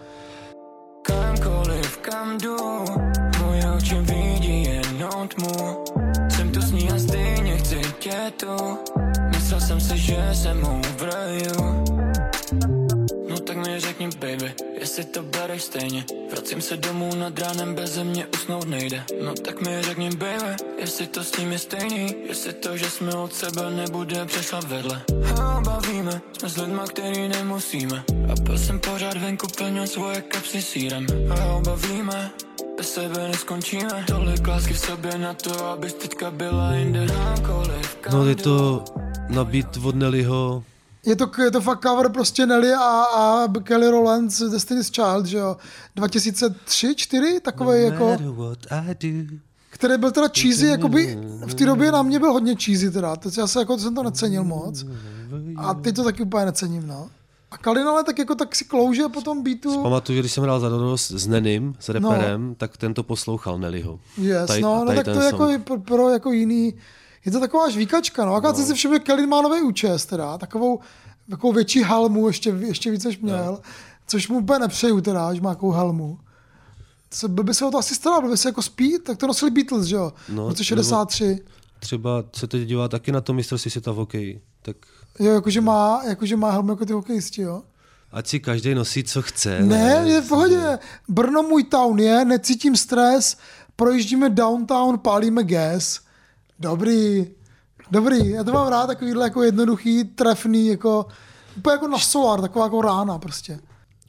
Kamkoliv, 1.02 1.98
kam 1.98 2.38
jdu, 2.38 2.58
moje 3.46 3.72
oči 3.78 3.96
vidí 3.96 4.64
jenom 4.64 5.28
tmu. 5.28 5.84
Jsem 6.30 6.52
tu 6.52 6.62
s 6.62 6.72
ní 6.72 6.92
a 6.92 7.00
stejně 7.00 7.58
chci 7.58 7.82
tě 8.00 8.34
tu. 8.38 8.78
Myslel 9.30 9.62
jsem 9.62 9.80
si, 9.82 9.98
že 9.98 10.30
se 10.34 10.54
mou 10.54 10.82
v 10.98 11.02
raju. 11.04 11.48
No 11.58 11.86
tak 11.86 11.87
mi 13.68 13.80
řekni, 13.80 14.08
baby, 14.08 14.54
jestli 14.80 15.04
to 15.04 15.24
bereš 15.24 15.64
stejně. 15.64 16.06
Vracím 16.32 16.62
se 16.62 16.78
domů 16.78 17.16
nad 17.16 17.40
ránem, 17.40 17.76
bez 17.76 17.98
mě 17.98 18.28
usnout 18.28 18.68
nejde. 18.68 19.04
No 19.24 19.34
tak 19.34 19.62
mi 19.62 19.82
řekni, 19.82 20.10
baby, 20.10 20.56
jestli 20.78 21.08
to 21.08 21.24
s 21.24 21.38
ním 21.38 21.52
je 21.52 21.60
stejný. 21.60 22.16
Jestli 22.28 22.54
to, 22.54 22.78
že 22.78 22.90
jsme 22.90 23.16
od 23.16 23.34
sebe 23.34 23.72
nebude 23.72 24.26
přešla 24.26 24.60
vedle. 24.60 25.02
A 25.42 25.62
bavíme, 25.66 26.22
jsme 26.40 26.50
s 26.50 26.58
lidma, 26.58 26.88
který 26.88 27.28
nemusíme. 27.28 28.04
A 28.32 28.42
byl 28.42 28.58
jsem 28.58 28.80
pořád 28.80 29.18
venku, 29.18 29.48
plnil 29.58 29.88
svoje 29.88 30.22
kapsy 30.22 30.62
sírem. 30.62 31.06
A 31.30 31.46
obavíme, 31.46 32.32
bez 32.78 32.94
sebe 32.94 33.28
neskončíme. 33.28 34.04
Tolik 34.08 34.48
lásky 34.48 34.74
v 34.74 34.80
sobě 34.80 35.18
na 35.18 35.34
to, 35.34 35.66
abys 35.66 35.94
teďka 35.94 36.32
byla 36.32 36.74
jinde. 36.74 37.08
Kamkoliv, 37.08 37.96
kam 37.96 38.14
No 38.14 38.26
je 38.26 38.36
to 38.36 38.84
na 39.30 39.44
beat 39.44 39.78
od 39.84 39.96
Nellyho. 39.96 40.64
Je 41.08 41.16
to, 41.16 41.42
je 41.44 41.52
to 41.52 41.62
fakt 41.62 41.82
cover 41.82 42.10
prostě 42.10 42.46
Nelly 42.46 42.74
a, 42.74 43.04
a 43.04 43.48
Kelly 43.64 43.90
Rowlands 43.90 44.42
Destiny's 44.42 44.92
Child, 44.92 45.26
že 45.26 45.38
jo? 45.38 45.58
2003, 45.96 46.96
4 46.96 47.40
takový 47.40 47.82
jako, 47.84 48.10
matter 48.10 48.28
what 48.30 48.58
I 48.72 48.96
do. 49.12 49.38
který 49.70 49.98
byl 49.98 50.12
teda 50.12 50.28
cheesy, 50.40 50.66
jakoby 50.68 51.18
v 51.48 51.54
té 51.54 51.66
době 51.66 51.92
na 51.92 52.02
mě 52.02 52.20
byl 52.20 52.32
hodně 52.32 52.56
cheesy 52.56 52.92
teda, 52.92 53.16
to 53.16 53.30
já 53.38 53.48
se 53.48 53.60
jako 53.60 53.78
jsem 53.78 53.96
to 53.96 54.04
necenil 54.04 54.44
moc 54.44 54.86
a 55.58 55.74
teď 55.74 55.96
to 55.96 56.04
taky 56.04 56.24
úplně 56.24 56.46
necením, 56.46 56.88
no. 56.88 57.10
A 57.52 57.58
Kalin 57.58 57.88
ale 57.88 58.04
tak 58.04 58.20
jako 58.20 58.36
tak 58.36 58.56
si 58.56 58.66
klouže 58.66 59.04
po 59.14 59.22
tom 59.22 59.44
beatu, 59.44 59.84
Pamatuju, 59.84 60.16
že 60.16 60.20
když 60.22 60.32
jsem 60.32 60.44
hrál 60.44 60.60
za 60.60 60.70
Dodos 60.70 61.12
s 61.12 61.28
Nenym, 61.28 61.76
s 61.80 61.90
reperem, 61.90 62.56
tak 62.58 62.78
ten 62.78 62.94
to 62.94 63.04
poslouchal 63.04 63.60
Nellyho. 63.60 64.00
yes, 64.18 64.48
Tady- 64.48 64.62
no, 64.62 64.86
no 64.86 64.96
tak 64.96 65.06
to 65.06 65.20
je 65.20 65.26
jako 65.26 65.50
pro, 65.64 65.80
pro 65.80 66.10
jako 66.10 66.32
jiný, 66.32 66.74
je 67.28 67.32
to 67.32 67.40
taková 67.40 67.70
žvíkačka, 67.70 68.26
no, 68.26 68.36
akorát 68.36 68.58
no. 68.58 68.66
si 68.66 68.74
všiml, 68.74 68.94
že 68.94 69.00
Kalin 69.00 69.30
má 69.30 69.42
nový 69.42 69.62
účes 69.62 70.06
teda, 70.06 70.38
takovou, 70.38 70.80
takovou 71.30 71.54
větší 71.54 71.84
helmu, 71.84 72.28
ještě, 72.28 72.50
ještě 72.50 72.92
víc 72.92 73.04
než 73.04 73.20
měl, 73.20 73.46
no. 73.46 73.60
což 74.08 74.28
mu 74.28 74.38
úplně 74.38 74.60
nepřeju 74.60 75.02
teda, 75.02 75.34
že 75.34 75.42
má 75.42 75.50
takovou 75.56 75.72
helmu. 75.72 76.20
Co, 77.10 77.28
byl 77.28 77.44
by 77.44 77.54
se 77.54 77.66
o 77.66 77.72
to 77.72 77.78
asi 77.78 77.96
staral, 77.96 78.22
byl 78.22 78.30
by 78.32 78.38
se 78.38 78.50
jako 78.50 78.62
spít, 78.62 79.04
tak 79.04 79.18
to 79.18 79.28
nosili 79.28 79.52
Beatles, 79.52 79.86
že 79.86 79.96
jo, 79.96 80.14
No, 80.30 80.46
v 80.46 80.50
roce 80.50 80.64
63. 80.64 81.40
Třeba 81.80 82.24
se 82.36 82.48
teď 82.48 82.68
dívá 82.68 82.88
taky 82.88 83.12
na 83.12 83.22
to 83.22 83.34
mistrovství 83.34 83.72
světa 83.72 83.92
v 83.92 83.96
hokeji. 83.96 84.42
Tak 84.62 84.78
Jo, 85.20 85.34
jakože 85.34 85.62
má, 85.62 86.02
jakože 86.08 86.38
má 86.38 86.52
helmu 86.52 86.72
jako 86.72 86.86
ty 86.86 86.94
hokejisti, 86.94 87.42
jo. 87.42 87.62
ať 88.12 88.28
si 88.28 88.40
každý 88.40 88.76
nosí, 88.76 89.04
co 89.04 89.22
chce. 89.22 89.60
Ne, 89.62 90.04
je 90.06 90.22
v 90.22 90.28
pohodě. 90.28 90.80
Brno 91.10 91.44
můj 91.44 91.64
town 91.64 92.00
je, 92.00 92.26
necítím 92.26 92.76
stres, 92.76 93.38
projíždíme 93.76 94.30
downtown, 94.30 95.00
pálíme 95.00 95.44
gas. 95.44 96.00
Dobrý, 96.60 97.28
dobrý. 97.92 98.30
Já 98.30 98.44
to 98.44 98.52
mám 98.52 98.68
rád, 98.68 98.88
takovýhle 98.88 99.26
jako 99.26 99.44
jednoduchý, 99.44 100.04
trefný, 100.04 100.68
jako 100.68 101.06
úplně 101.58 101.74
jako 101.74 101.88
na 101.88 102.00
solar, 102.00 102.42
taková 102.42 102.66
jako 102.66 102.82
rána 102.82 103.20
prostě. 103.20 103.60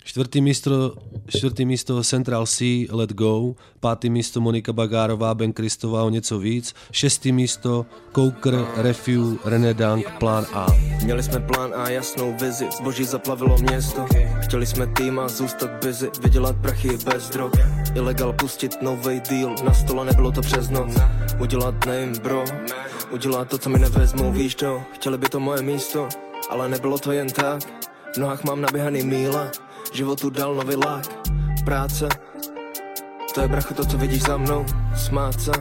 Čtvrtý 0.08 0.40
místo, 0.40 0.94
čtvrtý 1.26 1.66
místo 1.66 2.02
Central 2.02 2.46
C, 2.46 2.86
Let 2.90 3.12
Go. 3.12 3.54
Pátý 3.80 4.10
místo 4.10 4.40
Monika 4.40 4.72
Bagárová, 4.72 5.34
Ben 5.34 5.52
Kristová 5.52 6.02
o 6.04 6.10
něco 6.10 6.38
víc. 6.38 6.74
Šestý 6.92 7.32
místo 7.32 7.86
Coker, 8.14 8.66
Refu, 8.76 9.38
René 9.44 9.74
Dank, 9.74 10.10
Plán 10.18 10.46
A. 10.52 10.66
Měli 11.04 11.22
jsme 11.22 11.40
plán 11.40 11.74
a 11.74 11.90
jasnou 11.90 12.36
vizi, 12.40 12.66
zboží 12.78 13.04
zaplavilo 13.04 13.58
město. 13.58 14.06
Chtěli 14.40 14.66
jsme 14.66 14.86
tým 14.86 15.18
a 15.18 15.28
zůstat 15.28 15.84
busy, 15.84 16.10
vydělat 16.22 16.56
prachy 16.56 16.98
bez 17.04 17.30
drog. 17.30 17.52
Ilegal 17.94 18.32
pustit 18.32 18.82
nový 18.82 19.20
deal, 19.30 19.54
na 19.64 19.74
stole 19.74 20.04
nebylo 20.04 20.32
to 20.32 20.40
přes 20.40 20.70
noc. 20.70 20.92
Udělat 21.40 21.86
name 21.86 22.12
bro, 22.22 22.44
udělat 23.10 23.48
to, 23.48 23.58
co 23.58 23.70
mi 23.70 23.78
nevezmou, 23.78 24.32
víš 24.32 24.54
to. 24.54 24.82
Chtěli 24.94 25.18
by 25.18 25.28
to 25.28 25.40
moje 25.40 25.62
místo, 25.62 26.08
ale 26.50 26.68
nebylo 26.68 26.98
to 26.98 27.12
jen 27.12 27.28
tak. 27.28 27.62
V 28.14 28.16
nohách 28.16 28.44
mám 28.44 28.60
naběhaný 28.60 29.02
míle, 29.02 29.50
životu 29.92 30.30
dal 30.30 30.54
nový 30.54 30.76
lák. 30.76 31.28
Práce, 31.64 32.08
to 33.34 33.40
je 33.40 33.48
bracho 33.48 33.74
to, 33.74 33.84
co 33.84 33.98
vidíš 33.98 34.22
za 34.22 34.36
mnou, 34.36 34.66
smát 34.96 35.40
se. 35.40 35.52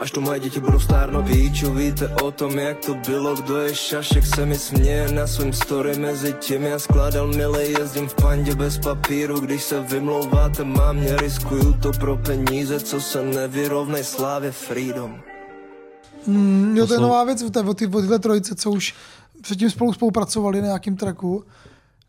Až 0.00 0.10
tu 0.10 0.20
moje 0.20 0.40
děti 0.40 0.60
budou 0.60 0.80
stárnout 0.80 1.26
Píču, 1.26 1.74
víte 1.74 2.08
o 2.08 2.30
tom, 2.30 2.58
jak 2.58 2.84
to 2.86 2.94
bylo 2.94 3.34
Kdo 3.34 3.56
je 3.56 3.74
šašek, 3.74 4.26
se 4.26 4.46
mi 4.46 4.58
směje 4.58 5.12
Na 5.12 5.26
svým 5.26 5.52
story 5.52 5.98
mezi 5.98 6.32
tím 6.32 6.62
Já 6.62 6.78
skládal 6.78 7.26
mily, 7.26 7.72
jezdím 7.78 8.08
v 8.08 8.14
pandě 8.14 8.54
bez 8.54 8.78
papíru 8.78 9.40
Když 9.40 9.62
se 9.62 9.80
vymlouváte, 9.80 10.64
mám 10.64 10.96
mě 10.96 11.16
riskuju 11.16 11.72
to 11.72 11.92
pro 11.92 12.16
peníze 12.16 12.80
Co 12.80 13.00
se 13.00 13.22
nevyrovnej 13.22 14.04
slávě 14.04 14.52
freedom 14.52 15.20
Mm, 16.26 16.76
jo, 16.76 16.86
to 16.86 16.94
je 16.94 17.00
nová 17.00 17.24
věc 17.24 17.42
od, 17.42 17.52
ty, 17.76 17.86
od 17.86 18.00
tyhle 18.00 18.18
trojice, 18.18 18.54
co 18.54 18.70
už 18.70 18.94
předtím 19.40 19.70
spolu 19.70 19.92
spolupracovali 19.92 20.60
na 20.60 20.66
nějakým 20.66 20.96
tracku. 20.96 21.44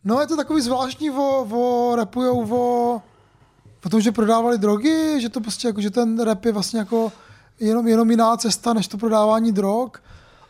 No 0.04 0.20
je 0.20 0.26
to 0.26 0.36
takový 0.36 0.60
zvláštní, 0.60 1.10
o, 1.10 1.46
o 1.50 1.96
rapujou 1.96 2.50
o, 2.50 3.02
o 3.84 3.88
tom, 3.88 4.00
že 4.00 4.12
prodávali 4.12 4.58
drogy, 4.58 5.20
že 5.20 5.28
to 5.28 5.40
prostě 5.40 5.68
jako, 5.68 5.80
že 5.80 5.90
ten 5.90 6.20
rap 6.20 6.44
je 6.44 6.52
vlastně 6.52 6.78
jako 6.78 7.12
jenom, 7.60 7.88
jenom 7.88 8.10
jiná 8.10 8.36
cesta, 8.36 8.72
než 8.72 8.88
to 8.88 8.98
prodávání 8.98 9.52
drog. 9.52 9.90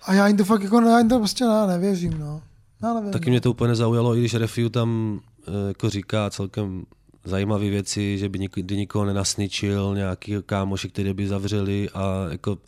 A 0.02 0.14
já 0.14 0.26
jim 0.26 0.36
to 0.36 0.44
fakt 0.44 0.62
jako, 0.62 0.80
já 0.80 0.98
jim 0.98 1.08
to 1.08 1.18
prostě 1.18 1.44
ne, 1.44 1.66
nevěřím, 1.66 2.18
no. 2.18 2.42
Já 2.82 2.94
nevím. 2.94 3.10
Taky 3.10 3.30
mě 3.30 3.40
to 3.40 3.50
úplně 3.50 3.68
nezaujalo, 3.68 4.16
i 4.16 4.20
když 4.20 4.34
Refiu 4.34 4.68
tam 4.68 5.20
eh, 5.48 5.68
jako 5.68 5.90
říká 5.90 6.30
celkem 6.30 6.84
zajímavé 7.24 7.68
věci, 7.70 8.18
že 8.18 8.28
by 8.28 8.38
nikdy 8.38 8.76
nikoho 8.76 9.04
nenasničil, 9.04 9.94
nějaký 9.94 10.34
kámoši, 10.46 10.88
který 10.88 11.12
by 11.12 11.28
zavřeli 11.28 11.90
a 11.94 12.26
jako 12.30 12.58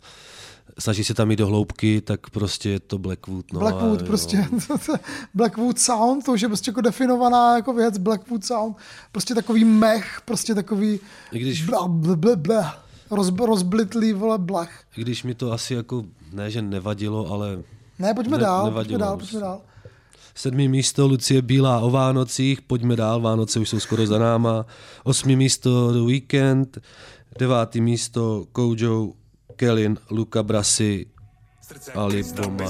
snaží 0.79 1.03
se 1.03 1.13
tam 1.13 1.31
jít 1.31 1.35
do 1.37 1.47
hloubky, 1.47 2.01
tak 2.01 2.29
prostě 2.29 2.69
je 2.69 2.79
to 2.79 2.97
Blackwood. 2.97 3.53
No, 3.53 3.59
Blackwood 3.59 4.01
a, 4.01 4.05
prostě, 4.05 4.47
Blackwood 5.33 5.79
Sound, 5.79 6.25
to 6.25 6.31
už 6.33 6.41
je 6.41 6.47
prostě 6.47 6.69
jako 6.71 6.81
definovaná 6.81 7.55
jako 7.55 7.73
věc, 7.73 7.97
Blackwood 7.97 8.45
Sound, 8.45 8.77
prostě 9.11 9.35
takový 9.35 9.65
mech, 9.65 10.21
prostě 10.25 10.55
takový 10.55 10.99
I 11.31 11.39
když- 11.39 11.65
bla, 11.65 11.87
bla, 11.87 12.15
bla, 12.15 12.35
bla, 12.35 12.83
roz, 13.11 13.33
rozblitlý, 13.45 14.13
vole, 14.13 14.37
blach. 14.37 14.83
I 14.97 15.01
když 15.01 15.23
mi 15.23 15.35
to 15.35 15.51
asi 15.51 15.73
jako, 15.73 16.03
ne, 16.33 16.51
že 16.51 16.61
nevadilo, 16.61 17.31
ale 17.31 17.63
Ne, 17.99 18.13
pojďme 18.13 18.37
Ne- 18.37 18.43
dál, 18.43 18.61
pojďme 18.61 18.71
nevadilo 18.73 18.99
dál, 18.99 19.17
prostě. 19.17 19.31
pojďme 19.31 19.47
dál. 19.47 19.61
Sedmý 20.35 20.67
místo 20.67 21.07
Lucie 21.07 21.41
Bílá 21.41 21.79
o 21.79 21.89
Vánocích, 21.89 22.61
pojďme 22.61 22.95
dál, 22.95 23.21
Vánoce 23.21 23.59
už 23.59 23.69
jsou 23.69 23.79
skoro 23.79 24.07
za 24.07 24.19
náma. 24.19 24.65
Osmý 25.03 25.35
místo 25.35 25.91
The 25.93 25.99
Weekend, 25.99 26.77
devátý 27.39 27.81
místo 27.81 28.45
Kojo, 28.51 29.11
Kellin, 29.55 29.97
Luka 30.09 30.43
Brasi, 30.43 31.05
Ali 31.95 32.23
Bombay. 32.23 32.67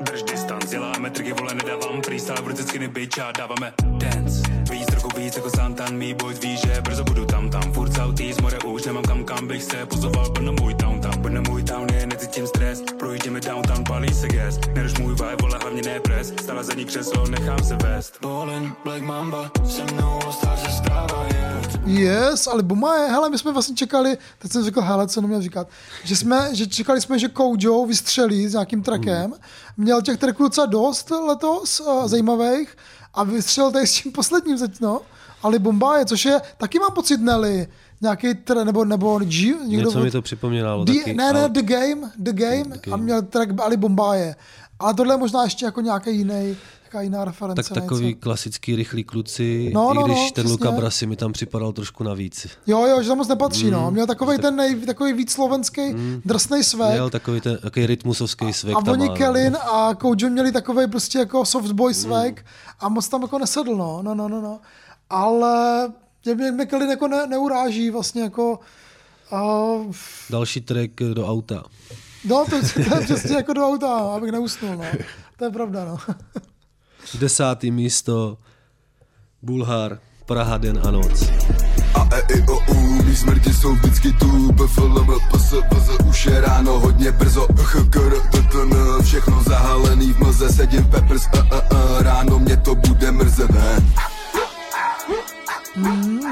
Drž 0.00 0.22
distanc, 0.22 0.70
děláme 0.70 1.10
triky, 1.10 1.32
vole, 1.32 1.54
nedávám 1.54 2.02
freestyle, 2.02 2.42
v 2.42 2.46
ruce 2.46 2.62
skinny 2.62 2.88
bitch 2.88 3.18
a 3.18 3.32
dáváme 3.32 3.72
dance. 3.80 4.42
Víc, 4.70 4.86
trochu 4.86 5.08
víc 5.16 5.36
jako 5.36 5.50
Santan, 5.50 5.96
mý 5.96 6.14
boy 6.14 6.34
ví, 6.34 6.56
že 6.56 6.80
brzo 6.80 7.04
budu 7.04 7.24
tam, 7.24 7.50
tam, 7.50 7.72
furt 7.72 7.94
Southeast, 7.94 8.40
more 8.40 8.58
už 8.58 8.84
nemám 8.84 9.04
kam, 9.04 9.24
kam 9.24 9.48
bych 9.48 9.62
se 9.62 9.86
pozoval, 9.86 10.30
Brno 10.30 10.52
můj 10.52 10.74
town, 10.74 10.97
tam, 10.97 10.97
Brno 11.18 11.42
můj 11.48 11.62
town 11.62 11.86
je, 11.94 12.06
necítím 12.06 12.46
stres, 12.46 12.82
projíždíme 12.98 13.40
downtown, 13.40 13.84
palí 13.84 14.14
se 14.14 14.28
gas, 14.28 14.58
neruš 14.74 14.98
můj 14.98 15.14
vibe, 15.14 15.36
vole, 15.42 15.58
hlavně 15.62 15.82
ne 15.82 16.00
pres, 16.00 16.32
stále 16.42 16.64
zadní 16.64 16.84
křeslo, 16.84 17.26
nechám 17.28 17.64
se 17.64 17.76
vést. 17.76 18.18
Ballin', 18.22 18.72
Black 18.84 19.02
Mamba, 19.02 19.50
se 19.64 19.84
mnou 19.84 20.20
All 20.24 20.56
se 20.56 20.72
stává, 20.72 21.26
yeah. 21.34 21.58
Yes, 21.86 22.46
ale 22.46 22.62
Buma 22.62 22.96
je, 22.96 23.10
hele, 23.10 23.30
my 23.30 23.38
jsme 23.38 23.52
vlastně 23.52 23.76
čekali, 23.76 24.18
teď 24.38 24.52
jsem 24.52 24.64
řekl, 24.64 24.80
hele, 24.80 25.08
co 25.08 25.20
neměl 25.20 25.42
říkat, 25.42 25.68
že 26.04 26.16
jsme, 26.16 26.48
že 26.52 26.66
čekali 26.66 27.00
jsme, 27.00 27.18
že 27.18 27.28
Kojo 27.28 27.86
vystřelí 27.86 28.48
s 28.48 28.52
nějakým 28.52 28.82
trackem, 28.82 29.32
měl 29.76 30.02
těch 30.02 30.18
tracků 30.18 30.42
docela 30.42 30.66
dost 30.66 31.10
letos, 31.10 31.80
uh, 31.80 32.06
zajímavých, 32.06 32.76
a 33.14 33.24
vystřelil 33.24 33.70
tady 33.70 33.86
s 33.86 34.02
tím 34.02 34.12
posledním 34.12 34.58
teď, 34.58 34.80
no, 34.80 35.00
Ali 35.42 35.58
Bombay, 35.58 36.04
což 36.04 36.24
je, 36.24 36.40
taky 36.56 36.78
mám 36.78 36.92
pocit 36.92 37.20
Nelly, 37.20 37.68
nějaký 38.00 38.34
tre, 38.34 38.64
nebo, 38.64 38.84
nebo 38.84 39.18
G, 39.18 39.54
někdo 39.66 39.86
Něco 39.88 40.00
mi 40.00 40.10
to 40.10 40.22
připomínalo 40.22 40.84
The, 40.84 40.92
taky. 40.98 41.14
ne, 41.14 41.32
ne, 41.32 41.40
ale- 41.40 41.48
The 41.48 41.62
Game, 41.62 42.10
The 42.18 42.32
Game, 42.32 42.64
The 42.64 42.78
a 42.86 42.90
Game. 42.90 43.02
měl 43.02 43.22
track 43.22 43.60
Ali 43.60 43.76
Bombay. 43.76 44.34
Ale 44.78 44.94
tohle 44.94 45.14
je 45.14 45.18
možná 45.18 45.44
ještě 45.44 45.64
jako 45.64 45.80
nějaký 45.80 46.16
jiný, 46.16 46.56
Jaká 46.84 47.00
jiná 47.00 47.24
reference? 47.24 47.62
Tak 47.62 47.82
takový 47.82 48.06
něco? 48.06 48.20
klasický 48.20 48.76
rychlí 48.76 49.04
kluci, 49.04 49.70
No, 49.74 49.92
i 49.92 49.94
no, 49.94 50.02
když 50.04 50.16
no, 50.18 50.30
ten 50.34 50.46
Luka. 50.46 50.70
Brasi 50.70 51.06
mi 51.06 51.16
tam 51.16 51.32
připadal 51.32 51.72
trošku 51.72 52.04
navíc. 52.04 52.46
Jo, 52.66 52.86
jo, 52.86 53.02
že 53.02 53.08
tam 53.08 53.18
moc 53.18 53.28
nepatří, 53.28 53.64
Mm, 53.64 53.70
no. 53.70 53.90
Měl 53.90 54.06
takový 54.06 54.38
ten 54.38 54.56
nej, 54.56 54.74
takový 54.74 55.12
víc 55.12 55.32
slovenský 55.32 55.82
drsnej 56.24 56.64
svek. 56.64 56.90
Měl 56.92 57.10
takový 57.10 57.40
ten 57.40 57.58
takový 57.62 57.86
rytmusovský 57.86 58.52
svek 58.52 58.76
A 58.76 58.80
tam 58.82 58.92
oni 58.92 59.06
má, 59.06 59.12
no. 59.12 59.16
Kellin 59.18 59.56
a 59.72 59.94
Kojo 59.94 60.30
měli 60.30 60.52
takový 60.52 60.86
prostě 60.86 61.18
jako 61.18 61.44
soft 61.44 61.72
boy 61.72 61.94
svek 61.94 62.44
a 62.80 62.88
moc 62.88 63.08
tam 63.08 63.22
jako 63.22 63.38
nesedl, 63.38 63.76
no, 63.76 64.02
no, 64.02 64.14
no, 64.14 64.28
no, 64.28 64.40
no. 64.40 64.60
Ale 65.10 65.88
mě, 66.24 66.34
mě, 66.34 66.50
mě 66.52 66.66
Kellin 66.66 66.90
jako 66.90 67.08
ne, 67.08 67.26
neuráží 67.26 67.90
vlastně 67.90 68.22
jako 68.22 68.60
uh, 69.32 69.92
Další 70.30 70.60
track 70.60 70.90
do 71.14 71.26
auta. 71.26 71.62
no, 72.24 72.44
to, 72.50 72.56
to 72.74 72.96
je 72.96 73.04
přesně 73.04 73.36
jako 73.36 73.52
do 73.52 73.66
auta, 73.66 73.98
abych 73.98 74.32
neusnul, 74.32 74.76
no. 74.76 74.84
To 75.36 75.44
je 75.44 75.50
pravda, 75.50 75.84
no. 75.84 75.98
Desátý 77.18 77.70
místo 77.70 78.38
Bulhar, 79.42 79.98
Praha 80.26 80.58
den 80.58 80.80
a 80.84 80.90
noc. 80.90 81.30
A 81.94 82.08
e, 82.16 82.38
i, 82.38 82.42
o, 82.48 82.72
u, 82.72 83.02
mý 83.02 83.16
smrti 83.16 83.54
jsou 83.54 83.72
vždycky 83.74 84.12
tu 84.12 84.52
BFLM, 84.52 85.06
PS, 85.32 85.54
PS, 85.70 86.06
už 86.08 86.26
je 86.26 86.40
ráno 86.40 86.80
hodně 86.80 87.12
brzo 87.12 87.46
HKR, 87.62 88.14
TTN, 88.30 89.02
všechno 89.02 89.42
zahalený 89.42 90.12
v 90.12 90.18
mlze 90.18 90.52
Sedím 90.52 90.82
v 90.82 90.90
Peppers, 90.90 91.22
uh, 91.34 91.40
uh, 91.40 91.58
uh, 91.72 92.02
ráno 92.02 92.38
mě 92.38 92.56
to 92.56 92.74
bude 92.74 93.12
mrzet, 93.12 93.50
ne? 93.50 93.82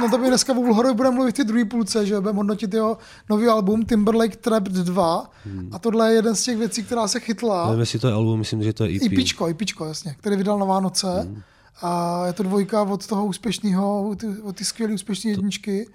No 0.01 0.11
to 0.11 0.19
by 0.19 0.27
dneska 0.29 0.53
o 0.53 0.55
Bulharovi 0.55 0.95
budeme 0.95 1.15
mluvit 1.15 1.33
v 1.33 1.37
té 1.37 1.45
druhé 1.45 1.65
půlce, 1.65 2.07
že 2.07 2.21
budeme 2.21 2.37
hodnotit 2.37 2.75
jeho 2.75 2.99
nový 3.31 3.47
album 3.47 3.85
Timberlake 3.85 4.37
Trapped 4.37 4.73
2 4.73 5.31
a 5.73 5.79
tohle 5.79 6.11
je 6.11 6.15
jeden 6.15 6.35
z 6.35 6.43
těch 6.45 6.59
věcí, 6.59 6.83
která 6.83 7.09
se 7.09 7.21
chytla. 7.21 7.67
Nevím, 7.67 7.81
jestli 7.81 7.99
to 7.99 8.09
je 8.09 8.15
album, 8.15 8.39
myslím, 8.39 8.63
že 8.63 8.73
to 8.73 8.85
je 8.85 8.97
EP. 8.97 9.13
IPčko, 9.13 9.49
IPčko, 9.49 9.85
jasně, 9.85 10.17
který 10.19 10.37
vydal 10.37 10.59
na 10.59 10.65
Vánoce. 10.65 11.29
A 11.83 12.23
je 12.27 12.33
to 12.33 12.43
dvojka 12.43 12.83
od 12.83 13.07
toho 13.07 13.27
úspěšného, 13.27 14.09
od 14.09 14.19
ty, 14.19 14.27
ty 14.55 14.65
skvělé 14.65 14.95
úspěšné 14.95 15.31
jedničky. 15.31 15.89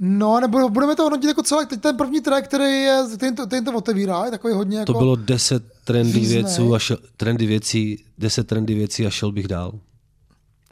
No, 0.00 0.40
nebo 0.40 0.68
budeme 0.68 0.96
to 0.96 1.02
hodnotit 1.02 1.28
jako 1.28 1.42
celé. 1.42 1.66
Teď 1.66 1.80
ten 1.80 1.96
první 1.96 2.20
track, 2.20 2.44
který 2.44 2.64
je, 2.64 3.02
ten 3.18 3.34
to, 3.34 3.46
ten 3.46 3.64
to 3.64 3.72
otevírá, 3.72 4.24
je 4.24 4.30
takový 4.30 4.54
hodně 4.54 4.78
jako... 4.78 4.92
To 4.92 4.98
bylo 4.98 5.16
10 5.16 5.62
trendy 5.84 6.20
věců 6.20 6.74
a 6.74 6.78
šel, 6.78 6.96
trendy 7.16 7.46
věcí, 7.46 8.04
10 8.18 8.46
trendy 8.46 8.74
věcí 8.74 9.06
a 9.06 9.10
šel 9.10 9.32
bych 9.32 9.48
dál. 9.48 9.72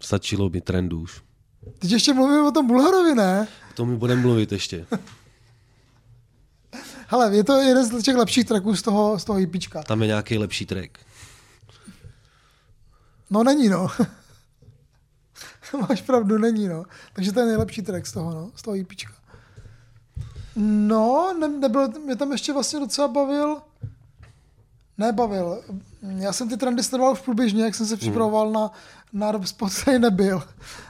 Stačilo 0.00 0.48
by 0.48 0.60
trendů 0.60 1.00
už. 1.00 1.22
Teď 1.78 1.90
ještě 1.90 2.12
mluvíme 2.12 2.48
o 2.48 2.50
tom 2.50 2.66
Bulharovi, 2.66 3.14
ne? 3.14 3.48
O 3.70 3.74
tom 3.74 3.96
budeme 3.96 4.20
mluvit 4.20 4.52
ještě. 4.52 4.86
Hele, 7.08 7.36
je 7.36 7.44
to 7.44 7.60
jeden 7.60 7.84
z 7.84 8.02
těch 8.02 8.16
lepších 8.16 8.44
tracků 8.44 8.76
z 8.76 8.82
toho, 8.82 9.18
z 9.18 9.24
toho 9.24 9.40
IPčka. 9.40 9.82
Tam 9.82 10.02
je 10.02 10.06
nějaký 10.06 10.38
lepší 10.38 10.66
track. 10.66 10.98
No 13.30 13.44
není, 13.44 13.68
no. 13.68 13.88
Máš 15.88 16.02
pravdu, 16.02 16.38
není, 16.38 16.68
no. 16.68 16.84
Takže 17.12 17.32
to 17.32 17.40
je 17.40 17.46
nejlepší 17.46 17.82
track 17.82 18.06
z 18.06 18.12
toho, 18.12 18.30
no, 18.30 18.50
z 18.54 18.62
toho 18.62 18.76
EPčka. 18.76 19.12
No, 20.56 21.34
ne, 21.40 21.48
nebyl, 21.48 21.88
mě 21.88 22.16
tam 22.16 22.32
ještě 22.32 22.52
vlastně 22.52 22.80
docela 22.80 23.08
bavil, 23.08 23.56
nebavil. 24.98 25.62
Já 26.02 26.32
jsem 26.32 26.48
ty 26.48 26.56
trendy 26.56 26.82
sledoval 26.82 27.12
už 27.12 27.20
průběžně, 27.20 27.64
jak 27.64 27.74
jsem 27.74 27.86
se 27.86 27.96
připravoval 27.96 28.50
na, 28.50 28.70
na 29.12 29.32
který 29.32 29.98
nebyl. 29.98 30.42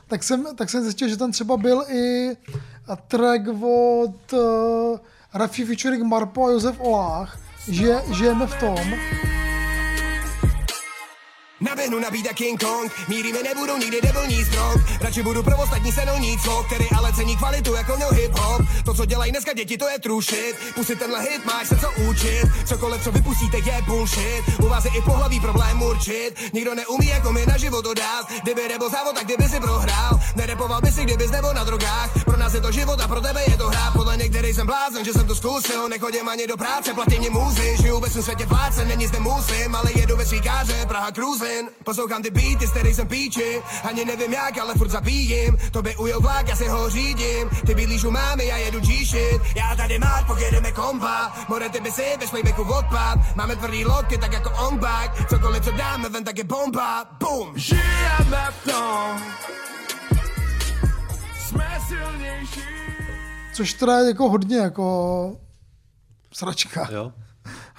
Tak 0.07 0.23
jsem, 0.23 0.47
tak 0.57 0.71
jsem 0.71 0.83
zjistil, 0.83 1.09
že 1.09 1.17
tam 1.17 1.33
třeba 1.33 1.57
byl 1.57 1.85
i 1.89 2.37
track 3.09 3.49
od 3.49 4.33
uh, 4.33 4.99
Rafi 5.35 5.65
featuring 5.65 6.03
Marpo 6.03 6.47
a 6.47 6.51
Josef 6.51 6.81
Olách, 6.81 7.39
že 7.69 8.03
žijeme 8.13 8.47
v 8.47 8.55
tom. 8.61 8.95
Naběhnu 11.61 11.99
na 11.99 12.11
jak 12.25 12.37
King 12.37 12.65
Kong. 12.65 12.93
Míry 13.09 13.33
mi 13.33 13.43
nebudou 13.43 13.77
nikdy 13.77 14.01
debilní 14.01 14.45
strong 14.45 14.77
Radši 15.01 15.23
budu 15.23 15.43
pro 15.43 15.57
ostatní 15.57 15.93
senolní 15.93 16.39
cvok 16.39 16.67
Který 16.67 16.85
ale 16.97 17.13
cení 17.13 17.37
kvalitu 17.37 17.75
jako 17.75 17.97
měl 17.97 18.11
hip 18.13 18.33
hop 18.33 18.62
To 18.93 18.97
co 18.97 19.05
dělají 19.05 19.33
dneska 19.33 19.53
děti 19.53 19.79
to 19.79 19.89
je 19.89 19.99
true 19.99 20.23
shit 20.23 20.57
Pusit 20.75 20.99
tenhle 20.99 21.21
hit 21.21 21.45
máš 21.45 21.69
se 21.69 21.77
co 21.77 21.89
učit. 22.11 22.45
Cokoliv 22.65 23.05
co 23.05 23.13
vypustíte 23.13 23.59
je 23.59 23.83
bullshit. 23.87 24.43
U 24.63 24.69
vás 24.69 24.85
je 24.85 24.91
i 24.91 25.03
pohlaví 25.03 25.41
problém 25.41 25.83
určit. 25.83 26.31
Nikdo 26.53 26.75
neumí 26.75 27.07
jako 27.07 27.33
mi 27.33 27.47
na 27.47 27.57
život 27.57 27.85
dodat 27.85 28.27
Kdyby 28.43 28.69
nebo 28.69 28.89
závod 28.89 29.15
tak 29.15 29.25
kdyby 29.25 29.45
si 29.49 29.61
prohrál. 29.61 30.21
Nerepoval 30.37 30.81
by 30.81 30.93
si 30.93 31.05
kdybys 31.05 31.31
nebo 31.31 31.53
na 31.53 31.65
drogách. 31.65 32.25
Pro 32.25 32.37
nás 32.37 32.55
je 32.55 32.61
to 32.61 32.73
život 32.73 33.01
a 33.01 33.09
pro 33.09 33.21
tebe 33.21 33.43
je 33.49 33.57
to 33.57 33.69
hra. 33.69 33.91
Podle 33.93 34.17
některých 34.17 34.55
jsem 34.55 34.67
blázen, 34.67 35.05
že 35.05 35.13
jsem 35.13 35.27
to 35.27 35.35
zkusil. 35.35 35.89
Nechodím 35.89 36.29
ani 36.29 36.47
do 36.47 36.57
práce, 36.57 36.95
platí 36.95 37.19
mě 37.19 37.31
muzy 37.31 37.77
Žiju 37.83 38.01
ve 38.01 38.11
svém 38.11 38.23
světě 38.23 38.47
pláce, 38.47 38.85
není 38.85 39.07
zde 39.07 39.21
musím 39.21 39.75
Ale 39.75 39.91
jedu 39.95 40.17
ve 40.17 40.27
svíkáře, 40.27 40.87
Praha 40.89 41.11
cruising 41.13 41.73
Poslouchám 41.85 42.23
ty 42.23 42.31
beaty, 42.31 42.67
z 42.67 42.95
jsem 42.95 43.09
píči. 43.09 43.63
Ani 43.83 44.05
nevím 44.05 44.33
jak, 44.33 44.59
ale 44.59 44.75
furt 44.75 44.91
zabíjím 44.91 45.59
To 45.73 45.83
by 45.83 45.97
ujel 45.97 46.21
vlak, 46.21 46.49
já 46.49 46.57
si 46.57 46.69
ho 46.69 46.91
řídím. 46.91 47.51
Ty 47.67 47.75
bydlíš 47.75 48.05
u 48.05 48.11
mámy, 48.11 48.47
já 48.47 48.57
jedu 48.57 48.82
G-shit 48.87 49.43
Já 49.57 49.77
tady 49.77 49.99
máš, 49.99 50.25
pojedeme 50.25 50.73
kompa 50.73 51.33
More 51.49 51.69
ty 51.69 51.81
by 51.81 51.91
si 51.93 52.17
bez 52.21 52.31
playbacku 52.31 52.63
odpad 52.63 53.19
Máme 53.37 53.57
tvrdý 53.57 53.85
loky, 53.85 54.19
tak 54.19 54.33
jako 54.33 54.51
on 54.51 54.79
back 54.79 55.29
Cokoliv, 55.29 55.65
co 55.65 55.71
dáme 55.71 56.09
ven, 56.09 56.25
tak 56.25 56.39
je 56.39 56.45
bomba 56.45 57.05
Boom! 57.21 57.59
Žijeme 57.59 58.49
v 58.51 58.71
tom, 58.71 59.23
jsme 61.39 61.79
silnější. 61.89 62.61
Což 63.55 63.73
teda 63.73 63.99
je 63.99 64.07
jako 64.07 64.29
hodně 64.29 64.57
jako 64.57 65.37
sračka. 66.33 66.89
Jo? 66.93 67.13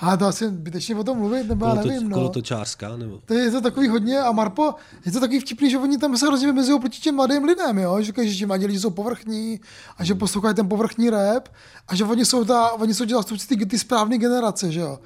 A 0.04 0.18
to 0.18 0.26
asi 0.26 0.47
zbytečně 0.47 0.95
o 0.95 1.04
tom 1.04 1.18
mluvit, 1.18 1.47
nebo 1.47 1.66
já 1.66 1.74
nevím, 1.74 2.01
to, 2.01 2.10
no. 2.10 2.16
kolo 2.16 2.30
točářská, 2.30 2.97
nebo? 2.97 3.20
To 3.26 3.34
je 3.34 3.51
to 3.51 3.62
takový 3.62 3.88
hodně, 3.88 4.20
a 4.20 4.32
Marpo, 4.32 4.76
je 5.06 5.12
to 5.12 5.20
takový 5.20 5.39
vtipný, 5.39 5.70
že 5.70 5.78
oni 5.78 5.97
tam 5.97 6.18
se 6.18 6.28
hrozně 6.28 6.47
vymezují 6.47 6.80
proti 6.80 6.99
těm 6.99 7.16
mladým 7.16 7.43
lidem, 7.43 7.78
jo? 7.78 7.97
že 7.99 8.06
říkají, 8.06 8.32
že 8.32 8.38
ti 8.38 8.45
mladí 8.45 8.66
lidi 8.66 8.80
jsou 8.80 8.89
povrchní 8.89 9.60
a 9.97 10.04
že 10.04 10.16
poslouchají 10.16 10.56
ten 10.56 10.70
povrchní 10.70 11.10
rap 11.10 11.49
a 11.88 11.95
že 11.95 12.04
oni 12.04 12.26
jsou, 12.26 12.45
ta, 12.45 12.72
oni 12.72 12.93
jsou 12.93 13.10
zástupci 13.10 13.47
ty, 13.47 13.66
ty 13.66 13.80
správné 13.80 14.18
generace, 14.18 14.72
že 14.72 14.80
jo. 14.80 14.99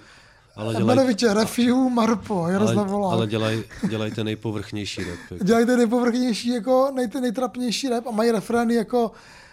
Ale 0.55 0.81
Jmenovitě 0.81 1.33
Refiu, 1.33 1.89
Marpo, 1.89 2.47
Jaroslav 2.47 2.91
ale, 2.91 3.13
ale 3.13 3.27
dělají 3.27 3.63
dělaj 3.89 4.11
ten 4.11 4.25
nejpovrchnější 4.25 5.03
rap. 5.03 5.19
Jako. 5.31 5.43
Dělají 5.43 5.65
ten 5.65 5.77
nejpovrchnější, 5.77 6.49
jako 6.49 6.91
nej, 6.95 7.07
ten 7.07 7.21
nejtrapnější 7.21 7.89
rap 7.89 8.07
a 8.07 8.11
mají 8.11 8.31
refrény 8.31 8.73
jako 8.73 9.11
eh, 9.11 9.46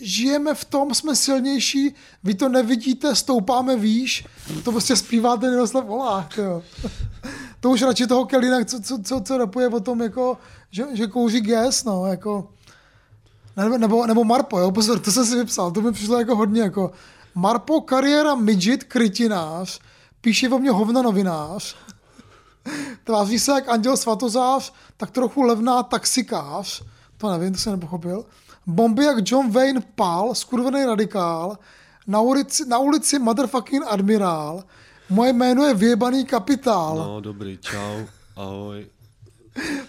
žijeme 0.00 0.54
v 0.54 0.64
tom, 0.64 0.94
jsme 0.94 1.16
silnější, 1.16 1.94
vy 2.24 2.34
to 2.34 2.48
nevidíte, 2.48 3.14
stoupáme 3.14 3.76
výš, 3.76 4.26
to 4.64 4.72
prostě 4.72 4.96
zpívá 4.96 5.36
ten 5.36 5.52
Jaroslav 5.52 5.84
Volák, 5.84 6.36
jo. 6.36 6.62
To 7.60 7.70
už 7.70 7.82
radši 7.82 8.06
toho 8.06 8.26
Kelina, 8.26 8.64
co, 8.64 8.80
co, 8.80 8.98
co, 9.02 9.20
co 9.20 9.38
rapuje 9.38 9.68
o 9.68 9.80
tom, 9.80 10.02
jako, 10.02 10.38
že, 10.70 10.84
že 10.92 11.06
kouří 11.06 11.40
gas, 11.40 11.84
no, 11.84 12.06
jako, 12.06 12.48
nebo, 13.56 13.78
nebo, 13.78 14.06
nebo 14.06 14.24
Marpo, 14.24 14.58
jo, 14.58 14.70
pozor, 14.70 14.98
to 14.98 15.12
jsem 15.12 15.26
si 15.26 15.36
vypsal, 15.36 15.70
to 15.70 15.80
mi 15.80 15.92
přišlo 15.92 16.18
jako 16.18 16.36
hodně, 16.36 16.62
jako, 16.62 16.92
Marpo, 17.34 17.80
kariéra 17.80 18.34
midget, 18.34 18.84
krytinář, 18.84 19.80
píše 20.20 20.48
o 20.48 20.58
mě 20.58 20.70
hovno 20.70 21.02
novinář, 21.02 21.76
Tváří 23.04 23.38
se 23.38 23.52
jak 23.52 23.68
anděl 23.68 23.96
svatozář, 23.96 24.72
tak 24.96 25.10
trochu 25.10 25.42
levná 25.42 25.82
taxikář. 25.82 26.82
To 27.16 27.30
nevím, 27.30 27.52
to 27.52 27.58
jsem 27.58 27.72
nepochopil. 27.72 28.24
Bomby 28.68 29.04
jak 29.04 29.16
John 29.30 29.50
Wayne 29.50 29.80
Pál, 29.94 30.34
skurvený 30.34 30.84
radikál. 30.84 31.58
Na 32.06 32.20
ulici, 32.20 32.64
na 32.68 32.78
ulici 32.78 33.18
motherfucking 33.18 33.84
admirál. 33.88 34.64
Moje 35.10 35.32
jméno 35.32 35.64
je 35.64 35.74
vyjebaný 35.74 36.24
kapitál. 36.24 36.96
No, 36.96 37.20
dobrý, 37.20 37.58
čau, 37.60 38.06
ahoj. 38.36 38.86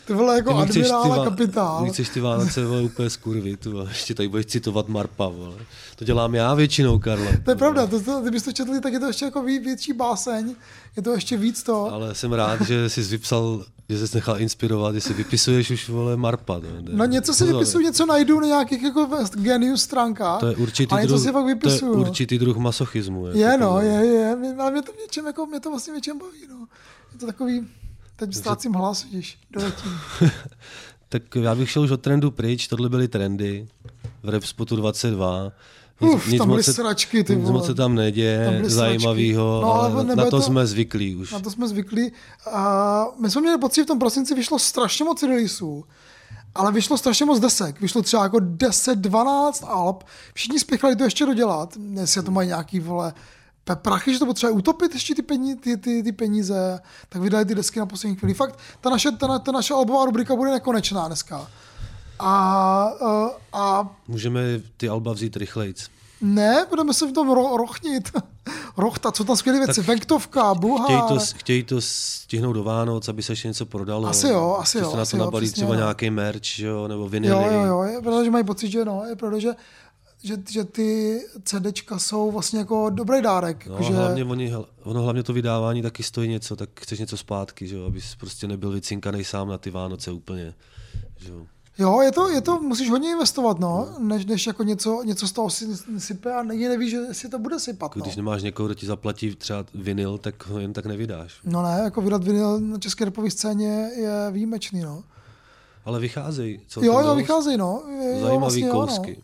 Ty 0.09 0.15
vole 0.15 0.35
jako 0.35 0.53
Ty 0.53 0.59
mi 0.59 0.65
chceš 0.67 0.77
admirál 0.77 1.03
ty 1.03 1.09
a 1.09 1.15
Vá- 1.15 1.23
kapitál. 1.23 1.85
chceš 1.91 2.09
ty 2.09 2.21
Vánoce 2.21 2.65
vole, 2.65 2.81
úplně 2.81 3.09
skurvy, 3.09 3.57
tu, 3.57 3.71
vole. 3.71 3.85
ještě 3.89 4.13
tady 4.15 4.29
budeš 4.29 4.45
citovat 4.45 4.87
Marpa, 4.87 5.27
vole. 5.27 5.55
To 5.95 6.05
dělám 6.05 6.35
já 6.35 6.53
většinou, 6.53 6.99
Karle. 6.99 7.37
To 7.45 7.51
je 7.51 7.55
pravda, 7.55 7.87
to, 7.87 8.01
to, 8.01 8.21
kdybyste 8.21 8.49
to 8.51 8.53
četli, 8.55 8.81
tak 8.81 8.93
je 8.93 8.99
to 8.99 9.05
ještě 9.07 9.25
jako 9.25 9.41
větší 9.41 9.93
báseň. 9.93 10.55
Je 10.97 11.03
to 11.03 11.11
ještě 11.13 11.37
víc 11.37 11.63
to. 11.63 11.93
Ale 11.93 12.15
jsem 12.15 12.33
rád, 12.33 12.61
že 12.61 12.89
jsi 12.89 13.01
vypsal, 13.01 13.65
že 13.89 14.07
jsi 14.07 14.17
nechal 14.17 14.39
inspirovat, 14.41 14.95
že 14.95 15.01
si 15.01 15.13
vypisuješ 15.13 15.71
už, 15.71 15.89
vole, 15.89 16.17
Marpa. 16.17 16.59
No, 16.59 16.69
No 16.91 17.05
něco 17.05 17.33
si 17.33 17.43
vypisuju, 17.45 17.83
něco 17.85 18.05
najdu 18.05 18.39
na 18.39 18.47
nějakých 18.47 18.83
jako 18.83 19.09
genius 19.35 19.81
stránkách. 19.81 20.39
To 20.39 20.47
je 20.47 20.55
určitý, 20.55 20.95
a 20.95 21.05
druh, 21.05 21.21
si 21.21 21.31
fakt 21.31 21.45
to 21.61 21.69
je 21.69 21.79
no. 21.81 21.91
určitý 21.91 22.39
druh 22.39 22.57
masochismu. 22.57 23.25
Jako 23.27 23.39
Je, 23.39 23.57
no, 23.57 23.67
tohle. 23.67 23.85
je, 23.85 24.05
je, 24.05 24.55
ale 24.59 24.71
mě 24.71 24.81
to 24.81 24.91
v 24.91 24.97
něčem, 24.97 25.25
jako, 25.25 25.45
mě 25.45 25.59
to 25.59 25.69
vlastně 25.69 25.93
v 25.93 25.95
něčem 25.95 26.19
baví, 26.19 26.39
no. 26.49 26.67
Je 27.13 27.19
to 27.19 27.25
takový, 27.25 27.67
teď 28.19 28.35
ztrácím 28.35 28.73
hlas, 28.73 29.03
vidíš, 29.03 29.37
doletím. 29.51 29.91
Tak 31.11 31.35
já 31.35 31.55
bych 31.55 31.69
šel 31.69 31.81
už 31.83 31.91
od 31.91 32.01
trendu 32.01 32.31
pryč, 32.31 32.67
tohle 32.67 32.89
byly 32.89 33.07
trendy 33.07 33.67
v 34.23 34.29
Repspotu 34.29 34.75
22. 34.75 35.51
Uf, 35.99 36.33
tam 36.37 36.49
byly 36.49 36.63
se, 36.63 36.73
sračky, 36.73 37.23
ty 37.23 37.35
nic 37.35 37.49
moc 37.49 37.65
se 37.65 37.73
tam 37.75 37.95
neděje, 37.95 38.59
Tam 38.61 38.69
zajímavého. 38.69 39.59
No, 39.61 39.73
ale 39.73 40.03
na, 40.03 40.15
na 40.15 40.23
to, 40.23 40.29
to- 40.29 40.41
jsme 40.41 40.67
zvyklí 40.67 41.15
už. 41.15 41.31
Na 41.31 41.39
to 41.39 41.51
jsme 41.51 41.67
zvyklí. 41.67 42.11
A 42.51 43.05
my 43.19 43.29
jsme 43.31 43.41
měli 43.41 43.57
pocit, 43.57 43.75
že 43.75 43.83
v 43.83 43.87
tom 43.87 43.99
prosinci 43.99 44.35
vyšlo 44.35 44.59
strašně 44.59 45.05
moc 45.05 45.23
releaseů, 45.23 45.85
ale 46.55 46.71
vyšlo 46.71 46.97
strašně 46.97 47.25
moc 47.25 47.39
desek. 47.39 47.81
Vyšlo 47.81 48.01
třeba 48.01 48.23
jako 48.23 48.39
10, 48.39 48.99
12 48.99 49.63
alb. 49.67 50.03
Všichni 50.33 50.59
spěchali 50.59 50.95
to 50.95 51.03
ještě 51.03 51.25
dodělat. 51.25 51.77
Jestli 51.99 52.23
to 52.23 52.31
mají 52.31 52.47
nějaký, 52.47 52.79
vole, 52.79 53.13
pe- 53.69 53.75
prachy, 53.75 54.13
že 54.13 54.19
to 54.19 54.25
potřebuje 54.25 54.57
utopit 54.57 54.93
ještě 54.93 55.15
ty, 55.15 55.21
peníze, 55.21 55.55
ty, 55.59 55.77
ty, 55.77 56.03
ty 56.03 56.11
peníze, 56.11 56.79
tak 57.09 57.21
vydali 57.21 57.45
ty 57.45 57.55
desky 57.55 57.79
na 57.79 57.85
poslední 57.85 58.15
chvíli. 58.15 58.33
Fakt, 58.33 58.59
ta 58.81 58.89
naše, 58.89 59.11
ta, 59.11 59.39
ta 59.39 59.51
naše 59.51 59.73
albová 59.73 60.05
rubrika 60.05 60.35
bude 60.35 60.51
nekonečná 60.51 61.07
dneska. 61.07 61.47
A, 62.19 62.33
a, 63.01 63.29
a 63.53 63.89
Můžeme 64.07 64.41
ty 64.77 64.89
alba 64.89 65.13
vzít 65.13 65.37
rychlejc. 65.37 65.87
ne, 66.21 66.65
budeme 66.69 66.93
se 66.93 67.07
v 67.07 67.11
tom 67.13 67.29
ro, 67.31 67.57
rochnit. 67.57 68.11
Rochta, 68.77 69.11
co 69.11 69.23
tam 69.23 69.35
skvělé 69.35 69.65
věci, 69.65 69.81
Venktovka, 69.81 70.53
Bulhár. 70.53 70.87
Chtějí 70.87 71.01
to, 71.07 71.25
chtějí 71.37 71.63
to 71.63 71.81
stihnout 71.81 72.53
do 72.53 72.63
Vánoc, 72.63 73.09
aby 73.09 73.23
se 73.23 73.31
ještě 73.31 73.47
něco 73.47 73.65
prodalo. 73.65 74.07
Asi 74.07 74.27
jo, 74.27 74.57
asi 74.59 74.77
jo, 74.77 74.89
se 74.91 74.95
na 74.95 75.01
asi 75.01 75.11
to 75.11 75.17
jo, 75.17 75.23
nabalí 75.25 75.45
přesně, 75.45 75.55
třeba 75.61 75.73
no. 75.73 75.79
nějaký 75.79 76.09
merch, 76.09 76.59
jo, 76.59 76.87
nebo 76.87 77.09
vinily. 77.09 77.43
Jo, 77.43 77.51
jo, 77.51 77.65
jo, 77.65 77.81
je 77.83 78.01
pravda, 78.01 78.23
že 78.23 78.31
mají 78.31 78.43
pocit, 78.43 78.71
že 78.71 78.85
no, 78.85 79.03
je 79.09 79.15
pravda, 79.15 79.39
že, 80.23 80.37
že, 80.49 80.63
ty 80.63 81.19
CDčka 81.43 81.99
jsou 81.99 82.31
vlastně 82.31 82.59
jako 82.59 82.89
dobrý 82.89 83.21
dárek. 83.21 83.67
No, 83.67 83.73
jako, 83.73 83.83
že, 83.83 83.93
hlavně 83.93 84.25
oni, 84.25 84.53
ono 84.83 85.01
hlavně 85.03 85.23
to 85.23 85.33
vydávání 85.33 85.81
taky 85.81 86.03
stojí 86.03 86.29
něco, 86.29 86.55
tak 86.55 86.69
chceš 86.79 86.99
něco 86.99 87.17
zpátky, 87.17 87.67
že 87.67 87.75
jo, 87.75 87.85
abys 87.85 88.15
prostě 88.15 88.47
nebyl 88.47 88.71
vycinkaný 88.71 89.23
sám 89.23 89.47
na 89.47 89.57
ty 89.57 89.69
Vánoce 89.71 90.11
úplně. 90.11 90.53
Že 91.17 91.31
jo. 91.31 91.45
Jo, 91.77 92.01
je 92.01 92.11
to, 92.11 92.29
je 92.29 92.41
to, 92.41 92.61
musíš 92.61 92.89
hodně 92.89 93.11
investovat, 93.11 93.59
no, 93.59 93.95
než, 93.99 94.25
než 94.25 94.47
jako 94.47 94.63
něco, 94.63 95.03
něco 95.05 95.27
z 95.27 95.31
toho 95.31 95.49
si 95.49 95.65
sype 95.97 96.33
a 96.33 96.43
nikdy 96.43 96.69
nevíš, 96.69 96.91
že 96.91 96.99
si 97.11 97.29
to 97.29 97.39
bude 97.39 97.59
sypat, 97.59 97.95
no. 97.95 98.01
Když 98.01 98.15
nemáš 98.15 98.43
někoho, 98.43 98.67
kdo 98.67 98.75
ti 98.75 98.85
zaplatí 98.85 99.35
třeba 99.35 99.65
vinyl, 99.73 100.17
tak 100.17 100.47
ho 100.47 100.59
jen 100.59 100.73
tak 100.73 100.85
nevydáš. 100.85 101.39
No 101.43 101.63
ne, 101.63 101.81
jako 101.83 102.01
vydat 102.01 102.23
vinyl 102.23 102.59
na 102.59 102.77
české 102.77 103.05
repové 103.05 103.31
scéně 103.31 103.89
je 103.95 104.31
výjimečný, 104.31 104.81
no. 104.81 105.03
Ale 105.85 105.99
vycházejí. 105.99 106.59
celkem 106.67 106.91
Jo, 106.91 106.99
jo, 106.99 107.15
vycházejí, 107.15 107.57
no. 107.57 107.83
Je, 107.89 108.11
jo, 108.11 108.19
Zajímavý 108.21 108.39
vlastně, 108.39 108.67
jo, 108.67 108.73
kousky. 108.73 109.23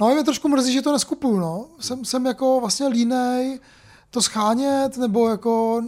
No, 0.00 0.08
no 0.08 0.14
mě 0.14 0.24
trošku 0.24 0.48
mrzí, 0.48 0.72
že 0.72 0.82
to 0.82 0.92
neskupuju, 0.92 1.36
no. 1.38 1.66
Jsem, 1.80 2.04
jsem 2.04 2.26
jako 2.26 2.60
vlastně 2.60 2.86
línej 2.86 3.60
to 4.10 4.22
schánět, 4.22 4.96
nebo 4.96 5.28
jako... 5.28 5.82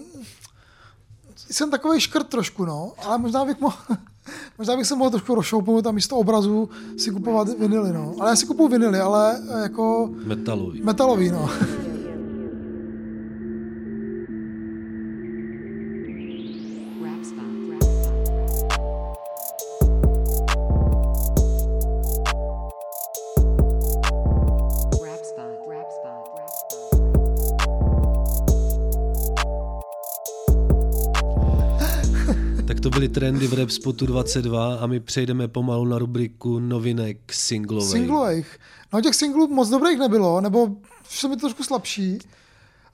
Jsem 1.51 1.71
takový 1.71 2.01
škrt 2.01 2.29
trošku, 2.29 2.65
no. 2.65 2.93
Ale 3.05 3.19
možná 3.19 3.45
bych 3.45 3.61
mohl... 3.61 3.77
Možná 4.59 4.77
bych 4.77 4.87
se 4.87 4.97
mohl 4.97 5.11
trošku 5.11 5.35
rozšoupnout 5.35 5.87
a 5.87 5.91
místo 5.93 6.17
obrazu 6.17 6.71
si 6.97 7.11
kupovat 7.11 7.49
vinily, 7.59 7.93
no. 7.93 8.15
Ale 8.21 8.31
já 8.31 8.37
si 8.37 8.47
kupuju 8.47 8.69
vinily, 8.69 9.01
ale 9.01 9.41
jako 9.63 10.11
Metalový. 10.25 10.83
metalový, 10.83 11.31
no. 11.31 11.51
Trendy 33.21 33.47
v 33.47 33.53
Rap 33.55 33.71
Spotu 33.71 34.07
22 34.07 34.75
a 34.75 34.87
my 34.87 35.01
přejdeme 35.01 35.49
pomalu 35.49 35.85
na 35.85 35.99
rubriku 35.99 36.59
novinek 36.59 37.33
singlových. 37.33 37.91
Singlových. 37.91 38.59
No 38.93 39.01
těch 39.01 39.15
singlů 39.15 39.49
moc 39.49 39.69
dobrých 39.69 39.99
nebylo, 39.99 40.41
nebo 40.41 40.69
jsou 41.09 41.29
mi 41.29 41.37
trošku 41.37 41.63
slabší. 41.65 42.19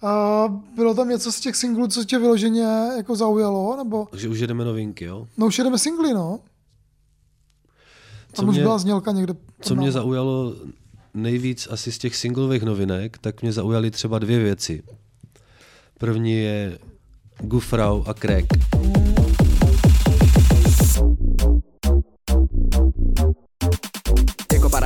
Uh, 0.03 0.53
bylo 0.77 0.95
tam 0.95 1.09
něco 1.09 1.33
z 1.33 1.41
těch 1.41 1.57
singlů, 1.57 1.89
co 1.89 2.05
tě 2.05 2.19
vyloženě 2.19 2.63
jako 2.97 3.17
zaujalo, 3.17 3.77
nebo 3.77 4.07
Takže 4.11 4.29
už 4.29 4.39
jedeme 4.39 4.65
novinky, 4.65 5.05
jo? 5.05 5.27
no 5.37 5.47
už 5.47 5.59
jedeme 5.59 5.79
singly, 5.79 6.15
no. 6.15 6.39
Tam 8.33 8.45
Co 8.45 8.51
už 8.51 8.55
mě- 8.55 8.63
byla 8.63 8.79
znělka 8.79 9.13
někde. 9.13 9.35
Co 9.61 9.75
mě 9.75 9.93
zaujalo 9.93 10.55
nejvíc 11.15 11.69
asi 11.71 11.93
z 11.93 11.99
těch 11.99 12.17
singlových 12.17 12.63
novinek, 12.63 13.19
tak 13.19 13.43
mě 13.43 13.53
zaujaly 13.53 13.91
třeba 13.91 14.19
dvě 14.19 14.39
věci. 14.39 14.83
První 15.99 16.33
je 16.33 16.79
Gufrau 17.41 18.03
a 18.07 18.15
Crack. 18.15 18.47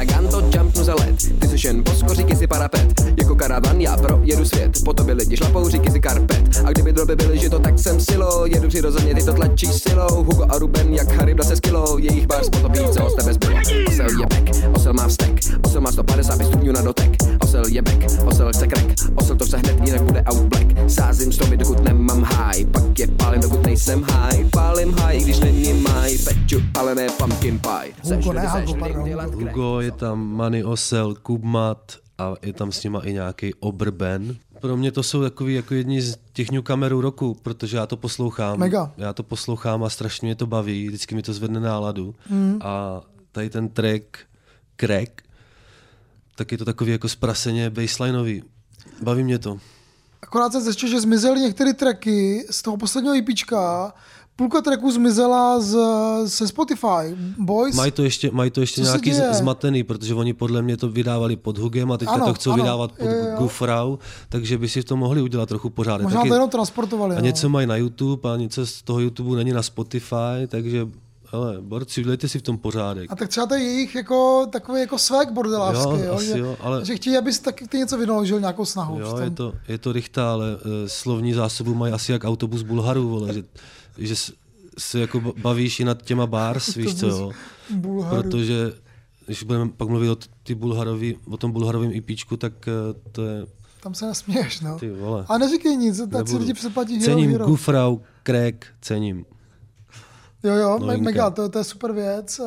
Paraganto 0.01 0.41
jumpnu 0.59 0.85
za 0.85 0.95
let 0.95 1.17
Ty 1.41 1.49
jsi 1.49 1.67
jen 1.67 1.85
poskoříky 1.85 2.37
si 2.37 2.47
parapet. 2.47 3.01
Jako 3.19 3.35
karavan 3.35 3.81
já 3.81 3.97
projedu 3.97 4.45
svět. 4.45 4.71
Po 4.85 4.93
tobě 4.93 5.15
lidi 5.15 5.37
šlapou 5.37 5.69
říky 5.69 5.91
si 5.91 6.01
karpet. 6.01 6.63
A 6.65 6.71
kdyby 6.71 6.93
droby 6.93 7.17
byly 7.17 7.39
žito, 7.39 7.59
tak 7.59 7.79
jsem 7.79 8.01
silo. 8.01 8.47
Jedu 8.47 8.69
přirozeně, 8.69 9.15
ty 9.15 9.23
to 9.23 9.33
tlačí 9.33 9.67
silou. 9.67 10.25
Hugo 10.25 10.47
a 10.49 10.59
Ruben, 10.59 10.95
jak 10.95 11.13
Harry 11.13 11.37
se 11.43 11.57
skilou 11.57 11.99
Jejich 11.99 12.27
bars 12.27 12.49
potopí, 12.49 12.79
co 12.79 13.11
z 13.11 13.15
tebe 13.15 13.33
zbylo. 13.33 13.57
Osel 13.89 14.21
je 14.21 14.27
back, 14.27 14.77
osel 14.77 14.93
má 14.93 15.09
vztek. 15.09 15.41
Osel 15.65 15.81
má 15.81 15.93
150 15.93 16.45
stupňů 16.45 16.73
na 16.73 16.83
dotek 16.83 17.20
Osel 17.51 17.67
je 17.67 17.83
back, 17.83 18.27
osel 18.27 18.53
chce 18.53 18.67
crack 18.67 19.11
Osel 19.15 19.37
to 19.37 19.45
chce 19.45 19.57
hned, 19.57 19.81
jinak 19.85 20.03
bude 20.03 20.23
out 20.23 20.43
black 20.43 20.91
Sázím 20.91 21.33
stromy, 21.33 21.57
dokud 21.57 21.85
nemám 21.85 22.23
high 22.23 22.67
Pak 22.67 22.99
je 22.99 23.07
pálím, 23.07 23.41
dokud 23.41 23.67
nejsem 23.67 24.03
high 24.03 24.51
Pálím 24.51 24.93
high, 24.93 25.21
i 25.21 25.23
když 25.25 25.41
není 25.41 25.73
maj 25.73 26.19
Peču, 26.19 26.63
palené 26.73 27.07
pumpkin 27.19 27.59
pie 27.59 28.17
Hugo, 28.17 28.33
ne, 28.33 28.49
Hugo, 29.35 29.81
je 29.81 29.91
tam 29.91 30.37
Manny 30.37 30.65
Osel, 30.65 31.15
Kubmat 31.15 31.97
a 32.19 32.35
je 32.43 32.53
tam 32.53 32.73
s 32.73 32.85
nima 32.85 33.01
i 33.01 33.13
nějaký 33.13 33.55
Obrben. 33.55 34.37
Pro 34.61 34.77
mě 34.77 34.93
to 34.93 35.03
jsou 35.03 35.23
takový 35.23 35.55
jako 35.55 35.75
jedni 35.75 36.03
z 36.03 36.19
těch 36.33 36.51
newcomerů 36.51 37.01
roku, 37.01 37.37
protože 37.43 37.77
já 37.77 37.87
to 37.87 37.97
poslouchám. 37.97 38.59
Mega. 38.59 38.93
Já 38.97 39.13
to 39.13 39.23
poslouchám 39.23 39.85
a 39.85 39.89
strašně 39.89 40.27
mě 40.27 40.35
to 40.35 40.47
baví, 40.47 40.89
vždycky 40.89 41.15
mi 41.15 41.23
to 41.23 41.33
zvedne 41.33 41.61
náladu. 41.61 42.15
Mm. 42.29 42.59
A 42.63 43.01
tady 43.33 43.51
ten 43.51 43.69
track 43.69 44.05
Crack, 44.77 45.23
tak 46.41 46.53
je 46.53 46.59
to 46.59 46.65
takový 46.65 46.93
jako 46.93 47.09
zpraseně 47.09 47.71
baselineový. 47.71 48.43
Baví 49.03 49.25
mě 49.25 49.39
to. 49.39 49.59
Akorát 50.23 50.53
jsem 50.53 50.63
zjistil, 50.63 50.89
že 50.89 51.01
zmizely 51.01 51.41
některé 51.41 51.73
tracky 51.73 52.47
z 52.51 52.63
toho 52.63 52.77
posledního 52.77 53.15
EPčka. 53.15 53.93
Půlka 54.37 54.61
tracků 54.61 54.93
zmizela 54.93 55.61
z, 55.61 55.77
ze 56.25 56.49
Spotify. 56.49 57.17
Boys. 57.39 57.77
Mají 57.77 57.93
to 57.93 58.03
ještě, 58.03 58.31
mají 58.31 58.51
to 58.51 58.61
ještě 58.61 58.85
se 58.85 58.91
nějaký 58.91 59.13
zmatený, 59.33 59.83
protože 59.83 60.15
oni 60.15 60.33
podle 60.33 60.63
mě 60.63 60.77
to 60.77 60.89
vydávali 60.89 61.37
pod 61.37 61.59
Hugem 61.59 61.93
a 61.93 61.99
teďka 61.99 62.15
Ano, 62.15 62.27
to 62.27 62.35
chcou 62.35 62.53
ano, 62.53 62.63
vydávat 62.63 62.93
pod 62.93 63.05
jo. 63.05 63.37
Gufrau, 63.39 63.97
takže 64.29 64.59
by 64.59 64.69
si 64.69 64.83
v 64.83 64.85
tom 64.85 64.99
mohli 64.99 65.23
udělat 65.23 65.49
trochu 65.49 65.71
pořádek. 65.71 66.05
Možná 66.05 66.21
Taky- 66.21 66.29
to 66.29 66.35
jenom 66.35 66.51
transportovali. 66.51 67.17
A 67.17 67.19
no. 67.19 67.25
něco 67.25 67.49
mají 67.49 67.67
na 67.67 67.77
YouTube 67.77 68.31
a 68.31 68.37
něco 68.37 68.67
z 68.67 68.83
toho 68.83 69.01
YouTube 69.01 69.37
není 69.37 69.53
na 69.53 69.63
Spotify, 69.63 70.47
takže 70.49 70.87
hele, 71.33 71.57
borci, 71.61 72.01
udělejte 72.01 72.29
si 72.29 72.39
v 72.39 72.43
tom 72.43 72.59
pořádek. 72.59 73.13
A 73.13 73.17
tak 73.17 73.29
třeba 73.29 73.47
to 73.47 73.55
je 73.55 73.61
jejich 73.63 73.95
jako, 73.95 74.47
takový 74.53 74.81
jako 74.81 74.99
svek 74.99 75.31
bordelářský, 75.33 75.91
Jo, 75.91 75.97
jo, 76.05 76.13
asi 76.15 76.27
že, 76.27 76.39
jo, 76.39 76.57
ale- 76.61 76.85
že 76.85 76.97
chtějí, 76.97 77.17
aby 77.17 77.33
si 77.33 77.43
taky 77.43 77.67
ty 77.69 77.79
něco 77.79 77.99
vynaložil, 77.99 78.41
nějakou 78.41 78.65
snahu. 78.65 79.01
Jo, 79.01 79.17
je 79.19 79.31
to, 79.31 79.53
je 79.69 79.79
to 79.79 79.93
rychtá, 79.93 80.33
ale 80.33 80.57
uh, 80.57 80.61
slovní 80.87 81.33
zásobu 81.33 81.75
mají 81.75 81.93
asi 81.93 82.13
jak 82.13 82.25
autobus 82.25 82.63
Bulharů, 82.63 83.09
vole, 83.09 83.35
že, 83.35 83.45
že 83.99 84.15
se 84.79 85.01
jako 85.01 85.21
ba- 85.21 85.33
bavíš 85.43 85.81
i 85.81 85.85
nad 85.85 86.03
těma 86.03 86.27
bars, 86.27 86.75
víš 86.75 86.95
co, 86.95 87.07
jo. 87.07 87.31
Protože 88.11 88.73
když 89.27 89.43
budeme 89.43 89.69
pak 89.69 89.89
mluvit 89.89 90.09
o, 90.11 90.17
ty 90.43 90.55
Bulharový, 90.55 91.17
o 91.31 91.37
tom 91.37 91.53
bulharovém 91.53 91.91
IPčku, 91.93 92.37
tak 92.37 92.53
uh, 92.67 93.01
to 93.13 93.23
je, 93.27 93.47
Tam 93.83 93.95
se 93.95 94.07
nesměješ, 94.07 94.61
no. 94.61 94.79
ty 94.79 94.91
vole. 94.91 95.25
A 95.29 95.39
neříkej 95.39 95.77
nic, 95.77 96.01
tak 96.11 96.29
si 96.29 96.37
lidi 96.37 96.55
přeplatí 96.55 96.95
Hero 96.99 97.05
Cením 97.05 97.31
Hero. 97.31 97.47
Gufrau, 97.47 97.99
Crack, 98.27 98.65
cením. 98.81 99.25
Jo, 100.43 100.55
jo, 100.55 100.79
Novinka. 100.79 101.05
mega, 101.05 101.31
to, 101.31 101.49
to 101.49 101.59
je 101.59 101.65
super 101.65 101.93
věc. 101.93 102.41
Uh, 102.41 102.47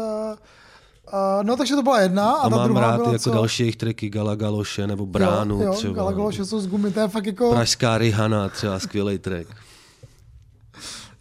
no, 1.44 1.58
takže 1.58 1.76
to 1.76 1.84
byla 1.84 2.02
jedna. 2.02 2.32
A, 2.32 2.42
A 2.42 2.50
ta 2.50 2.56
mám 2.56 2.66
druhá 2.68 2.82
rád 2.82 2.96
byla 2.96 3.12
jako 3.12 3.24
co? 3.24 3.32
další 3.32 3.64
jejich 3.64 3.76
tracky 3.76 4.10
Gala 4.10 4.36
Galoše 4.36 4.88
nebo 4.88 5.06
Bránu 5.06 5.56
jo, 5.60 5.66
jo, 5.66 5.74
třeba. 5.74 5.94
Galagaloše 5.94 6.46
jsou 6.46 6.60
z 6.60 6.68
gumy, 6.68 6.92
to 6.92 7.00
je 7.00 7.08
fakt 7.08 7.26
jako... 7.26 7.52
Pražská 7.52 7.98
Rihana, 7.98 8.50
třeba 8.50 8.80
skvělý 8.80 9.18
track. 9.18 9.48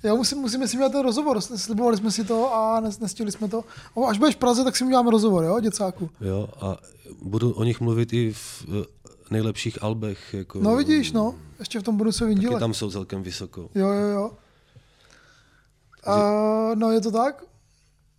Jo, 0.04 0.16
musím, 0.16 0.38
musíme 0.38 0.68
si 0.68 0.76
udělat 0.76 0.92
ten 0.92 1.02
rozhovor, 1.02 1.40
slibovali 1.40 1.96
jsme 1.96 2.10
si 2.10 2.24
to 2.24 2.54
a 2.54 2.80
nes, 2.80 2.98
nestihli 2.98 3.32
jsme 3.32 3.48
to. 3.48 3.64
Až 4.08 4.18
budeš 4.18 4.34
v 4.34 4.38
Praze, 4.38 4.64
tak 4.64 4.76
si 4.76 4.84
uděláme 4.84 5.10
rozhovor, 5.10 5.44
jo, 5.44 5.60
děcáku. 5.60 6.10
Jo, 6.20 6.48
a 6.60 6.76
budu 7.22 7.50
o 7.52 7.64
nich 7.64 7.80
mluvit 7.80 8.12
i 8.12 8.32
v 8.32 8.66
nejlepších 9.30 9.82
albech. 9.82 10.34
Jako, 10.34 10.58
No 10.62 10.76
vidíš, 10.76 11.12
no, 11.12 11.34
ještě 11.58 11.80
v 11.80 11.82
tom 11.82 11.96
bonusovém 11.96 12.34
Taky 12.34 12.46
díle. 12.46 12.60
tam 12.60 12.74
jsou 12.74 12.90
celkem 12.90 13.22
vysoko. 13.22 13.68
Jo, 13.74 13.88
jo, 13.88 14.06
jo. 14.08 14.30
Uh, 16.06 16.74
no, 16.74 16.90
je 16.92 17.00
to 17.00 17.10
tak? 17.10 17.42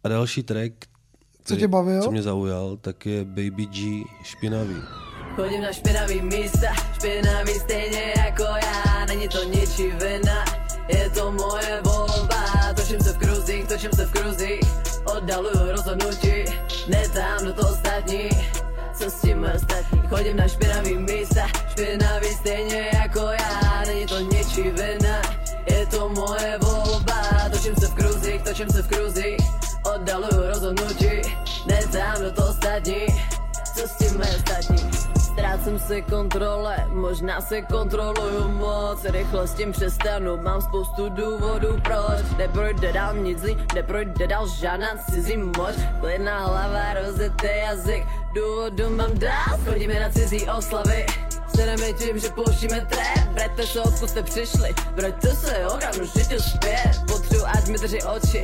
A 0.04 0.08
další 0.08 0.44
track, 0.44 0.72
který- 1.44 1.60
tě 1.60 1.68
bavil? 1.68 2.02
co 2.04 2.12
mě 2.12 2.22
zaujal, 2.24 2.78
tak 2.82 3.06
je 3.06 3.26
Baby 3.26 3.66
G 3.66 4.04
Špinavý. 4.24 4.76
Chodím 5.36 5.62
na 5.62 5.72
špinavý 5.72 6.22
místa, 6.22 6.68
špinavý 6.94 7.54
stejně 7.54 8.14
jako 8.18 8.44
já, 8.44 9.06
není 9.06 9.28
to 9.28 9.44
ničí 9.44 9.88
vina, 9.92 10.46
je 10.88 11.10
to 11.10 11.32
moje 11.32 11.82
volba, 11.84 12.74
točím 12.76 13.00
se 13.00 13.14
v 13.14 13.18
kruzích, 13.18 13.68
točím 13.68 13.92
se 13.92 14.06
v 14.06 14.12
kruzích, 14.12 14.62
oddaluju 15.06 15.72
rozhodnutí, 15.72 16.34
netám 16.88 17.46
do 17.46 17.54
toho 17.54 17.70
ostatní, 17.74 18.30
co 18.94 19.10
s 19.10 19.22
tím 19.22 19.46
ostatní, 19.56 20.02
chodím 20.10 20.38
na 20.38 20.48
špinavý 20.48 20.98
místa, 20.98 21.48
špinavý 21.70 22.28
stejně 22.28 22.92
jako 22.94 23.20
já, 23.20 23.84
není 23.88 24.06
to 24.06 24.20
ničí 24.20 24.62
vina, 24.62 25.22
je 25.70 25.86
to 25.86 26.10
moje 26.10 26.58
volba, 26.62 26.93
točím 27.64 27.76
se 27.76 27.88
v 27.88 27.94
kruzích, 27.94 28.42
točím 28.42 28.70
se 28.70 28.82
v 28.82 28.88
kruzích, 28.88 29.38
oddaluju 29.96 30.48
rozhodnutí, 30.48 31.22
netám 31.68 32.22
do 32.22 32.32
toho 32.32 32.50
ostatní, 32.50 33.06
co 33.76 33.88
s 33.88 33.98
tím 33.98 34.22
ostatní. 34.22 34.92
Ztrácím 35.22 35.80
se 35.80 36.02
kontrole, 36.02 36.88
možná 36.90 37.42
se 37.42 37.62
kontroluju 37.62 38.48
moc. 38.48 39.06
Rychle 39.06 39.48
s 39.48 39.54
tím 39.54 39.72
přestanu, 39.72 40.38
mám 40.38 40.62
spoustu 40.62 41.10
důvodů 41.10 41.68
proč. 41.84 42.38
Neprojde 42.38 42.94
dál 42.94 43.14
nic 43.16 43.40
zlý, 43.40 43.58
neprojde 43.76 44.28
dál 44.28 44.48
žádná 44.48 44.88
cizí 45.12 45.38
moč. 45.38 45.76
Klidná 46.00 46.46
hlava, 46.46 46.94
rozjetý 46.94 47.48
jazyk, 47.58 48.08
důvodu 48.34 48.96
mám 48.96 49.20
dál. 49.20 49.60
Chodíme 49.66 50.00
na 50.00 50.10
cizí 50.10 50.48
oslavy 50.58 51.06
Sedeme 51.56 51.94
tím, 51.94 52.20
že 52.20 52.30
pouštíme 52.30 52.88
trap. 52.90 53.34
Vraťte 53.34 53.68
se, 53.68 53.82
odkud 53.82 54.10
jste 54.10 54.24
přišli? 54.24 54.76
Vraťte 54.96 55.36
se, 55.36 55.68
okamžitě 55.68 56.20
žitě 56.20 56.40
zpět 56.40 57.02
Potřebuji, 57.08 57.46
ať 57.46 57.68
mi 57.68 57.78
drží 57.78 58.04
oči. 58.04 58.44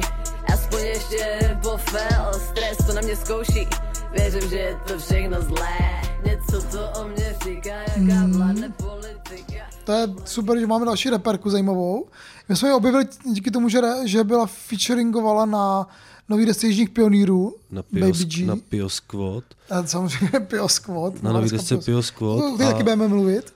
Aspoň 0.54 0.80
ještě 0.80 1.16
jeden 1.16 1.60
pofel 1.62 2.34
Stres 2.34 2.78
to 2.78 2.94
na 2.94 3.02
mě 3.02 3.16
zkouší. 3.16 3.68
Věřím, 4.12 4.50
že 4.50 4.58
je 4.58 4.80
to 4.88 5.00
všechno 5.00 5.42
zlé. 5.42 5.78
Něco 6.26 6.62
to 6.62 6.90
o 7.02 7.08
mě 7.08 7.36
říká 7.44 7.76
Jaká 7.76 8.28
vládne 8.38 8.70
politika. 8.70 9.64
To 9.84 9.92
je 9.92 10.08
super, 10.26 10.60
že 10.60 10.68
máme 10.68 10.86
další 10.86 11.10
reperku 11.10 11.50
zajímavou. 11.50 12.08
My 12.50 12.56
jsme 12.56 12.70
ji 12.70 12.74
objevili 12.74 13.06
díky 13.24 13.52
tomu, 13.52 13.70
že, 13.70 13.82
že 14.06 14.24
byla 14.24 14.46
featuringovala 14.46 15.46
na 15.46 15.88
nový 16.30 16.46
desce 16.46 16.68
Jižních 16.68 16.90
pionýrů, 16.90 17.56
Na 17.72 17.84
Baby 17.92 18.12
Pio, 18.14 18.26
G. 18.26 18.46
na 18.46 18.56
Pio 18.70 18.90
Squad. 18.90 19.44
A 19.70 19.84
samozřejmě 19.88 20.40
Pio 20.48 20.70
Squad. 20.70 21.24
Na 21.24 21.32
nový 21.34 21.50
desce 21.50 21.78
Pio 21.78 22.04
Squad. 22.04 22.40
No, 22.40 22.56
a- 22.56 22.58
taky 22.58 22.84
budeme 22.84 23.08
mluvit. 23.08 23.54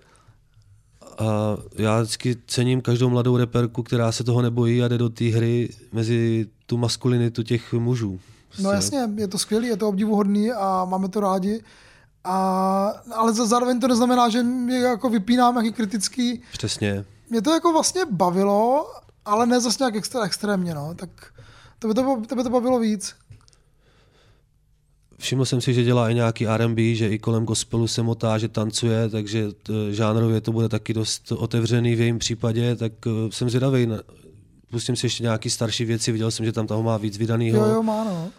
A 1.17 1.57
já 1.75 2.01
vždycky 2.01 2.37
cením 2.47 2.81
každou 2.81 3.09
mladou 3.09 3.37
reperku, 3.37 3.83
která 3.83 4.11
se 4.11 4.23
toho 4.23 4.41
nebojí 4.41 4.83
a 4.83 4.87
jde 4.87 4.97
do 4.97 5.09
té 5.09 5.25
hry 5.25 5.69
mezi 5.91 6.47
tu 6.65 6.77
maskulinitu 6.77 7.43
těch 7.43 7.73
mužů. 7.73 8.19
No 8.59 8.71
jasně, 8.71 9.09
je 9.15 9.27
to 9.27 9.37
skvělý, 9.37 9.67
je 9.67 9.77
to 9.77 9.89
obdivuhodný 9.89 10.51
a 10.51 10.85
máme 10.85 11.09
to 11.09 11.19
rádi. 11.19 11.63
A, 12.23 12.87
ale 13.15 13.33
zároveň 13.33 13.79
to 13.79 13.87
neznamená, 13.87 14.29
že 14.29 14.43
mě 14.43 14.77
jako 14.77 15.09
vypínám 15.09 15.53
nějaký 15.55 15.71
kritický. 15.73 16.41
Přesně. 16.53 17.05
Mě 17.29 17.41
to 17.41 17.53
jako 17.53 17.71
vlastně 17.73 18.01
bavilo, 18.11 18.87
ale 19.25 19.45
ne 19.45 19.59
zase 19.61 19.77
nějak 19.79 19.95
extra, 19.95 20.23
extrémně, 20.23 20.73
no. 20.75 20.93
Tak 20.95 21.09
to 21.83 21.87
by 21.87 21.93
to, 21.93 22.21
to 22.27 22.35
by 22.35 22.43
to 22.43 22.49
bavilo 22.49 22.79
víc. 22.79 23.15
Všiml 25.19 25.45
jsem 25.45 25.61
si, 25.61 25.73
že 25.73 25.83
dělá 25.83 26.09
i 26.09 26.13
nějaký 26.15 26.47
R&B, 26.47 26.95
že 26.95 27.09
i 27.09 27.19
kolem 27.19 27.45
gospelu 27.45 27.87
se 27.87 28.03
motá, 28.03 28.37
že 28.37 28.47
tancuje, 28.47 29.09
takže 29.09 29.51
t, 29.51 29.73
žánrově 29.91 30.41
to 30.41 30.51
bude 30.51 30.69
taky 30.69 30.93
dost 30.93 31.31
otevřený 31.31 31.95
v 31.95 31.99
jejím 31.99 32.19
případě, 32.19 32.75
tak 32.75 32.91
eh, 33.07 33.31
jsem 33.31 33.49
zvědavý. 33.49 33.87
Pustím 34.71 34.95
si 34.95 35.05
ještě 35.05 35.23
nějaký 35.23 35.49
starší 35.49 35.85
věci, 35.85 36.11
viděl 36.11 36.31
jsem, 36.31 36.45
že 36.45 36.51
tam 36.51 36.67
toho 36.67 36.83
má 36.83 36.97
víc 36.97 37.17
vydanýho. 37.17 37.65
Jo, 37.65 37.73
jo, 37.73 37.83
má, 37.83 38.03
no. 38.03 38.29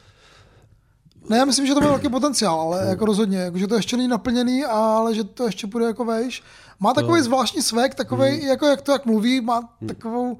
Ne, 1.28 1.36
já 1.38 1.44
myslím, 1.44 1.66
že 1.66 1.74
to 1.74 1.80
má 1.80 1.86
velký 1.86 2.08
potenciál, 2.08 2.60
ale 2.60 2.86
jako 2.88 3.04
rozhodně, 3.04 3.38
jako, 3.38 3.58
že 3.58 3.66
to 3.66 3.74
ještě 3.74 3.96
není 3.96 4.08
naplněný, 4.08 4.64
ale 4.64 5.14
že 5.14 5.24
to 5.24 5.46
ještě 5.46 5.66
půjde 5.66 5.86
jako 5.86 6.04
vejš. 6.04 6.42
Má 6.80 6.94
takový 6.94 7.22
zvláštní 7.22 7.62
svek, 7.62 7.94
takový, 7.94 8.30
Hmm. 8.30 8.48
jako 8.48 8.66
jak 8.66 8.82
to 8.82 8.92
jak 8.92 9.06
mluví, 9.06 9.40
má 9.40 9.68
takovou... 9.88 10.38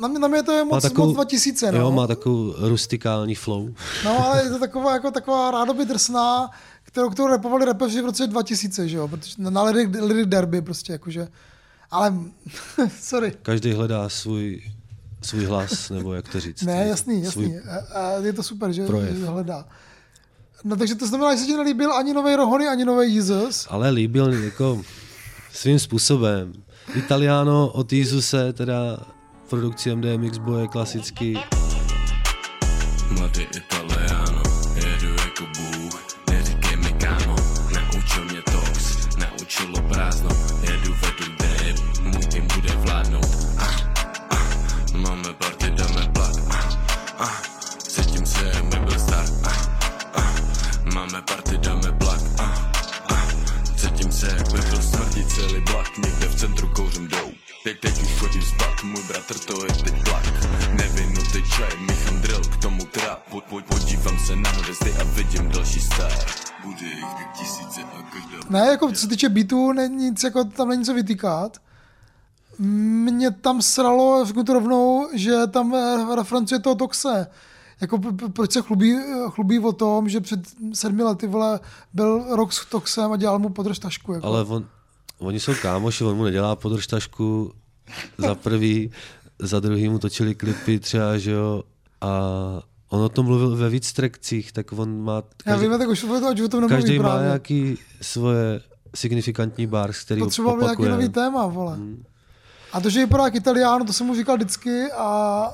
Na 0.00 0.08
mě, 0.08 0.18
na 0.18 0.28
mě 0.28 0.42
to 0.42 0.52
je 0.52 0.64
moc, 0.64 0.92
moc 0.92 1.14
2000, 1.14 1.72
no. 1.72 1.78
Jo, 1.78 1.92
má 1.92 2.06
takovou 2.06 2.54
rustikální 2.58 3.34
flow. 3.34 3.68
No, 4.04 4.26
ale 4.26 4.44
je 4.44 4.50
to 4.50 4.58
taková, 4.58 4.92
jako 4.92 5.10
taková 5.10 5.50
rádoby 5.50 5.84
drsná, 5.84 6.50
kterou, 6.84 7.10
kterou 7.10 7.28
repovali 7.28 7.64
rapeři 7.64 8.02
v 8.02 8.04
roce 8.04 8.26
2000, 8.26 8.88
že 8.88 8.96
jo, 8.96 9.08
protože 9.08 9.34
na 9.38 9.62
lyric, 9.62 9.90
lyric 10.00 10.28
derby 10.28 10.62
prostě, 10.62 10.92
jakože. 10.92 11.28
Ale, 11.90 12.14
sorry. 13.00 13.32
Každý 13.42 13.72
hledá 13.72 14.08
svůj, 14.08 14.62
svůj 15.22 15.44
hlas, 15.44 15.90
nebo 15.90 16.14
jak 16.14 16.28
to 16.28 16.40
říct. 16.40 16.62
Ne, 16.62 16.86
jasný, 16.88 17.22
jasný. 17.22 17.58
A, 17.58 17.98
a 17.98 18.10
je 18.10 18.32
to 18.32 18.42
super, 18.42 18.72
že, 18.72 18.86
projev. 18.86 19.16
že 19.16 19.26
hledá. 19.26 19.64
No 20.64 20.76
takže 20.76 20.94
to 20.94 21.06
znamená, 21.06 21.34
že 21.34 21.40
se 21.40 21.46
ti 21.46 21.56
nelíbil 21.56 21.92
ani 21.92 22.12
nový 22.12 22.36
Rohony, 22.36 22.68
ani 22.68 22.84
nový 22.84 23.14
Jesus. 23.14 23.66
Ale 23.70 23.90
líbil 23.90 24.32
jako 24.32 24.82
svým 25.52 25.78
způsobem. 25.78 26.52
Italiano 26.94 27.68
od 27.68 27.92
Jezuse, 27.92 28.52
teda 28.52 28.98
produkci 29.48 29.96
MDMX 29.96 30.38
boje 30.38 30.68
klasický. 30.68 31.40
Mladý 33.10 33.42
Italiano, 33.56 34.17
tisíce 67.38 67.80
a 67.80 68.02
každá... 68.02 68.38
Ne, 68.50 68.68
jako 68.68 68.92
co 68.92 69.00
se 69.00 69.08
týče 69.08 69.28
beatů, 69.28 69.72
není 69.72 69.96
nic, 69.96 70.24
jako, 70.24 70.44
tam 70.44 70.68
není 70.68 70.84
co 70.84 70.94
vytýkat. 70.94 71.58
Mě 72.58 73.30
tam 73.30 73.62
sralo, 73.62 74.24
řeknu 74.24 74.44
to 74.44 74.52
rovnou, 74.52 75.08
že 75.14 75.46
tam 75.46 75.74
eh, 75.74 76.16
referencuje 76.16 76.60
toho 76.60 76.74
Toxe. 76.74 77.26
Jako, 77.80 77.98
proč 78.32 78.52
se 78.52 78.62
chlubí, 78.62 78.96
eh, 78.96 79.30
chlubí 79.30 79.58
o 79.58 79.72
tom, 79.72 80.08
že 80.08 80.20
před 80.20 80.40
sedmi 80.72 81.02
lety 81.02 81.26
vole, 81.26 81.60
byl 81.94 82.36
rok 82.36 82.52
s 82.52 82.66
Toxem 82.66 83.12
a 83.12 83.16
dělal 83.16 83.38
mu 83.38 83.48
podrž 83.48 83.78
tašku. 83.78 84.12
Jako. 84.12 84.26
Ale 84.26 84.44
on, 84.44 84.66
oni 85.18 85.40
jsou 85.40 85.52
kámoši, 85.62 86.04
on 86.04 86.16
mu 86.16 86.24
nedělá 86.24 86.56
podržtašku 86.56 87.52
za 88.18 88.34
prvý, 88.34 88.90
za 89.38 89.60
druhý 89.60 89.88
mu 89.88 89.98
točili 89.98 90.34
klipy 90.34 90.78
třeba, 90.78 91.18
že 91.18 91.30
jo, 91.30 91.62
a 92.00 92.10
on 92.88 93.00
o 93.00 93.08
tom 93.08 93.26
mluvil 93.26 93.56
ve 93.56 93.68
víc 93.68 93.92
trekcích, 93.92 94.52
tak 94.52 94.72
on 94.72 95.02
má... 95.04 95.22
Já 95.46 95.56
vím, 95.56 95.78
tak 95.78 95.88
už 95.88 96.00
to, 96.00 96.36
že 96.36 96.44
o 96.44 96.48
tom 96.48 96.68
každý 96.68 96.98
má 96.98 97.08
právě. 97.08 97.26
nějaký 97.26 97.78
svoje 98.02 98.60
signifikantní 98.94 99.66
bars, 99.66 100.04
který 100.04 100.20
Potřeboval 100.20 100.56
by 100.56 100.62
nějaký 100.62 100.72
opakuje. 100.72 100.90
nový 100.90 101.08
téma, 101.08 101.46
vole. 101.46 101.78
A 102.72 102.80
to, 102.80 102.90
že 102.90 103.00
vypadá 103.00 103.24
jak 103.24 103.34
Italiano, 103.34 103.84
to 103.84 103.92
jsem 103.92 104.06
mu 104.06 104.14
říkal 104.14 104.36
vždycky 104.36 104.92
a 104.92 105.50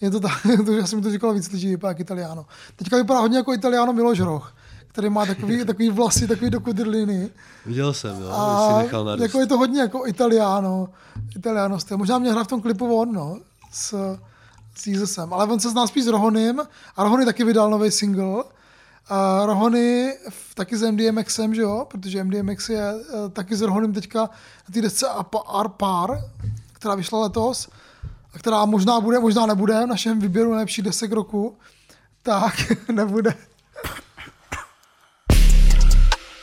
je 0.00 0.10
to 0.10 0.20
tak, 0.20 0.32
to, 0.66 0.72
že 0.72 0.78
já 0.78 0.86
jsem 0.86 0.98
mu 0.98 1.02
to 1.02 1.10
říkal 1.10 1.34
víc 1.34 1.50
lidí, 1.52 1.68
vypadá 1.68 1.90
jak 1.90 2.00
Italiano. 2.00 2.46
Teďka 2.76 2.96
vypadá 2.96 3.20
hodně 3.20 3.36
jako 3.38 3.52
Italiano 3.54 3.92
Miloš 3.92 4.20
Roch, 4.20 4.54
který 4.88 5.10
má 5.10 5.26
takový, 5.26 5.64
takový 5.66 5.90
vlasy, 5.90 6.28
takový 6.28 6.50
dokudrliny. 6.50 7.30
Viděl 7.66 7.92
jsem, 7.94 8.20
jo, 8.20 8.28
A 8.30 8.68
si 8.78 8.82
nechal 8.84 9.04
narůst. 9.04 9.22
jako 9.22 9.40
je 9.40 9.46
to 9.46 9.58
hodně 9.58 9.80
jako 9.80 10.06
Italiano, 10.06 10.88
Italiano 11.36 11.80
styl. 11.80 11.96
Možná 11.98 12.18
mě 12.18 12.32
hra 12.32 12.44
v 12.44 12.48
tom 12.48 12.60
klipu 12.60 12.96
on, 13.00 13.12
no, 13.12 13.38
s, 13.72 14.18
s 14.74 14.86
Jesusem. 14.86 15.32
Ale 15.32 15.46
on 15.46 15.60
se 15.60 15.70
zná 15.70 15.86
spíš 15.86 16.04
s 16.04 16.06
Rohonym 16.06 16.62
a 16.96 17.04
Rohony 17.04 17.24
taky 17.24 17.44
vydal 17.44 17.70
nový 17.70 17.90
single. 17.90 18.44
A 19.08 19.46
Rohony 19.46 20.14
taky 20.54 20.76
s 20.76 20.82
MDMXem, 20.90 21.54
že 21.54 21.62
jo, 21.62 21.86
protože 21.90 22.24
MDMX 22.24 22.68
je 22.68 22.80
eh, 22.80 23.28
taky 23.28 23.56
s 23.56 23.60
Rohonym 23.60 23.92
teďka 23.92 24.20
na 24.20 24.72
té 24.72 24.82
desce 24.82 25.06
Arpar, 25.48 26.20
která 26.72 26.94
vyšla 26.94 27.20
letos 27.20 27.68
a 28.34 28.38
která 28.38 28.64
možná 28.64 29.00
bude, 29.00 29.18
možná 29.18 29.46
nebude 29.46 29.84
v 29.84 29.86
našem 29.86 30.20
výběru 30.20 30.50
nejlepší 30.50 30.82
desek 30.82 31.12
roku, 31.12 31.56
tak 32.22 32.54
nebude. 32.92 33.34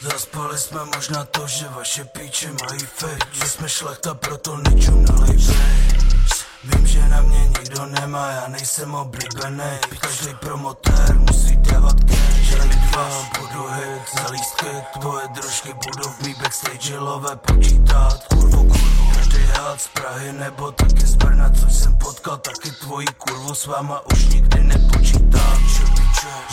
Zaspali 0.01 0.57
jsme 0.57 0.79
možná 0.95 1.23
to, 1.23 1.47
že 1.47 1.65
vaše 1.69 2.03
píče 2.03 2.47
mají 2.47 2.79
fake 2.79 3.33
Že 3.33 3.49
jsme 3.49 3.69
šlechta, 3.69 4.13
proto 4.13 4.57
ničum 4.57 5.05
nalej 5.05 5.37
Vím, 6.63 6.87
že 6.87 7.09
na 7.09 7.21
mě 7.21 7.39
nikdo 7.39 7.85
nemá, 7.85 8.31
já 8.31 8.47
nejsem 8.47 8.95
oblíbený 8.95 9.79
Každý 9.99 10.33
promotér 10.39 11.15
musí 11.15 11.57
dávat 11.57 12.03
cash 12.03 12.35
Želej 12.41 12.69
dva, 12.69 13.29
budu 13.39 13.67
hit, 13.67 14.01
za 14.15 14.31
lístky 14.31 14.67
Tvoje 14.99 15.27
družky 15.27 15.73
budou 15.73 16.09
v 16.09 16.21
mý 16.21 16.33
backstage 16.33 16.97
lové 16.97 17.35
počítat 17.35 18.27
Kurvo, 18.27 18.63
kurvo, 18.63 19.13
každý 19.15 19.37
hád 19.37 19.81
z 19.81 19.87
Prahy 19.87 20.33
nebo 20.33 20.71
taky 20.71 21.05
z 21.05 21.15
Brna 21.15 21.49
Což 21.49 21.73
jsem 21.73 21.97
potkal, 21.97 22.37
taky 22.37 22.71
tvoji 22.71 23.07
kurvu 23.17 23.55
s 23.55 23.65
váma 23.65 24.01
už 24.13 24.25
nikdy 24.25 24.63
nepočítám 24.63 25.69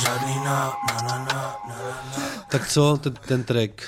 Žádný 0.04 0.36
na, 0.44 0.72
na, 0.88 1.02
na, 1.02 1.18
na, 1.18 1.59
na, 1.68 1.76
na. 2.18 2.24
Tak 2.48 2.68
co, 2.68 2.96
ten, 2.96 3.14
ten 3.14 3.44
track? 3.44 3.82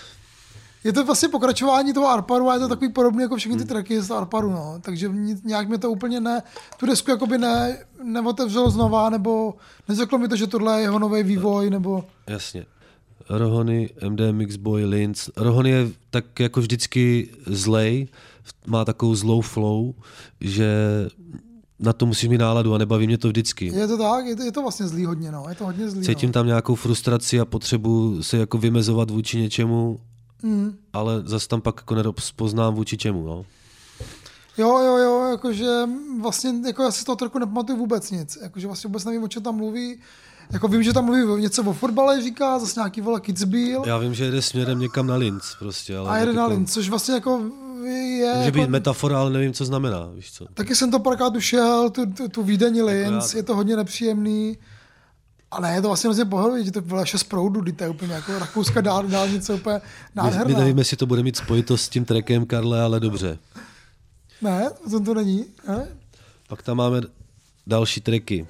Je 0.85 0.93
to 0.93 1.05
vlastně 1.05 1.29
pokračování 1.29 1.93
toho 1.93 2.09
Arparu 2.09 2.49
a 2.49 2.55
je 2.55 2.61
to 2.61 2.69
takový 2.69 2.93
podobný 2.93 3.23
jako 3.23 3.37
všechny 3.37 3.59
ty 3.59 3.65
tracky 3.65 4.03
z 4.03 4.11
Arparu, 4.11 4.51
no. 4.51 4.75
Takže 4.81 5.11
nějak 5.45 5.69
mě 5.69 5.79
to 5.79 5.91
úplně 5.91 6.21
ne, 6.21 6.43
tu 6.77 6.87
desku 6.87 7.11
jakoby 7.11 7.39
ne, 7.39 7.79
neotevřelo 8.05 8.71
znova, 8.71 9.11
nebo 9.11 9.55
neřeklo 9.89 10.19
mi 10.19 10.29
to, 10.29 10.37
že 10.37 10.47
tohle 10.47 10.77
je 10.79 10.83
jeho 10.83 10.99
nový 10.99 11.23
vývoj, 11.23 11.71
nebo 11.71 12.05
Jasně. 12.27 12.67
Rohony, 13.29 13.91
MDMX 14.09 14.57
Boy, 14.57 14.85
Linz. 14.85 15.31
Rohony 15.37 15.71
je 15.71 15.89
tak 16.11 16.41
jako 16.41 16.61
vždycky 16.61 17.31
zlej, 17.47 18.09
má 18.67 18.85
takovou 18.85 19.15
zlou 19.15 19.41
flow, 19.41 19.95
že 20.41 20.69
na 21.79 21.93
to 21.93 22.07
musíš 22.07 22.29
mít 22.29 22.39
náladu 22.39 22.75
a 22.75 22.79
nebaví 22.79 23.07
mě 23.07 23.19
to 23.19 23.29
vždycky. 23.29 23.67
je 23.67 23.87
to 23.87 23.99
tak, 23.99 24.27
je 24.27 24.37
to, 24.37 24.43
je 24.43 24.53
to 24.53 24.63
vlastně 24.63 24.87
zlý 24.89 25.05
hodně, 25.05 25.33
no. 25.33 25.45
Je 25.49 25.55
to 25.55 25.65
hodně 25.65 25.91
zlý, 25.91 26.07
Cítím 26.07 26.29
no. 26.29 26.33
tam 26.33 26.47
nějakou 26.47 26.75
frustraci 26.75 27.41
a 27.41 27.45
potřebu 27.45 28.23
se 28.23 28.37
jako 28.37 28.59
vymezovat 28.59 29.11
vůči 29.11 29.39
něčemu 29.39 30.01
Mm. 30.43 30.77
ale 30.93 31.23
zase 31.25 31.49
tam 31.49 31.61
pak 31.61 31.75
jako 31.77 31.95
nerozpoznám 31.95 32.75
vůči 32.75 32.97
čemu. 32.99 33.27
No. 33.27 33.45
Jo, 34.59 34.79
jo, 34.79 34.97
jo, 34.97 35.29
jakože 35.31 35.71
vlastně, 36.21 36.53
jako 36.67 36.83
já 36.83 36.91
si 36.91 37.01
z 37.01 37.05
toho 37.05 37.17
trochu 37.17 37.39
nepamatuju 37.39 37.79
vůbec 37.79 38.11
nic, 38.11 38.39
jakože 38.43 38.67
vlastně 38.67 38.89
vůbec 38.89 39.05
nevím, 39.05 39.23
o 39.23 39.29
čem 39.29 39.43
tam 39.43 39.57
mluví, 39.57 40.01
jako 40.53 40.69
vím, 40.69 40.83
že 40.83 40.93
tam 40.93 41.05
mluví 41.05 41.43
něco 41.43 41.63
o 41.65 41.73
fotbale, 41.73 42.23
říká, 42.23 42.59
zase 42.59 42.81
nějaký 42.81 43.01
vole 43.01 43.21
Kitzbühel 43.21 43.83
Já 43.87 43.99
vím, 43.99 44.15
že 44.15 44.25
jede 44.25 44.43
směrem 44.43 44.79
někam 44.79 45.07
na 45.07 45.17
Linz 45.17 45.57
prostě. 45.59 45.97
Ale 45.97 46.11
a 46.11 46.17
jede 46.17 46.27
tak 46.27 46.37
na 46.37 46.43
jako- 46.43 46.55
Linz, 46.55 46.73
což 46.73 46.89
vlastně 46.89 47.15
jako 47.15 47.43
je... 47.85 48.33
Může 48.35 48.45
jako, 48.45 48.59
být 48.59 48.69
metafora, 48.69 49.21
ale 49.21 49.31
nevím, 49.31 49.53
co 49.53 49.65
znamená, 49.65 50.11
víš 50.15 50.33
co. 50.33 50.47
Taky 50.55 50.77
jsem 50.77 50.91
to 50.91 50.99
párkrát 50.99 51.37
ušel, 51.37 51.91
tu, 51.91 52.07
tu, 52.07 52.29
tu 52.29 52.43
Vídeň 52.43 52.83
Linz, 52.83 53.33
já- 53.33 53.37
je 53.39 53.43
to 53.43 53.57
hodně 53.57 53.77
nepříjemný. 53.77 54.59
A 55.51 55.61
ne, 55.61 55.75
je 55.75 55.83
to 55.83 55.89
vlastně 55.89 56.09
hrozně 56.09 56.25
pohodlný, 56.25 56.65
že 56.65 56.73
to 56.73 56.81
bylo 56.81 57.05
šest 57.05 57.25
proudů, 57.25 57.61
kdy 57.61 57.73
to 57.73 57.85
je 57.85 57.91
úplně 57.91 58.13
jako 58.13 58.39
rakouská 58.39 58.81
dál, 58.81 59.09
dálnice 59.09 59.55
úplně 59.55 59.75
My, 59.75 59.83
nádherná. 60.15 60.45
my 60.45 60.55
nevíme, 60.55 60.81
jestli 60.81 60.97
to 60.97 61.07
bude 61.07 61.23
mít 61.23 61.37
spojitost 61.37 61.85
s 61.85 61.89
tím 61.89 62.05
trackem, 62.05 62.47
Karle, 62.47 62.83
ale 62.83 63.01
dobře. 63.01 63.39
Ne, 64.43 64.71
to, 64.91 65.01
to 65.01 65.15
není. 65.15 65.45
Ne? 65.69 65.89
Pak 66.49 66.63
tam 66.63 66.77
máme 66.77 67.01
další 67.67 68.01
tracky. 68.01 68.47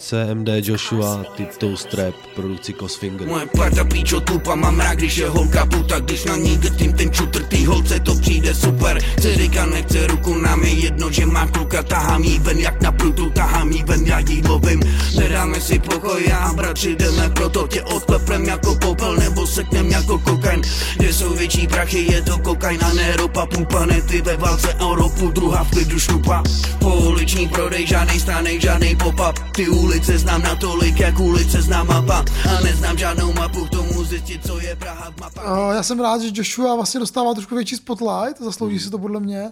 CMD 0.00 0.48
Joshua, 0.64 1.24
Tito 1.36 1.76
Strap, 1.76 2.14
produkci 2.34 2.72
Cosfinger. 2.72 3.28
Moje 3.28 3.46
parta 3.52 3.84
píčo 3.84 4.20
tupa, 4.20 4.54
mám 4.54 4.80
rád, 4.80 4.94
když 4.94 5.16
je 5.16 5.28
holka 5.28 5.66
puta 5.66 6.00
Když 6.00 6.24
na 6.24 6.36
ní 6.36 6.56
drtím 6.56 6.92
ten 6.92 7.12
čutr, 7.12 7.42
tý 7.42 7.66
holce 7.66 8.00
to 8.00 8.14
přijde 8.14 8.54
super. 8.54 8.98
Cerika 9.20 9.66
nechce 9.66 10.06
ruku, 10.06 10.34
nám 10.34 10.62
je 10.62 10.70
jedno, 10.70 11.10
že 11.12 11.26
má 11.26 11.46
kluka 11.46 11.82
Tahám 11.82 12.22
jí 12.22 12.38
ven 12.38 12.58
jak 12.58 12.82
na 12.82 12.92
prutu, 12.92 13.30
tahám 13.30 13.72
jí 13.72 13.82
ven, 13.82 14.06
já 14.06 14.18
jí 14.18 14.42
lovím. 14.48 14.80
Nedáme 15.18 15.60
si 15.60 15.78
pokoj, 15.78 16.24
já 16.28 16.38
a 16.38 16.52
bratři 16.52 16.96
jdeme 16.96 17.30
Proto 17.30 17.66
tě 17.66 17.82
odklepem 17.82 18.44
jako 18.44 18.74
popel, 18.74 19.16
nebo 19.16 19.46
seknem 19.46 19.90
jako 19.90 20.18
kokain. 20.18 20.62
Kde 20.96 21.12
jsou 21.12 21.34
větší 21.34 21.66
prachy, 21.66 22.12
je 22.12 22.22
to 22.22 22.38
kokain 22.38 22.78
a 22.84 22.92
ne 22.92 23.16
ropa 23.16 23.46
Pumpa 23.46 23.86
ty 24.08 24.22
ve 24.22 24.36
válce 24.36 24.74
o 24.74 24.94
ropu, 24.94 25.30
druhá 25.30 25.64
v 25.64 25.70
klidu 25.70 25.98
šlupa. 25.98 26.42
Pouliční 26.78 27.48
prodej, 27.48 27.86
žádnej 27.86 28.20
stánek, 28.20 28.60
žádnej 28.60 28.96
pop-up 28.96 29.38
Ty 29.52 29.68
ulice 29.90 30.18
znám 30.18 30.42
natolik, 30.42 31.00
jak 31.00 31.20
ulice 31.20 31.62
znám 31.62 31.86
mapa 31.86 32.24
A 32.58 32.60
neznám 32.64 32.98
žádnou 32.98 33.32
mapu 33.32 33.64
k 33.64 33.70
tomu 33.70 34.04
zjistit, 34.04 34.46
co 34.46 34.60
je 34.60 34.76
Praha 34.76 35.10
v 35.10 35.20
mapách 35.20 35.44
Uh, 35.44 35.74
já 35.74 35.82
jsem 35.82 36.00
rád, 36.00 36.20
že 36.22 36.30
Joshua 36.34 36.74
vlastně 36.74 37.00
dostává 37.00 37.34
trošku 37.34 37.54
větší 37.54 37.76
spotlight, 37.76 38.40
zaslouží 38.40 38.78
si 38.78 38.90
to 38.90 38.98
podle 38.98 39.20
mě. 39.20 39.50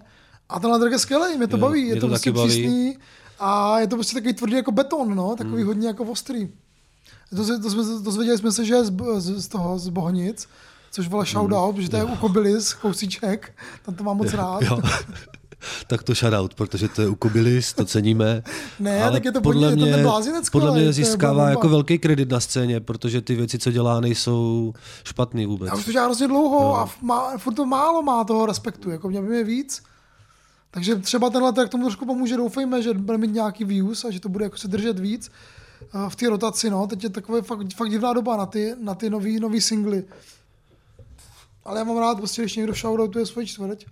A 0.48 0.60
tenhle 0.60 0.78
track 0.78 0.92
je 0.92 0.98
skvělý, 0.98 1.36
mě 1.36 1.46
to 1.46 1.56
Jo, 1.56 1.60
baví, 1.60 1.88
je 1.88 1.94
to, 1.94 2.00
to 2.00 2.06
prostě 2.08 2.30
taky 2.30 2.36
baví. 2.38 2.48
přísný 2.50 2.98
a 3.40 3.78
je 3.80 3.86
to 3.86 3.96
prostě 3.96 4.14
takový 4.14 4.34
tvrdý 4.34 4.52
jako 4.56 4.72
beton, 4.72 5.14
no, 5.14 5.36
takový 5.36 5.56
Hmm. 5.56 5.66
hodně 5.66 5.86
jako 5.88 6.04
ostrý. 6.04 6.48
To, 7.36 7.44
se- 7.44 7.58
to 7.58 7.70
jsme, 7.70 7.82
dozvěděli 8.02 8.38
jsme 8.38 8.52
se, 8.52 8.64
že 8.64 8.74
je 8.74 8.84
z, 8.84 8.92
z, 9.18 9.42
z 9.44 9.48
toho, 9.48 9.78
z 9.78 9.88
Bohnic, 9.88 10.48
což 10.90 11.08
vole 11.08 11.24
shoutout, 11.26 11.74
protože 11.74 11.88
to 11.90 11.96
je 11.96 12.04
u 12.04 12.16
Kobylis, 12.16 12.74
kousíček, 12.74 13.52
tam 13.86 13.94
to 13.94 14.04
mám 14.04 14.16
moc 14.16 14.32
rád. 14.32 14.62
Hmm. 14.62 14.68
Jo. 14.70 14.80
tak 15.86 16.02
to 16.02 16.14
shoutout, 16.14 16.54
protože 16.54 16.88
to 16.88 17.02
je 17.02 17.08
u 17.08 17.14
Kobylis, 17.14 17.72
to 17.72 17.84
ceníme. 17.84 18.42
Ne, 18.80 19.02
ale 19.02 19.12
tak 19.12 19.24
je 19.24 19.32
to 19.32 19.40
podle 19.40 19.70
podle 19.70 19.88
je 19.88 19.92
to 19.92 20.30
mě, 20.30 20.40
podle 20.52 20.72
mě 20.72 20.92
získává 20.92 21.50
jako 21.50 21.68
velký 21.68 21.98
kredit 21.98 22.30
na 22.30 22.40
scéně, 22.40 22.80
protože 22.80 23.20
ty 23.20 23.34
věci, 23.34 23.58
co 23.58 23.70
dělá, 23.70 24.00
nejsou 24.00 24.72
špatný 25.04 25.46
vůbec. 25.46 25.68
Já 25.68 25.74
už 25.74 25.84
to 25.84 25.92
dělá 25.92 26.04
hrozně 26.04 26.28
dlouho 26.28 26.60
no. 26.60 26.76
a 26.76 26.90
má, 27.02 27.38
furt 27.38 27.54
to 27.54 27.66
málo 27.66 28.02
má 28.02 28.24
toho 28.24 28.46
respektu, 28.46 28.90
jako 28.90 29.08
mě 29.08 29.22
by 29.22 29.28
mě 29.28 29.44
víc. 29.44 29.82
Takže 30.70 30.96
třeba 30.96 31.30
tenhle 31.30 31.52
track 31.52 31.70
tomu 31.70 31.84
trošku 31.84 32.06
pomůže, 32.06 32.36
doufejme, 32.36 32.82
že 32.82 32.94
bude 32.94 33.18
mít 33.18 33.32
nějaký 33.32 33.64
views 33.64 34.04
a 34.04 34.10
že 34.10 34.20
to 34.20 34.28
bude 34.28 34.44
jako 34.44 34.56
se 34.56 34.68
držet 34.68 34.98
víc 34.98 35.30
eh, 35.82 36.10
v 36.10 36.16
té 36.16 36.28
rotaci, 36.28 36.70
no. 36.70 36.86
Teď 36.86 37.04
je 37.04 37.10
taková 37.10 37.42
fakt, 37.42 37.74
fakt 37.74 37.90
divná 37.90 38.12
doba 38.12 38.36
na 38.36 38.46
ty, 38.46 38.74
na 38.80 38.94
ty 38.94 39.10
nový, 39.10 39.40
nový 39.40 39.60
singly. 39.60 40.04
Ale 41.64 41.78
já 41.78 41.84
mám 41.84 41.98
rád, 41.98 42.18
prostě, 42.18 42.42
když 42.42 42.56
někdo 42.56 42.74
shoutoutuje 42.74 43.26
svoji 43.26 43.46
čtvrť. 43.46 43.84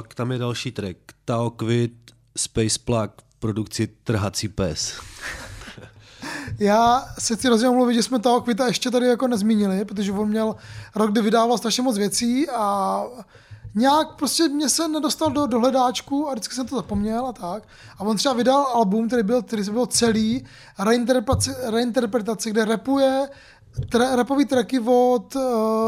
Pak 0.00 0.14
tam 0.14 0.32
je 0.32 0.38
další 0.38 0.72
track. 0.72 0.96
Tao 1.24 1.50
Quid, 1.50 1.92
Space 2.36 2.78
Plug, 2.84 3.10
produkci 3.38 3.86
Trhací 3.86 4.48
pes. 4.48 5.00
Já 6.58 7.04
se 7.18 7.36
chci 7.36 7.46
hrozně 7.46 7.68
omluvit, 7.68 7.94
že 7.94 8.02
jsme 8.02 8.18
toho 8.18 8.40
Kvita 8.40 8.66
ještě 8.66 8.90
tady 8.90 9.06
jako 9.06 9.28
nezmínili, 9.28 9.84
protože 9.84 10.12
on 10.12 10.28
měl 10.28 10.56
rok, 10.94 11.10
kdy 11.10 11.22
vydával 11.22 11.58
strašně 11.58 11.82
moc 11.82 11.98
věcí 11.98 12.50
a 12.50 13.02
nějak 13.74 14.14
prostě 14.16 14.48
mě 14.48 14.68
se 14.68 14.88
nedostal 14.88 15.30
do, 15.30 15.46
do 15.46 15.60
hledáčku 15.60 16.28
a 16.28 16.32
vždycky 16.32 16.54
jsem 16.54 16.66
to 16.66 16.76
zapomněl 16.76 17.26
a 17.26 17.32
tak. 17.32 17.68
A 17.98 18.00
on 18.00 18.16
třeba 18.16 18.34
vydal 18.34 18.66
album, 18.74 19.06
který 19.06 19.22
byl, 19.22 19.42
který 19.42 19.62
byl 19.62 19.86
celý 19.86 20.44
reinterpretace, 20.78 21.56
reinterpretace 21.70 22.50
kde 22.50 22.64
rapuje 22.64 23.28
tra, 23.88 24.16
rapový 24.16 24.44
tracky 24.44 24.80
od 24.80 25.36
uh, 25.36 25.42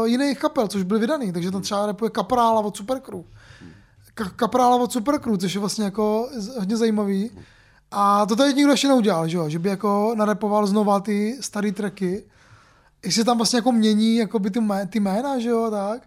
jiných 0.07 0.39
kapel, 0.39 0.67
což 0.67 0.83
byly 0.83 0.99
vydaný, 0.99 1.33
takže 1.33 1.51
tam 1.51 1.61
třeba 1.61 1.85
rapuje 1.85 2.09
Kaprála 2.09 2.59
od 2.61 2.77
Supercrew. 2.77 3.23
Ka- 4.15 4.29
Kaprála 4.35 4.75
od 4.75 4.91
Supercrew, 4.91 5.37
což 5.37 5.53
je 5.53 5.59
vlastně 5.59 5.85
jako 5.85 6.29
hodně 6.59 6.77
zajímavý. 6.77 7.31
A 7.91 8.25
to 8.25 8.35
tady 8.35 8.53
nikdo 8.53 8.71
ještě 8.71 8.87
neudělal, 8.87 9.27
že, 9.27 9.37
jo? 9.37 9.49
že 9.49 9.59
by 9.59 9.69
jako 9.69 10.13
narepoval 10.17 10.67
znova 10.67 10.99
ty 10.99 11.37
staré 11.41 11.71
tracky. 11.71 12.23
Jestli 13.05 13.23
tam 13.23 13.37
vlastně 13.37 13.57
jako 13.57 13.71
mění 13.71 14.15
jako 14.15 14.39
by 14.39 14.51
ty, 14.51 14.59
mé, 14.59 14.87
ty 14.87 14.99
jména, 14.99 15.39
že 15.39 15.49
jo, 15.49 15.67
tak. 15.71 16.01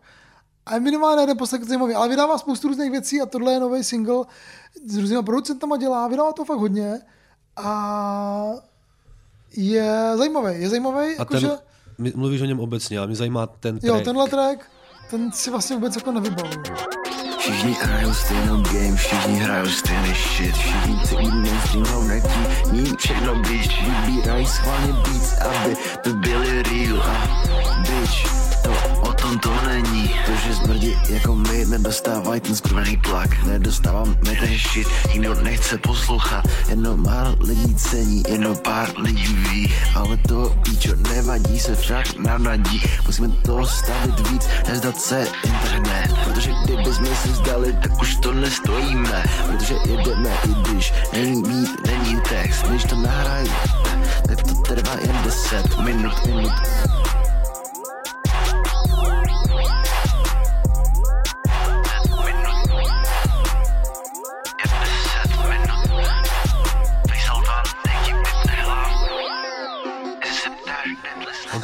A 0.66 0.74
je 0.74 0.80
minimálně 0.80 1.22
jeden 1.22 1.36
poslech 1.36 1.64
zajímavý, 1.64 1.94
ale 1.94 2.08
vydává 2.08 2.38
spoustu 2.38 2.68
různých 2.68 2.90
věcí 2.90 3.20
a 3.20 3.26
tohle 3.26 3.52
je 3.52 3.60
nový 3.60 3.84
single 3.84 4.24
s 4.86 4.96
různýma 4.96 5.22
producentama 5.22 5.76
dělá, 5.76 6.08
vydává 6.08 6.32
to 6.32 6.44
fakt 6.44 6.58
hodně 6.58 7.00
a 7.56 8.46
je 9.56 10.12
zajímavý, 10.16 10.60
je 10.62 10.68
zajímavý, 10.68 11.06
A 11.06 11.14
jakože, 11.18 11.48
ten, 11.48 11.58
my- 11.98 12.12
mluvíš 12.16 12.42
o 12.42 12.44
něm 12.44 12.60
obecně, 12.60 12.98
ale 12.98 13.06
mě 13.06 13.16
zajímá 13.16 13.46
ten 13.46 13.78
jo, 13.82 13.92
track. 13.92 14.04
tenhle 14.04 14.28
track, 14.28 14.70
ten 15.10 15.32
si 15.32 15.50
vlastně 15.50 15.76
vůbec 15.76 15.96
jako 15.96 16.12
nevybavuju. 16.12 16.62
Všichni 17.46 17.76
hrajou 17.82 18.14
stejnou 18.14 18.62
game, 18.62 18.96
všichni 18.96 19.38
hrajou 19.38 19.66
stejný 19.66 20.14
shit. 20.14 20.56
Všichni 20.56 21.00
celý 21.04 21.30
mainstream 21.30 22.08
netí, 22.08 22.40
ním 22.72 22.96
všechno 22.96 23.34
blíž. 23.34 23.68
Vybírají 23.82 24.46
schválně 24.46 24.92
beats, 24.92 25.34
aby 25.42 25.76
to 26.02 26.12
byly 26.12 26.62
real 26.62 27.02
A 27.02 27.78
bitch, 27.78 28.45
tom 29.26 29.38
to 29.38 29.50
není. 29.66 30.08
To, 30.26 30.32
že 30.46 30.54
zmrdí 30.54 30.96
jako 31.08 31.34
my 31.34 31.64
nedostávají 31.64 32.40
ten 32.40 32.56
skurvený 32.56 32.96
tlak. 32.96 33.44
Nedostáváme 33.44 34.14
ten 34.22 34.58
shit, 34.58 34.88
nikdo 35.12 35.34
nechce 35.42 35.78
poslouchat. 35.78 36.44
Jenom 36.68 37.04
pár 37.04 37.34
lidí 37.40 37.74
cení, 37.74 38.22
jenom 38.28 38.56
pár 38.56 38.88
lidí 38.96 39.26
ví. 39.26 39.74
Ale 39.94 40.16
to 40.16 40.54
píčo 40.62 40.94
nevadí, 41.14 41.58
se 41.58 41.74
však 41.74 42.18
navnadí 42.18 42.82
Musíme 43.06 43.28
to 43.28 43.66
stavit 43.66 44.28
víc, 44.30 44.48
nezdat 44.68 45.00
se 45.00 45.26
internet. 45.44 46.14
Protože 46.24 46.50
kdyby 46.64 46.94
jsme 46.94 47.16
si 47.16 47.28
vzdali, 47.28 47.72
tak 47.82 48.02
už 48.02 48.16
to 48.16 48.32
nestojíme. 48.32 49.24
Protože 49.46 49.74
jedeme, 49.86 50.30
i 50.30 50.70
když 50.70 50.92
není 51.12 51.42
beat, 51.42 51.86
není 51.86 52.20
text. 52.28 52.62
Když 52.62 52.84
to 52.84 52.96
nahrají, 52.96 53.50
tak 54.28 54.42
to 54.42 54.54
trvá 54.54 54.92
jen 55.00 55.16
10 55.24 55.78
minut, 55.78 56.26
minut 56.26 56.52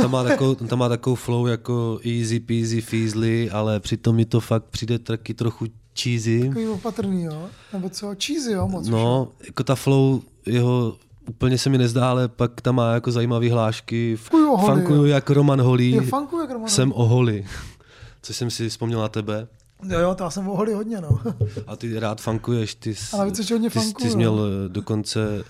tam, 0.02 0.10
má 0.10 0.24
takovou, 0.24 0.56
on 0.60 0.66
tam 0.66 0.78
má 0.78 0.88
takovou 0.88 1.16
flow 1.16 1.46
jako 1.46 2.00
easy 2.04 2.40
peasy 2.40 2.80
feasly, 2.80 3.50
ale 3.50 3.80
přitom 3.80 4.16
mi 4.16 4.24
to 4.24 4.40
fakt 4.40 4.64
přijde 4.64 4.98
taky 4.98 5.34
trochu 5.34 5.66
cheesy. 6.02 6.40
Takový 6.48 6.68
opatrný, 6.68 7.22
jo? 7.22 7.48
Nebo 7.72 7.88
co? 7.88 8.14
Cheesy, 8.26 8.52
jo, 8.52 8.68
moc. 8.68 8.88
No, 8.88 9.28
jako 9.46 9.64
ta 9.64 9.74
flow 9.74 10.20
jeho 10.46 10.96
úplně 11.28 11.58
se 11.58 11.70
mi 11.70 11.78
nezdá, 11.78 12.10
ale 12.10 12.28
pak 12.28 12.60
tam 12.60 12.74
má 12.74 12.94
jako 12.94 13.12
zajímavý 13.12 13.50
hlášky. 13.50 14.16
Fukuju 14.16 14.52
o 14.52 14.56
Holly, 14.56 14.74
Funkuju 14.74 15.06
jak 15.06 15.30
Roman 15.30 15.60
Holý. 15.60 15.98
Funkuju 15.98 16.42
jak 16.42 16.50
Roman 16.50 16.68
Jsem 16.68 16.92
o. 16.92 17.26
Což 18.22 18.36
jsem 18.36 18.50
si 18.50 18.68
vzpomněl 18.68 19.00
na 19.00 19.08
tebe. 19.08 19.48
Jo, 19.88 19.98
jo, 19.98 20.14
to 20.14 20.24
já 20.24 20.30
jsem 20.30 20.48
oholi 20.48 20.74
hodně, 20.74 21.00
no. 21.00 21.20
A 21.66 21.76
ty 21.76 21.98
rád 21.98 22.20
funkuješ. 22.20 22.74
Ty, 22.74 22.94
jsi- 22.94 23.16
A 23.16 23.18
navíc 23.18 23.38
ještě 23.38 23.54
hodně 23.54 23.70
ty, 23.70 23.78
funkuju, 23.80 24.04
ty 24.04 24.10
jsi 24.10 24.16
no. 24.16 24.16
měl 24.16 24.40
eh, 24.46 24.68
dokonce 24.68 25.20
uh, 25.28 25.42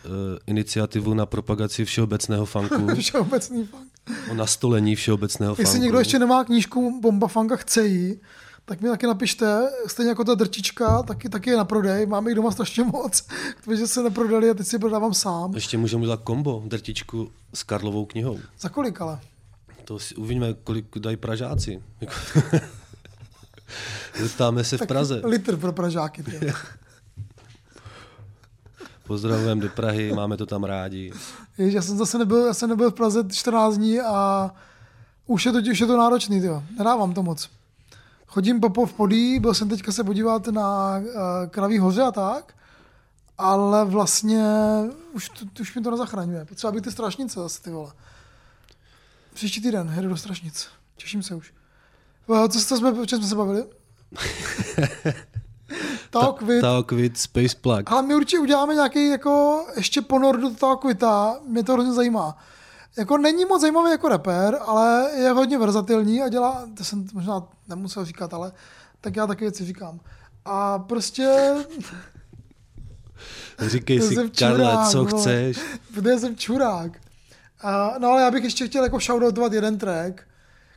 iniciativu 0.46 1.14
na 1.14 1.26
propagaci 1.26 1.84
všeobecného 1.84 2.46
funku. 2.46 2.86
Všeobecný 2.98 3.64
funk. 3.64 3.91
O 4.30 4.34
nastolení 4.34 4.96
všeobecného 4.96 5.52
Jestli 5.58 5.64
funku. 5.64 5.82
někdo 5.82 5.98
ještě 5.98 6.18
nemá 6.18 6.44
knížku 6.44 7.00
Bomba 7.00 7.28
Funka 7.28 7.56
chce 7.56 7.86
jí, 7.86 8.20
tak 8.64 8.80
mi 8.80 8.88
taky 8.88 9.06
napište, 9.06 9.68
stejně 9.86 10.08
jako 10.08 10.24
ta 10.24 10.34
drčička, 10.34 11.02
taky, 11.02 11.28
taky 11.28 11.50
je 11.50 11.56
na 11.56 11.64
prodej, 11.64 12.06
máme 12.06 12.30
jich 12.30 12.36
doma 12.36 12.50
strašně 12.50 12.84
moc, 12.84 13.26
protože 13.64 13.86
se 13.86 14.02
neprodali 14.02 14.50
a 14.50 14.54
teď 14.54 14.66
si 14.66 14.78
prodávám 14.78 15.14
sám. 15.14 15.54
Ještě 15.54 15.78
můžeme 15.78 16.02
udělat 16.02 16.20
kombo, 16.24 16.62
drtičku 16.66 17.30
s 17.54 17.62
Karlovou 17.62 18.04
knihou. 18.04 18.38
Za 18.60 18.68
kolik 18.68 19.00
ale? 19.00 19.20
To 19.84 19.98
si 19.98 20.14
uvidíme, 20.14 20.54
kolik 20.64 20.98
dají 20.98 21.16
Pražáci. 21.16 21.82
Zeptáme 24.20 24.64
se 24.64 24.76
v 24.76 24.78
Tak 24.78 24.88
Praze. 24.88 25.20
Litr 25.24 25.56
pro 25.56 25.72
Pražáky. 25.72 26.24
Pozdravujeme 29.06 29.60
do 29.60 29.68
Prahy, 29.68 30.12
máme 30.12 30.36
to 30.36 30.46
tam 30.46 30.64
rádi. 30.64 31.12
Jež, 31.58 31.74
já 31.74 31.82
jsem 31.82 31.98
zase 31.98 32.18
nebyl, 32.18 32.46
já 32.46 32.54
jsem 32.54 32.68
nebyl 32.68 32.90
v 32.90 32.94
Praze 32.94 33.24
14 33.32 33.76
dní 33.76 34.00
a 34.00 34.50
Už 35.26 35.46
je 35.46 35.52
to, 35.52 35.58
už 35.70 35.80
je 35.80 35.86
to 35.86 35.96
náročný, 35.96 36.44
jo. 36.44 36.62
Nedávám 36.78 37.14
to 37.14 37.22
moc. 37.22 37.50
Chodím 38.26 38.60
po, 38.60 38.70
po 38.70 38.86
v 38.86 38.92
podí, 38.92 39.38
byl 39.40 39.54
jsem 39.54 39.68
teďka 39.68 39.92
se 39.92 40.04
podívat 40.04 40.46
na 40.46 40.98
uh, 40.98 41.06
Kraví 41.50 41.78
hoře 41.78 42.02
a 42.02 42.10
tak, 42.10 42.54
ale 43.38 43.84
vlastně 43.84 44.44
už, 45.12 45.28
to, 45.28 45.44
už 45.60 45.74
mi 45.74 45.82
to 45.82 45.90
nezachraňuje. 45.90 46.44
Potřeba 46.44 46.72
být 46.72 46.84
ty 46.84 46.90
strašnice 46.90 47.40
zase, 47.40 47.62
ty 47.62 47.70
vole. 47.70 47.92
Příští 49.34 49.62
týden 49.62 49.92
jedu 49.96 50.08
do 50.08 50.16
strašnic. 50.16 50.68
Těším 50.96 51.22
se 51.22 51.34
už. 51.34 51.52
Eh, 52.34 52.48
Co, 52.48 52.60
co 52.60 52.76
jsme, 52.76 52.92
o 52.92 53.06
čem 53.06 53.18
jsme 53.18 53.28
se 53.28 53.36
bavili? 53.36 53.64
Talk 56.60 56.92
with 56.92 57.16
Space 57.16 57.56
Plug. 57.60 57.82
Ale 57.86 58.02
my 58.02 58.14
určitě 58.14 58.38
uděláme 58.38 58.74
nějaký 58.74 59.08
jako 59.08 59.64
ještě 59.76 60.02
ponor 60.02 60.40
do 60.40 60.54
toho 60.54 60.76
kvita, 60.76 61.36
mě 61.46 61.62
to 61.62 61.72
hrozně 61.72 61.92
zajímá. 61.92 62.38
Jako 62.98 63.18
není 63.18 63.44
moc 63.44 63.60
zajímavý 63.60 63.90
jako 63.90 64.08
rapper, 64.08 64.58
ale 64.60 65.10
je 65.16 65.30
hodně 65.30 65.58
verzatilní 65.58 66.22
a 66.22 66.28
dělá, 66.28 66.68
to 66.76 66.84
jsem 66.84 67.06
možná 67.12 67.42
nemusel 67.68 68.04
říkat, 68.04 68.34
ale 68.34 68.52
tak 69.00 69.16
já 69.16 69.26
taky 69.26 69.44
věci 69.44 69.64
říkám. 69.64 70.00
A 70.44 70.78
prostě... 70.78 71.54
Říkej 73.66 74.00
si, 74.00 74.14
jsem 74.14 74.30
Karle, 74.30 74.56
čurák, 74.58 74.88
co 74.88 75.04
vole. 75.04 75.20
chceš. 75.22 75.58
Protože 75.94 76.18
jsem 76.18 76.36
čurák. 76.36 76.92
A, 77.60 77.94
no 77.98 78.08
ale 78.08 78.22
já 78.22 78.30
bych 78.30 78.44
ještě 78.44 78.66
chtěl 78.66 78.84
jako 78.84 78.98
shoutoutovat 79.00 79.52
jeden 79.52 79.78
track, 79.78 80.22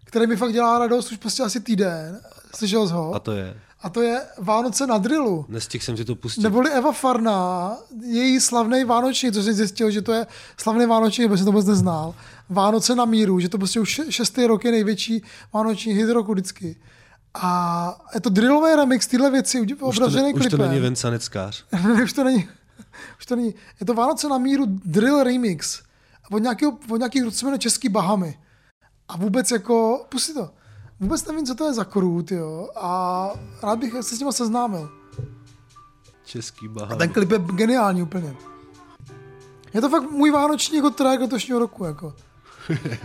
který 0.03 0.27
mi 0.27 0.35
fakt 0.35 0.53
dělá 0.53 0.79
radost 0.79 1.11
už 1.11 1.17
prostě 1.17 1.43
asi 1.43 1.59
týden. 1.59 2.21
Slyšel 2.55 2.87
jsi 2.87 2.93
ho? 2.93 3.15
A 3.15 3.19
to 3.19 3.31
je. 3.31 3.57
A 3.85 3.89
to 3.89 4.01
je 4.01 4.21
Vánoce 4.37 4.87
na 4.87 4.97
drillu. 4.97 5.45
Nestihl 5.47 5.83
jsem 5.83 5.97
si 5.97 6.05
to 6.05 6.15
pustit. 6.15 6.41
Neboli 6.41 6.71
Eva 6.71 6.91
Farná, 6.91 7.77
její 8.01 8.39
slavný 8.39 8.83
Vánoční, 8.83 9.31
co 9.31 9.43
jsem 9.43 9.53
zjistil, 9.53 9.91
že 9.91 10.01
to 10.01 10.13
je 10.13 10.27
slavný 10.57 10.85
Vánoční, 10.85 11.27
protože 11.27 11.37
jsem 11.37 11.45
to 11.45 11.51
vůbec 11.51 11.65
neznal. 11.65 12.15
Vánoce 12.49 12.95
na 12.95 13.05
míru, 13.05 13.39
že 13.39 13.49
to 13.49 13.57
prostě 13.57 13.79
už 13.79 14.01
šestý 14.09 14.45
rok 14.45 14.65
je 14.65 14.71
největší 14.71 15.23
Vánoční 15.53 15.93
hit 15.93 16.09
roku 16.09 16.31
vždycky. 16.31 16.75
A 17.33 18.01
je 18.13 18.21
to 18.21 18.29
drillový 18.29 18.75
remix, 18.75 19.07
tyhle 19.07 19.31
věci, 19.31 19.65
to, 19.65 19.85
obražený 19.85 20.23
ne, 20.33 20.39
už 20.39 20.47
to 20.47 20.57
není 20.57 20.79
Vencaneckář. 20.79 21.65
už 22.03 22.13
to 22.13 22.23
není. 22.23 22.49
Už 23.19 23.25
to 23.25 23.35
není. 23.35 23.53
Je 23.79 23.85
to 23.85 23.93
Vánoce 23.93 24.29
na 24.29 24.37
míru 24.37 24.65
drill 24.67 25.23
remix. 25.23 25.81
Od, 26.31 26.39
nějakého, 26.39 26.77
od 26.89 26.97
nějakých, 26.97 27.23
co 27.23 27.31
se 27.31 27.45
jmenuje 27.45 27.59
Český 27.59 27.89
Bahamy. 27.89 28.39
A 29.07 29.17
vůbec 29.17 29.51
jako, 29.51 30.05
pusti 30.09 30.33
to. 30.33 30.49
Vůbec 30.99 31.25
nevím, 31.25 31.45
co 31.45 31.55
to 31.55 31.65
je 31.65 31.73
za 31.73 31.83
krut, 31.83 32.31
jo. 32.31 32.69
A 32.75 33.29
rád 33.63 33.79
bych 33.79 33.93
se 33.93 34.15
s 34.15 34.19
nima 34.19 34.31
seznámil. 34.31 34.89
Český 36.25 36.65
A 36.67 36.69
baham. 36.69 36.97
ten 36.97 37.09
klip 37.09 37.31
je 37.31 37.39
geniální 37.39 38.03
úplně. 38.03 38.35
Je 39.73 39.81
to 39.81 39.89
fakt 39.89 40.11
můj 40.11 40.31
vánoční 40.31 40.77
jako 40.77 40.89
track 40.89 41.21
letošního 41.21 41.59
roku, 41.59 41.85
jako. 41.85 42.13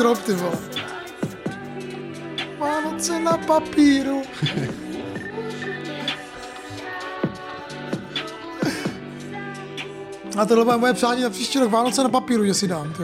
drop, 0.00 0.18
ty 0.18 0.32
vole. 0.32 0.58
Vánoce 2.58 3.20
na 3.20 3.36
papíru. 3.38 4.22
A 10.38 10.46
tohle 10.46 10.64
bude 10.64 10.76
moje 10.76 10.92
přání 10.94 11.22
na 11.22 11.30
příští 11.30 11.58
rok 11.58 11.70
Vánoce 11.70 12.02
na 12.02 12.08
papíru, 12.08 12.44
že 12.44 12.54
si 12.54 12.68
dám, 12.68 12.92
ty. 12.92 13.02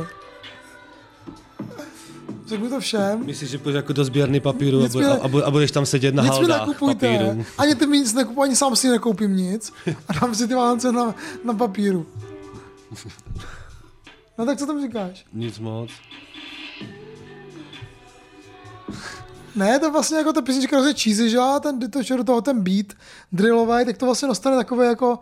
Řeknu 2.47 2.69
to 2.69 2.81
všem. 2.81 3.27
Myslíš, 3.27 3.51
že 3.51 3.59
půjdeš 3.59 3.77
jako 3.77 3.93
do 3.93 4.05
sběrny 4.05 4.41
papíru 4.41 4.79
a, 4.79 4.83
Nic 4.83 4.93
bu- 4.93 4.99
mi 4.99 5.05
ne- 5.05 5.19
a, 5.19 5.29
bu- 5.29 5.43
a 5.45 5.51
budeš 5.51 5.71
tam 5.71 5.87
sedět 5.87 6.15
na 6.15 6.23
nic 6.23 6.33
haldách 6.33 6.69
papíru. 6.81 7.45
Ani 7.59 7.75
ty 7.75 7.87
mi 7.87 7.99
nic 7.99 8.13
nekupuj, 8.13 8.45
ani 8.45 8.57
sám 8.57 8.77
si 8.77 8.89
nekoupím 8.89 9.37
nic. 9.37 9.73
A 10.09 10.13
dám 10.21 10.35
si 10.35 10.49
ty 10.49 10.55
Vánoce 10.55 10.93
na, 10.93 11.15
na 11.45 11.55
papíru. 11.55 12.07
No 14.39 14.47
tak 14.47 14.59
co 14.59 14.67
tam 14.67 14.83
říkáš? 14.83 15.25
Nic 15.33 15.59
moc. 15.59 15.91
Ne, 19.57 19.79
to 19.79 19.93
vlastně 19.93 20.19
jako 20.19 20.33
ta 20.33 20.43
písnička 20.43 20.77
hrozně 20.77 20.95
cheesy, 21.03 21.31
že 21.31 21.39
a 21.39 21.61
ten, 21.61 21.91
to, 21.91 22.17
do 22.17 22.25
toho 22.25 22.41
ten 22.41 22.61
beat 22.63 22.87
drillový, 23.33 23.85
tak 23.85 23.97
to 23.97 24.07
vlastně 24.07 24.29
dostane 24.29 24.57
takové 24.57 24.87
jako 24.87 25.19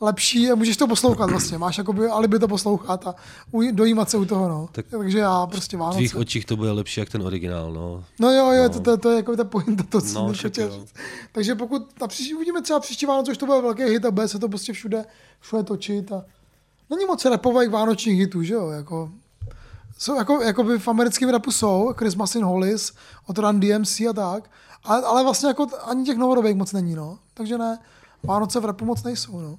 lepší 0.00 0.50
a 0.50 0.54
můžeš 0.54 0.76
to 0.76 0.86
poslouchat 0.86 1.30
vlastně. 1.30 1.58
Máš 1.58 1.78
jakoby 1.78 2.08
alibi 2.08 2.38
to 2.38 2.48
poslouchat 2.48 3.06
a 3.06 3.14
uj, 3.50 3.72
dojímat 3.72 4.10
se 4.10 4.16
u 4.16 4.24
toho, 4.24 4.48
no. 4.48 4.68
Tak 4.72 4.86
Takže 4.90 5.18
já 5.18 5.46
prostě 5.46 5.76
V 5.76 5.80
Vánoce. 5.80 5.98
tvých 5.98 6.16
očích 6.16 6.44
to 6.44 6.56
bude 6.56 6.70
lepší 6.72 7.00
jak 7.00 7.08
ten 7.10 7.22
originál, 7.22 7.72
no. 7.72 8.04
No 8.20 8.30
jo, 8.32 8.50
jo, 8.52 8.62
No. 8.62 8.68
To, 8.68 8.80
to, 8.80 8.96
to, 8.96 9.10
je 9.10 9.16
jako 9.16 9.36
ta 9.36 9.44
pointa, 9.44 9.84
to, 9.88 10.00
co 10.00 10.14
No, 10.14 10.32
chtěl 10.48 10.70
říct. 10.70 10.94
Takže 11.32 11.54
pokud 11.54 12.00
na 12.00 12.06
příští, 12.06 12.34
uvidíme 12.34 12.62
třeba 12.62 12.80
příští 12.80 13.06
Vánoce, 13.06 13.30
už 13.30 13.38
to 13.38 13.46
bude 13.46 13.60
velký 13.60 13.82
hit 13.82 14.04
a 14.04 14.10
bude 14.10 14.28
se 14.28 14.38
to 14.38 14.48
prostě 14.48 14.72
všude, 14.72 15.04
všude 15.40 15.62
točit 15.62 16.12
a 16.12 16.24
není 16.90 17.04
moc 17.04 17.24
repových 17.24 17.70
vánočních 17.70 18.18
hitů, 18.18 18.42
že 18.42 18.54
jo, 18.54 18.68
jako 18.70 19.10
jsou 19.98 20.14
jako, 20.16 20.42
jako 20.42 20.64
by 20.64 20.78
v 20.78 20.88
americkém 20.88 21.28
rapu 21.28 21.52
jsou, 21.52 21.92
Christmas 21.96 22.34
in 22.34 22.44
Hollis, 22.44 22.92
od 23.26 23.38
Run 23.38 23.60
DMC 23.60 24.00
a 24.00 24.12
tak, 24.12 24.50
ale, 24.84 25.02
ale 25.02 25.22
vlastně 25.22 25.48
jako 25.48 25.66
ani 25.84 26.04
těch 26.04 26.16
novodobých 26.16 26.56
moc 26.56 26.72
není, 26.72 26.94
no. 26.94 27.18
Takže 27.34 27.58
ne, 27.58 27.78
Vánoce 28.22 28.60
v 28.60 28.64
rapu 28.64 28.84
moc 28.84 29.02
nejsou, 29.02 29.40
no. 29.40 29.58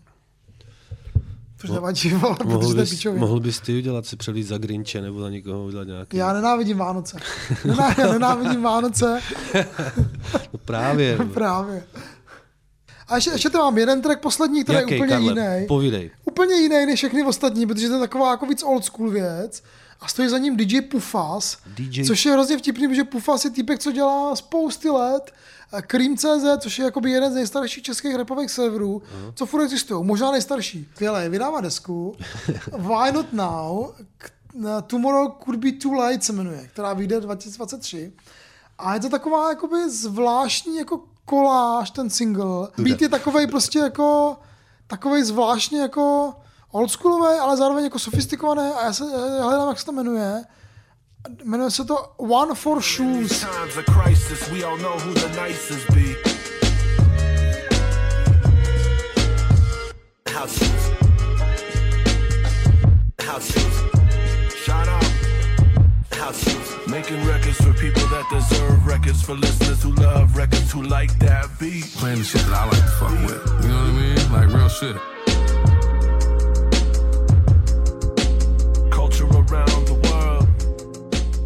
Což 1.57 1.69
nevadí, 1.69 2.09
vole, 2.09 2.36
mohl, 2.45 2.75
bys, 2.75 3.05
mohl 3.05 3.39
bys 3.39 3.59
ty 3.59 3.77
udělat 3.77 4.05
si 4.05 4.15
přelít 4.15 4.47
za 4.47 4.57
Grinče 4.57 5.01
nebo 5.01 5.21
za 5.21 5.29
někoho 5.29 5.65
udělat 5.65 5.88
nějaký. 5.88 6.17
Já 6.17 6.33
nenávidím 6.33 6.77
Vánoce. 6.77 7.17
Nená, 7.65 7.95
já 7.97 8.11
nenávidím 8.13 8.61
Vánoce. 8.61 9.21
No 10.53 10.59
právě. 10.65 11.17
Právě. 11.33 11.83
A 13.07 13.15
ještě, 13.15 13.29
ještě 13.31 13.49
to 13.49 13.57
mám 13.57 13.77
jeden 13.77 14.01
track 14.01 14.21
poslední, 14.21 14.63
který 14.63 14.79
Jaký, 14.79 14.91
je 14.93 14.97
úplně 14.97 15.09
Karle? 15.09 15.55
jiný. 15.57 15.67
Povídej. 15.67 16.11
Úplně 16.25 16.55
jiný 16.55 16.86
než 16.86 16.99
všechny 16.99 17.23
ostatní, 17.23 17.67
protože 17.67 17.88
to 17.88 17.93
je 17.93 17.99
taková 17.99 18.31
jako 18.31 18.45
víc 18.45 18.63
old 18.63 18.86
school 18.86 19.09
věc. 19.09 19.63
A 20.01 20.07
stojí 20.07 20.29
za 20.29 20.37
ním 20.37 20.57
DJ 20.57 20.81
Pufas, 20.81 21.57
DJ 21.67 22.05
což 22.05 22.25
je 22.25 22.31
hrozně 22.31 22.57
vtipný, 22.57 22.87
protože 22.87 23.03
Pufas 23.03 23.45
je 23.45 23.51
týpek, 23.51 23.79
co 23.79 23.91
dělá 23.91 24.35
spousty 24.35 24.89
let. 24.89 25.31
Cream.cz, 25.81 26.45
což 26.59 26.79
je 26.79 26.85
jakoby 26.85 27.11
jeden 27.11 27.31
z 27.31 27.35
nejstarších 27.35 27.83
českých 27.83 28.15
rapových 28.15 28.51
serverů, 28.51 29.01
co 29.35 29.45
furt 29.45 29.63
existují, 29.63 30.05
možná 30.05 30.31
nejstarší. 30.31 30.87
Skvělé, 30.93 31.29
vydává 31.29 31.61
desku 31.61 32.15
Why 32.77 33.11
Not 33.11 33.33
Now, 33.33 33.87
Tomorrow 34.87 35.31
Could 35.43 35.59
Be 35.59 35.71
Too 35.71 35.93
Late 35.93 36.21
se 36.21 36.33
jmenuje, 36.33 36.69
která 36.73 36.93
vyjde 36.93 37.21
2023. 37.21 38.13
A 38.77 38.93
je 38.93 38.99
to 38.99 39.09
taková 39.09 39.49
jakoby 39.49 39.89
zvláštní 39.89 40.77
jako 40.77 41.03
koláž, 41.25 41.91
ten 41.91 42.09
single. 42.09 42.67
Beat 42.77 43.01
je 43.01 43.09
takovej 43.09 43.47
prostě 43.47 43.79
jako 43.79 44.37
takovej 44.87 45.23
zvláštně 45.23 45.79
jako 45.81 46.33
oldschoolový, 46.72 47.39
ale 47.39 47.57
zároveň 47.57 47.84
jako 47.84 47.99
sofistikovaný 47.99 48.61
a 48.61 48.84
já 48.84 48.93
se 48.93 49.03
já 49.38 49.43
hledám, 49.45 49.70
jak 49.70 49.80
se 49.80 49.86
to 49.86 49.91
jmenuje. 49.91 50.43
Jmenuje 51.43 51.72
se 51.72 51.86
to 51.86 51.95
One 52.18 52.55
for 52.55 52.82
Shoes. 52.82 53.39
Times 53.39 53.78
of 53.78 53.86
crisis, 53.86 54.49
we 54.49 54.63
all 54.63 54.78
know 54.78 54.99
who 54.99 55.13
the 55.13 55.47
nicest 55.47 55.91
be. 55.91 56.16
House 60.34 60.57
shoes. 60.57 60.91
House 63.22 63.51
shoes. 63.53 63.76
Shout 64.66 64.88
out. 64.88 65.05
Making 66.88 67.26
records 67.28 67.57
for 67.57 67.74
people 67.74 68.07
that 68.09 68.26
deserve 68.32 68.88
records, 68.88 69.22
for 69.22 69.36
listeners 69.36 69.84
who 69.84 69.91
love 69.93 70.38
records, 70.38 70.72
who 70.72 70.82
like 70.84 71.11
that 71.20 71.49
beat. 71.59 71.86
Playing 71.97 72.20
the 72.20 72.24
shit 72.24 72.41
that 72.45 72.53
I 72.53 72.66
like 72.66 72.82
to 72.82 72.91
fuck 72.99 73.11
with. 73.28 73.63
You 73.63 73.70
know 73.70 73.82
what 73.82 73.89
I 73.89 74.01
mean? 74.01 74.32
Like 74.32 74.47
real 74.47 74.70
shit. 74.70 75.14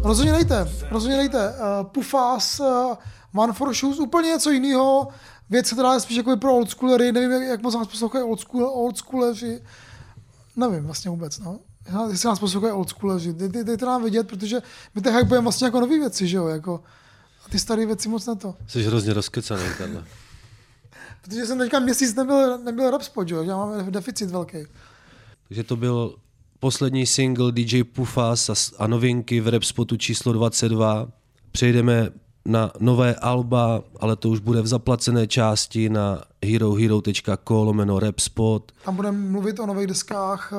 Rozhodně 0.02 0.32
dejte, 0.32 0.72
rozhodně 0.90 1.16
dejte. 1.16 1.48
Uh, 1.48 1.86
Pufas, 1.86 2.60
uh, 2.60 2.94
One 3.34 3.52
for 3.52 3.74
Shoes, 3.74 3.98
úplně 3.98 4.28
něco 4.28 4.50
jiného. 4.50 5.08
Věc, 5.50 5.72
která 5.72 5.94
je 5.94 6.00
spíš 6.00 6.16
jako 6.16 6.36
pro 6.36 6.54
oldschoolery, 6.54 7.12
nevím, 7.12 7.30
jak, 7.30 7.42
jak 7.42 7.62
moc 7.62 7.74
nás 7.74 7.88
poslouchají 7.88 8.24
oldschool, 8.24 8.64
oldschooleři. 8.64 9.62
Nevím 10.56 10.84
vlastně 10.84 11.10
vůbec, 11.10 11.38
no. 11.38 11.58
Jestli 12.10 12.28
nás 12.28 12.38
poslouchají 12.38 12.72
oldschooleři, 12.72 13.32
dej, 13.32 13.48
dej, 13.48 13.64
dejte 13.64 13.86
nám 13.86 14.02
vědět, 14.02 14.28
protože 14.28 14.62
my 14.94 15.00
teď 15.00 15.14
hypujeme 15.14 15.44
vlastně 15.44 15.64
jako 15.64 15.80
nové 15.80 15.98
věci, 15.98 16.28
že 16.28 16.36
jo, 16.36 16.46
jako 16.46 16.80
a 17.46 17.48
ty 17.48 17.58
staré 17.58 17.86
věci 17.86 18.08
moc 18.08 18.26
na 18.26 18.34
to. 18.34 18.54
Jsi 18.66 18.82
hrozně 18.82 19.12
rozkecaný, 19.12 19.62
Karle. 19.78 20.04
Protože 21.22 21.46
jsem 21.46 21.58
teďka 21.58 21.78
měsíc 21.78 22.14
nebyl, 22.14 22.58
nebyl 22.58 22.90
rap 22.90 23.02
že 23.26 23.34
jo, 23.34 23.42
já 23.42 23.56
mám 23.56 23.90
deficit 23.90 24.30
velký. 24.30 24.58
Takže 25.48 25.64
to 25.64 25.76
byl 25.76 26.16
poslední 26.60 27.06
single 27.06 27.52
DJ 27.52 27.84
Pufas 27.84 28.50
a, 28.50 28.54
s- 28.54 28.74
a 28.78 28.86
novinky 28.86 29.40
v 29.40 29.48
rap 29.48 29.62
spotu 29.62 29.96
číslo 29.96 30.32
22. 30.32 31.08
Přejdeme 31.52 32.08
na 32.44 32.70
nové 32.80 33.14
alba, 33.14 33.82
ale 34.00 34.16
to 34.16 34.28
už 34.28 34.40
bude 34.40 34.62
v 34.62 34.66
zaplacené 34.66 35.26
části 35.26 35.88
na 35.88 36.22
herohero.co 36.46 37.64
lomeno 37.64 37.98
rap 37.98 38.20
spot. 38.20 38.72
Tam 38.84 38.96
budeme 38.96 39.18
mluvit 39.18 39.58
o 39.60 39.66
nových 39.66 39.86
deskách. 39.86 40.52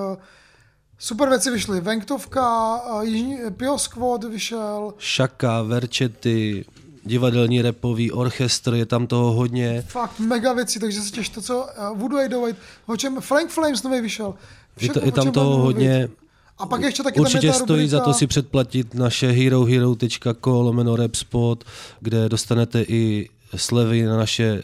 Super 0.99 1.29
věci 1.29 1.51
vyšly. 1.51 1.81
Venktovka, 1.81 2.77
eh, 3.01 3.05
Jižní, 3.05 3.37
Pio 3.57 3.77
Squad 3.77 4.23
vyšel, 4.23 4.93
Šaka, 4.97 5.61
Verčety, 5.61 6.65
divadelní 7.05 7.61
repový 7.61 8.11
orchestr, 8.11 8.73
je 8.73 8.85
tam 8.85 9.07
toho 9.07 9.31
hodně. 9.31 9.83
fakt 9.87 10.19
mega 10.19 10.53
věci, 10.53 10.79
takže 10.79 11.01
se 11.01 11.11
těšte, 11.11 11.41
co 11.41 11.67
Voodoo 11.95 12.19
808, 12.19 12.55
o 12.85 12.97
čem 12.97 13.21
Frank 13.21 13.49
Flames 13.49 13.83
nový 13.83 14.01
vyšel. 14.01 14.33
Je, 14.79 14.89
to, 14.89 15.05
je 15.05 15.11
tam 15.11 15.31
toho 15.31 15.57
hodně. 15.57 16.09
A 16.57 16.65
pak 16.65 16.81
ještě 16.81 17.03
taky 17.03 17.19
Určitě 17.19 17.39
tam 17.39 17.47
je 17.47 17.59
ta 17.59 17.65
stojí 17.65 17.87
za 17.87 17.99
to 17.99 18.09
rubrika- 18.11 18.17
si 18.17 18.27
předplatit 18.27 18.93
naše 18.93 19.31
herohero.co 19.31 20.61
lomeno 20.61 20.95
Repspot, 20.95 21.63
kde 21.99 22.29
dostanete 22.29 22.81
i 22.81 23.29
slevy 23.55 24.03
na 24.03 24.17
naše 24.17 24.63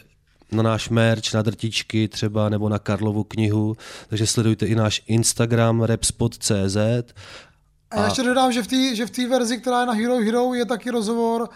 na 0.52 0.62
náš 0.62 0.88
merch, 0.88 1.34
na 1.34 1.42
drtičky 1.42 2.08
třeba, 2.08 2.48
nebo 2.48 2.68
na 2.68 2.78
Karlovu 2.78 3.24
knihu, 3.24 3.76
takže 4.08 4.26
sledujte 4.26 4.66
i 4.66 4.74
náš 4.74 5.02
Instagram 5.06 5.82
repspot.cz 5.82 6.76
A 7.90 7.96
já 7.96 8.04
ještě 8.04 8.22
dodám, 8.22 8.52
že 8.52 8.62
v 8.62 8.66
té 8.66 8.94
že 8.94 9.06
v 9.06 9.10
té 9.10 9.28
verzi, 9.28 9.58
která 9.58 9.80
je 9.80 9.86
na 9.86 9.92
Hero 9.92 10.18
Hero, 10.18 10.54
je 10.54 10.66
taky 10.66 10.90
rozhovor 10.90 11.48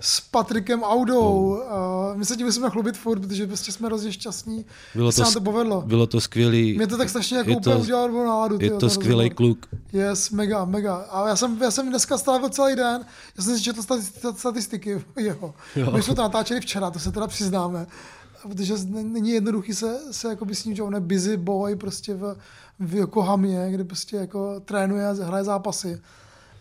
s 0.00 0.20
Patrikem 0.20 0.82
Audou. 0.82 1.30
Uh, 1.32 2.16
my 2.18 2.24
se 2.24 2.36
tím 2.36 2.46
musíme 2.46 2.70
chlubit 2.70 2.96
furt, 2.96 3.20
protože 3.20 3.46
prostě 3.46 3.72
jsme 3.72 3.86
hrozně 3.86 4.12
šťastní, 4.12 4.64
bylo 4.94 5.12
to, 5.12 5.22
nám 5.22 5.32
to 5.32 5.40
povedlo. 5.40 5.82
bylo 5.86 6.06
to 6.06 6.20
skvělý. 6.20 6.76
Mě 6.76 6.86
to 6.86 6.96
tak 6.96 7.08
strašně 7.08 7.36
jako 7.36 7.50
úplně 7.52 7.76
udělalo 7.76 8.06
dobrou 8.06 8.24
náladu, 8.26 8.54
Je 8.54 8.58
tyjo, 8.58 8.78
to 8.78 8.90
skvělý 8.90 9.30
kluk. 9.30 9.66
Yes, 9.92 10.30
mega, 10.30 10.64
mega. 10.64 10.96
A 10.96 11.28
já 11.28 11.36
jsem, 11.36 11.62
já 11.62 11.70
jsem 11.70 11.88
dneska 11.88 12.18
strávil 12.18 12.48
celý 12.48 12.76
den, 12.76 13.04
já 13.38 13.44
jsem 13.44 13.56
si 13.56 13.62
četl 13.62 13.80
stati- 13.82 14.34
statistiky 14.36 15.04
jeho. 15.18 15.54
Jo. 15.76 15.90
My 15.90 16.02
jsme 16.02 16.14
to 16.14 16.22
natáčeli 16.22 16.60
včera, 16.60 16.90
to 16.90 16.98
se 16.98 17.12
teda 17.12 17.26
přiznáme. 17.26 17.86
Protože 18.48 18.74
není 18.88 19.30
jednoduchý 19.30 19.74
se, 19.74 19.98
se 20.10 20.28
jako 20.28 20.44
by 20.44 20.54
s 20.54 20.64
ním, 20.64 20.74
že 20.76 20.82
on 20.82 20.94
je 20.94 21.00
busy 21.00 21.36
boy 21.36 21.76
prostě 21.76 22.14
v, 22.14 22.36
v 22.78 22.94
Yokohamě, 22.94 23.66
kde 23.70 23.84
prostě 23.84 24.16
jako 24.16 24.60
trénuje 24.60 25.08
a 25.08 25.12
hraje 25.12 25.44
zápasy. 25.44 26.00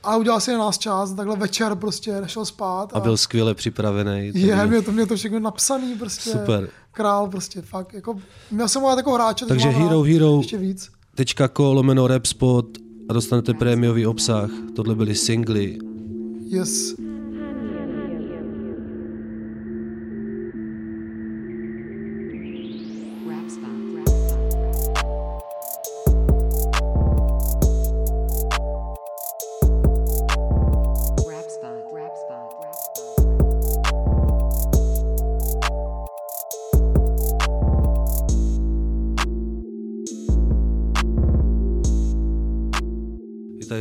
A 0.03 0.17
udělal 0.17 0.39
si 0.39 0.51
na 0.51 0.57
nás 0.57 0.77
čas, 0.77 1.13
takhle 1.13 1.35
večer 1.35 1.75
prostě 1.75 2.21
nešel 2.21 2.45
spát. 2.45 2.89
A 2.93 2.99
byl 2.99 3.17
skvěle 3.17 3.55
připravený. 3.55 4.31
je, 4.35 4.67
mě 4.67 4.81
to, 4.81 4.91
mě 4.91 5.05
to 5.05 5.15
všechno 5.15 5.39
napsaný 5.39 5.95
prostě. 5.95 6.31
Super. 6.31 6.69
Král 6.91 7.27
prostě, 7.27 7.61
fakt. 7.61 7.93
Jako, 7.93 8.15
měl 8.51 8.67
jsem 8.67 8.81
ho 8.81 8.97
jako 8.97 9.13
hráče, 9.13 9.45
Takže 9.45 9.69
Hero 9.69 10.01
Hero 10.01 10.37
Ještě 10.37 10.57
víc. 10.57 10.89
Tečka 11.15 11.47
ko 11.47 11.73
lomeno 11.73 12.07
Repspot 12.07 12.65
a 13.09 13.13
dostanete 13.13 13.53
prémiový 13.53 14.05
obsah. 14.05 14.49
Tohle 14.75 14.95
byly 14.95 15.15
singly. 15.15 15.77
Yes. 16.45 16.95